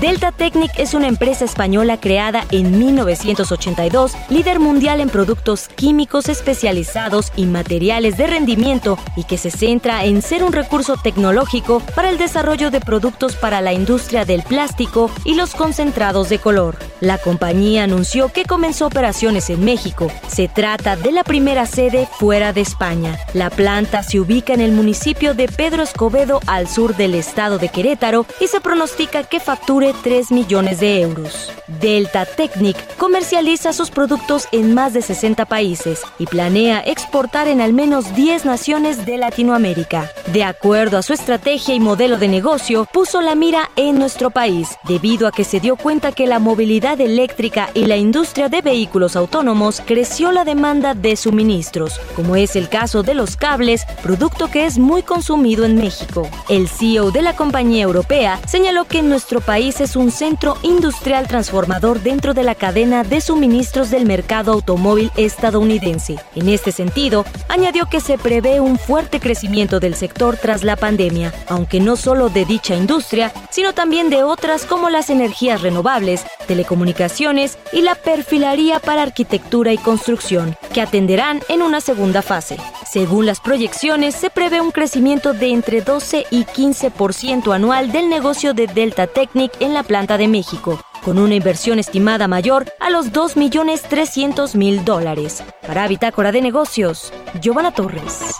Delta 0.00 0.32
Technic 0.32 0.70
es 0.78 0.94
una 0.94 1.08
empresa 1.08 1.44
española 1.44 2.00
creada 2.00 2.46
en 2.50 2.78
1982, 2.78 4.12
líder 4.30 4.58
mundial 4.58 4.98
en 5.00 5.10
productos 5.10 5.68
químicos 5.68 6.30
especializados 6.30 7.32
y 7.36 7.44
materiales 7.44 8.16
de 8.16 8.26
rendimiento 8.26 8.98
y 9.14 9.24
que 9.24 9.36
se 9.36 9.50
centra 9.50 10.06
en 10.06 10.22
ser 10.22 10.42
un 10.42 10.54
recurso 10.54 10.96
tecnológico 10.96 11.82
para 11.94 12.08
el 12.08 12.16
desarrollo 12.16 12.70
de 12.70 12.80
productos 12.80 13.36
para 13.36 13.60
la 13.60 13.74
industria 13.74 14.24
del 14.24 14.42
plástico 14.42 15.10
y 15.26 15.34
los 15.34 15.54
concentrados 15.54 16.30
de 16.30 16.38
color. 16.38 16.78
La 17.00 17.18
compañía 17.18 17.84
anunció 17.84 18.32
que 18.32 18.46
comenzó 18.46 18.86
operaciones 18.86 19.50
en 19.50 19.62
México. 19.62 20.10
Se 20.28 20.48
trata 20.48 20.96
de 20.96 21.12
la 21.12 21.24
primera 21.24 21.66
sede 21.66 22.08
fuera 22.18 22.54
de 22.54 22.62
España. 22.62 23.18
La 23.34 23.50
planta 23.50 24.02
se 24.02 24.18
ubica 24.18 24.54
en 24.54 24.62
el 24.62 24.72
municipio 24.72 25.34
de 25.34 25.46
Pedro 25.48 25.82
Escobedo 25.82 26.40
al 26.46 26.68
sur 26.68 26.96
del 26.96 27.14
estado 27.14 27.58
de 27.58 27.68
Querétaro 27.68 28.24
y 28.40 28.46
se 28.46 28.62
pronostica 28.62 29.24
que 29.24 29.40
facture 29.40 29.89
3 29.92 30.30
millones 30.32 30.80
de 30.80 31.02
euros. 31.02 31.52
Delta 31.80 32.26
Technic 32.26 32.76
comercializa 32.96 33.72
sus 33.72 33.90
productos 33.90 34.48
en 34.52 34.74
más 34.74 34.92
de 34.92 35.02
60 35.02 35.44
países 35.46 36.02
y 36.18 36.26
planea 36.26 36.80
exportar 36.84 37.48
en 37.48 37.60
al 37.60 37.72
menos 37.72 38.14
10 38.14 38.44
naciones 38.44 39.06
de 39.06 39.18
Latinoamérica. 39.18 40.10
De 40.32 40.44
acuerdo 40.44 40.98
a 40.98 41.02
su 41.02 41.12
estrategia 41.12 41.74
y 41.74 41.80
modelo 41.80 42.18
de 42.18 42.28
negocio, 42.28 42.86
puso 42.92 43.20
la 43.20 43.34
mira 43.34 43.70
en 43.76 43.98
nuestro 43.98 44.30
país, 44.30 44.76
debido 44.84 45.26
a 45.26 45.32
que 45.32 45.44
se 45.44 45.60
dio 45.60 45.76
cuenta 45.76 46.12
que 46.12 46.26
la 46.26 46.38
movilidad 46.38 47.00
eléctrica 47.00 47.70
y 47.74 47.86
la 47.86 47.96
industria 47.96 48.48
de 48.48 48.62
vehículos 48.62 49.16
autónomos 49.16 49.82
creció 49.84 50.32
la 50.32 50.44
demanda 50.44 50.94
de 50.94 51.16
suministros, 51.16 52.00
como 52.16 52.36
es 52.36 52.56
el 52.56 52.68
caso 52.68 53.02
de 53.02 53.14
los 53.14 53.36
cables, 53.36 53.86
producto 54.02 54.50
que 54.50 54.66
es 54.66 54.78
muy 54.78 55.02
consumido 55.02 55.64
en 55.64 55.76
México. 55.76 56.28
El 56.48 56.68
CEO 56.68 57.10
de 57.10 57.22
la 57.22 57.36
compañía 57.36 57.82
europea 57.82 58.40
señaló 58.46 58.84
que 58.84 59.02
nuestro 59.02 59.40
país 59.40 59.79
es 59.80 59.96
un 59.96 60.10
centro 60.10 60.56
industrial 60.62 61.26
transformador 61.26 62.00
dentro 62.00 62.34
de 62.34 62.42
la 62.42 62.54
cadena 62.54 63.04
de 63.04 63.20
suministros 63.20 63.90
del 63.90 64.06
mercado 64.06 64.52
automóvil 64.52 65.10
estadounidense. 65.16 66.16
En 66.34 66.48
este 66.48 66.72
sentido, 66.72 67.24
añadió 67.48 67.86
que 67.86 68.00
se 68.00 68.18
prevé 68.18 68.60
un 68.60 68.78
fuerte 68.78 69.20
crecimiento 69.20 69.80
del 69.80 69.94
sector 69.94 70.36
tras 70.36 70.64
la 70.64 70.76
pandemia, 70.76 71.32
aunque 71.48 71.80
no 71.80 71.96
solo 71.96 72.28
de 72.28 72.44
dicha 72.44 72.74
industria, 72.74 73.32
sino 73.50 73.72
también 73.72 74.10
de 74.10 74.22
otras 74.22 74.64
como 74.64 74.90
las 74.90 75.10
energías 75.10 75.62
renovables, 75.62 76.24
telecomunicaciones 76.46 77.58
y 77.72 77.82
la 77.82 77.94
perfilaría 77.94 78.80
para 78.80 79.02
arquitectura 79.02 79.72
y 79.72 79.78
construcción, 79.78 80.56
que 80.72 80.80
atenderán 80.80 81.40
en 81.48 81.62
una 81.62 81.80
segunda 81.80 82.22
fase. 82.22 82.56
Según 82.90 83.24
las 83.24 83.40
proyecciones, 83.40 84.16
se 84.16 84.30
prevé 84.30 84.60
un 84.60 84.72
crecimiento 84.72 85.32
de 85.32 85.52
entre 85.52 85.80
12 85.80 86.26
y 86.30 86.44
15% 86.44 87.54
anual 87.54 87.92
del 87.92 88.08
negocio 88.08 88.52
de 88.52 88.66
Delta 88.66 89.06
Technic 89.06 89.52
en 89.60 89.69
la 89.74 89.82
planta 89.82 90.18
de 90.18 90.28
México, 90.28 90.80
con 91.04 91.18
una 91.18 91.34
inversión 91.34 91.78
estimada 91.78 92.28
mayor 92.28 92.66
a 92.80 92.90
los 92.90 93.12
2.300.000 93.12 94.84
dólares. 94.84 95.42
Para 95.66 95.86
Bitácora 95.88 96.32
de 96.32 96.42
Negocios, 96.42 97.12
Giovanna 97.40 97.72
Torres. 97.72 98.34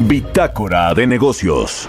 Bitácora 0.00 0.94
de 0.94 1.06
Negocios. 1.06 1.88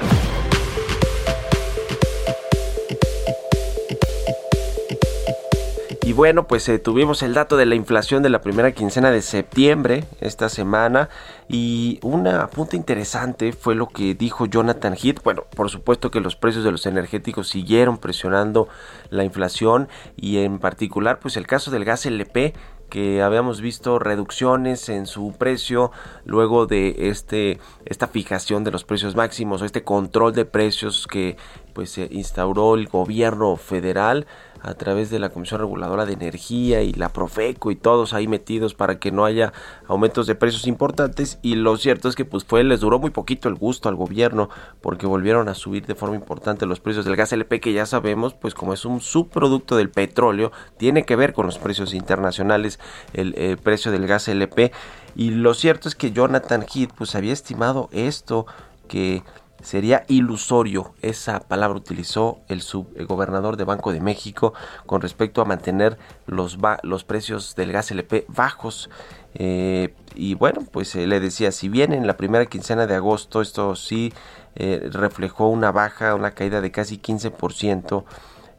Bueno, 6.20 6.48
pues 6.48 6.68
eh, 6.68 6.80
tuvimos 6.80 7.24
el 7.24 7.34
dato 7.34 7.56
de 7.56 7.66
la 7.66 7.76
inflación 7.76 8.22
de 8.22 8.28
la 8.28 8.42
primera 8.42 8.74
quincena 8.74 9.10
de 9.10 9.22
septiembre 9.22 10.04
esta 10.20 10.50
semana 10.50 11.08
y 11.48 11.98
una 12.02 12.48
punto 12.48 12.76
interesante 12.76 13.54
fue 13.54 13.74
lo 13.74 13.88
que 13.88 14.16
dijo 14.16 14.46
Jonathan 14.46 14.98
Heath. 15.02 15.24
Bueno, 15.24 15.46
por 15.56 15.70
supuesto 15.70 16.12
que 16.12 16.20
los 16.20 16.36
precios 16.36 16.66
de 16.66 16.74
los 16.74 16.86
energéticos 16.86 17.48
siguieron 17.48 18.00
presionando 18.00 18.68
la 19.12 19.24
inflación 19.24 19.88
y 20.18 20.40
en 20.40 20.60
particular 20.60 21.20
pues 21.20 21.38
el 21.38 21.48
caso 21.48 21.72
del 21.72 21.86
gas 21.86 22.06
LP 22.06 22.54
que 22.90 23.22
habíamos 23.22 23.62
visto 23.62 23.98
reducciones 23.98 24.90
en 24.90 25.06
su 25.06 25.34
precio 25.38 25.92
luego 26.26 26.66
de 26.66 27.10
este 27.10 27.60
esta 27.86 28.08
fijación 28.08 28.66
de 28.66 28.72
los 28.72 28.84
precios 28.84 29.16
máximos 29.16 29.62
o 29.62 29.66
este 29.66 29.84
control 29.84 30.34
de 30.34 30.44
precios 30.44 31.08
que 31.08 31.38
pues 31.74 31.92
se 31.92 32.10
instauró 32.12 32.76
el 32.76 32.88
gobierno 32.88 33.56
federal 33.56 34.28
a 34.62 34.74
través 34.74 35.10
de 35.10 35.20
la 35.20 35.30
Comisión 35.30 35.62
Reguladora 35.62 36.06
de 36.06 36.14
Energía 36.14 36.82
y 36.82 36.94
la 36.94 37.10
Profeco 37.10 37.72
y 37.72 37.76
todos 37.76 38.14
ahí 38.14 38.28
metidos 38.28 38.74
para 38.74 39.00
que 39.00 39.12
no 39.12 39.26
haya 39.26 39.54
aumentos 39.88 40.28
de 40.28 40.36
precios 40.36 40.68
importantes. 40.68 41.40
Y 41.42 41.56
lo 41.56 41.78
cierto 41.78 42.10
es 42.10 42.16
que 42.16 42.26
pues 42.26 42.44
fue 42.44 42.64
les 42.64 42.80
duró 42.80 43.00
muy 43.00 43.10
poquito 43.10 43.50
el 43.50 43.56
gusto 43.56 43.90
al 43.90 43.96
gobierno 43.96 44.50
porque 44.82 45.08
volvieron 45.08 45.50
a 45.50 45.54
subir 45.54 45.86
de 45.86 45.96
forma 45.96 46.16
importante 46.16 46.66
los 46.66 46.80
precios 46.80 47.06
del 47.06 47.16
gas 47.16 47.34
LP 47.34 47.60
que 47.60 47.74
ya 47.74 47.86
sabemos 47.86 48.34
pues 48.34 48.54
como 48.54 48.74
es 48.74 48.86
un 48.86 49.02
subproducto 49.02 49.76
del 49.76 49.90
petróleo 49.90 50.52
tiene 50.78 51.04
que 51.04 51.16
ver 51.16 51.34
con 51.34 51.46
los 51.46 51.58
precios 51.58 51.94
internacionales 51.94 52.80
el, 53.14 53.58
precio 53.64 53.92
del 53.92 54.08
gas 54.08 54.28
LP 54.28 54.72
y 55.16 55.32
lo 55.32 55.54
cierto 55.54 55.88
es 55.88 55.96
que 55.96 56.12
Jonathan 56.12 56.66
Heath 56.74 56.92
pues 56.98 57.16
había 57.16 57.34
estimado 57.34 57.90
esto 57.92 58.46
que 58.88 59.24
sería 59.62 60.06
ilusorio. 60.08 60.94
Esa 61.02 61.40
palabra 61.40 61.78
utilizó 61.78 62.40
el 62.48 62.62
subgobernador 62.62 63.58
de 63.58 63.64
Banco 63.64 63.92
de 63.92 64.00
México 64.00 64.54
con 64.86 65.02
respecto 65.02 65.42
a 65.42 65.46
mantener 65.46 65.98
los, 66.26 66.58
precios 67.04 67.56
del 67.56 67.72
gas 67.72 67.92
LP 67.92 68.26
bajos. 68.28 68.90
Eh, 69.36 69.94
y 70.16 70.34
bueno, 70.36 70.62
pues 70.72 70.96
eh, 70.96 71.08
le 71.08 71.20
decía, 71.20 71.52
si 71.52 71.70
bien 71.70 71.94
en 71.94 72.08
la 72.08 72.18
primera 72.18 72.46
quincena 72.46 72.88
de 72.88 72.96
agosto 72.96 73.42
esto 73.42 73.76
sí 73.76 74.14
eh, 74.56 74.90
reflejó 74.92 75.50
una 75.50 75.72
baja, 75.72 76.16
una 76.16 76.32
caída 76.32 76.62
de 76.62 76.72
casi 76.72 76.98
15% 76.98 78.04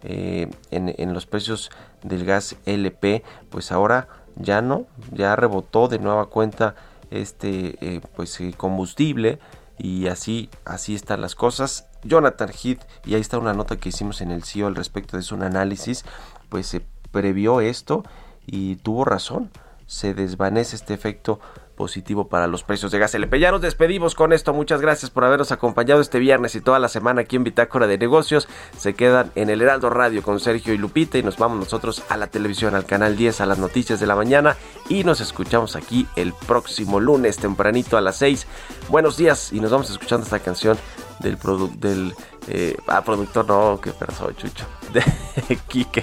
en, 0.03 0.55
en 0.71 1.13
los 1.13 1.27
precios 1.27 1.71
del 2.03 2.25
gas 2.25 2.57
LP, 2.65 3.23
pues 3.51 3.71
ahora 3.71 4.09
ya 4.37 4.63
no, 4.63 4.87
ya 5.13 5.37
rebotó 5.37 5.89
de 5.89 5.99
nueva 5.99 6.27
cuenta 6.27 6.75
este 7.11 8.01
pues 8.15 8.41
combustible 8.57 9.41
y 9.83 10.09
así, 10.09 10.51
así 10.67 10.95
están 10.95 11.23
las 11.23 11.35
cosas. 11.35 11.87
Jonathan 12.05 12.51
Heath, 12.51 12.83
y 13.05 13.15
ahí 13.15 13.21
está 13.21 13.39
una 13.39 13.55
nota 13.55 13.77
que 13.79 13.89
hicimos 13.89 14.21
en 14.21 14.31
el 14.31 14.45
CEO 14.45 14.67
al 14.67 14.75
respecto 14.75 15.17
de 15.17 15.23
su 15.23 15.35
análisis, 15.37 16.05
pues 16.51 16.67
se 16.67 16.83
previó 17.11 17.61
esto 17.61 18.05
y 18.47 18.77
tuvo 18.77 19.05
razón. 19.05 19.51
Se 19.87 20.15
desvanece 20.15 20.77
este 20.77 20.95
efecto 20.95 21.41
positivo 21.77 22.29
para 22.29 22.47
los 22.47 22.63
precios 22.63 22.93
de 22.93 22.99
gas 22.99 23.15
LP. 23.15 23.41
Ya 23.41 23.51
nos 23.51 23.63
despedimos 23.63 24.15
con 24.15 24.35
esto. 24.35 24.53
Muchas 24.53 24.83
gracias 24.83 25.11
por 25.11 25.25
habernos 25.25 25.51
acompañado 25.51 26.03
este 26.03 26.19
viernes 26.19 26.55
y 26.55 26.61
toda 26.61 26.79
la 26.79 26.89
semana 26.89 27.23
aquí 27.23 27.37
en 27.37 27.45
Bitácora 27.45 27.87
de 27.87 27.97
Negocios. 27.97 28.49
Se 28.77 28.93
quedan 28.93 29.33
en 29.35 29.49
el 29.49 29.63
Heraldo 29.63 29.89
Radio 29.89 30.23
con 30.23 30.41
Sergio 30.41 30.75
y 30.75 30.79
Lupita 30.79 31.17
y 31.17 31.23
nos 31.23 31.39
vamos 31.39 31.59
nosotros 31.59 32.05
a 32.11 32.19
la 32.19 32.27
televisión, 32.27 32.75
al 32.75 32.85
canal 32.85 33.17
10, 33.17 33.41
a 33.41 33.47
las 33.47 33.59
noticias 33.59 33.99
de 33.99 34.07
la 34.07 34.15
mañana 34.15 34.57
y 34.91 35.05
nos 35.05 35.21
escuchamos 35.21 35.77
aquí 35.77 36.07
el 36.17 36.35
próximo 36.35 37.01
lunes 37.01 37.39
tempranito 37.39 37.97
a 37.97 38.01
las 38.03 38.17
6. 38.17 38.47
Buenos 38.89 39.17
días 39.17 39.53
y 39.53 39.61
nos 39.61 39.71
vamos 39.71 39.89
escuchando 39.89 40.25
esta 40.25 40.41
canción 40.41 40.77
del, 41.21 41.39
del 41.79 42.15
eh, 42.49 42.77
ah, 42.89 43.03
productor 43.03 43.47
no, 43.47 43.81
que 43.81 43.93
persona, 43.93 44.37
Chucho, 44.37 44.67
de 44.93 45.57
Quique 45.69 46.03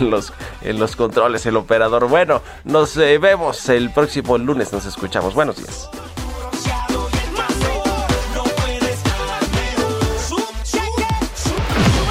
en 0.00 0.10
los, 0.10 0.32
en 0.62 0.80
los 0.80 0.96
controles, 0.96 1.44
el 1.46 1.56
operador. 1.56 2.08
Bueno, 2.08 2.40
nos 2.64 2.96
eh, 2.96 3.18
vemos 3.18 3.68
el 3.68 3.90
próximo 3.90 4.38
lunes, 4.38 4.72
nos 4.72 4.86
escuchamos. 4.86 5.34
Buenos 5.34 5.58
días. 5.58 5.90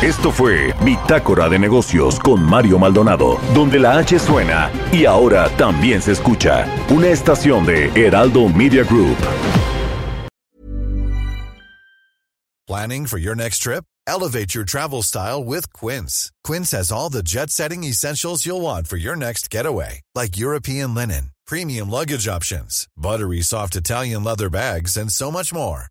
Esto 0.01 0.31
fue 0.31 0.73
Bitácora 0.83 1.47
de 1.47 1.59
Negocios 1.59 2.19
con 2.19 2.41
Mario 2.41 2.79
Maldonado, 2.79 3.39
donde 3.53 3.77
la 3.77 3.99
H 3.99 4.17
suena 4.17 4.71
y 4.91 5.05
ahora 5.05 5.47
también 5.57 6.01
se 6.01 6.13
escucha. 6.13 6.65
Una 6.89 7.09
estación 7.09 7.67
de 7.67 7.91
Heraldo 7.93 8.49
Media 8.49 8.83
Group. 8.83 9.15
Planning 12.65 13.05
for 13.05 13.19
your 13.19 13.35
next 13.35 13.59
trip? 13.59 13.83
Elevate 14.07 14.55
your 14.55 14.65
travel 14.65 15.03
style 15.03 15.43
with 15.43 15.71
Quince. 15.71 16.31
Quince 16.43 16.71
has 16.71 16.91
all 16.91 17.11
the 17.11 17.21
jet 17.21 17.51
setting 17.51 17.83
essentials 17.83 18.43
you'll 18.43 18.61
want 18.61 18.87
for 18.87 18.97
your 18.97 19.15
next 19.15 19.51
getaway, 19.51 20.01
like 20.15 20.35
European 20.35 20.95
linen, 20.95 21.29
premium 21.45 21.91
luggage 21.91 22.27
options, 22.27 22.87
buttery 22.97 23.41
soft 23.41 23.75
Italian 23.75 24.23
leather 24.23 24.49
bags, 24.49 24.97
and 24.97 25.11
so 25.11 25.29
much 25.29 25.53
more. 25.53 25.90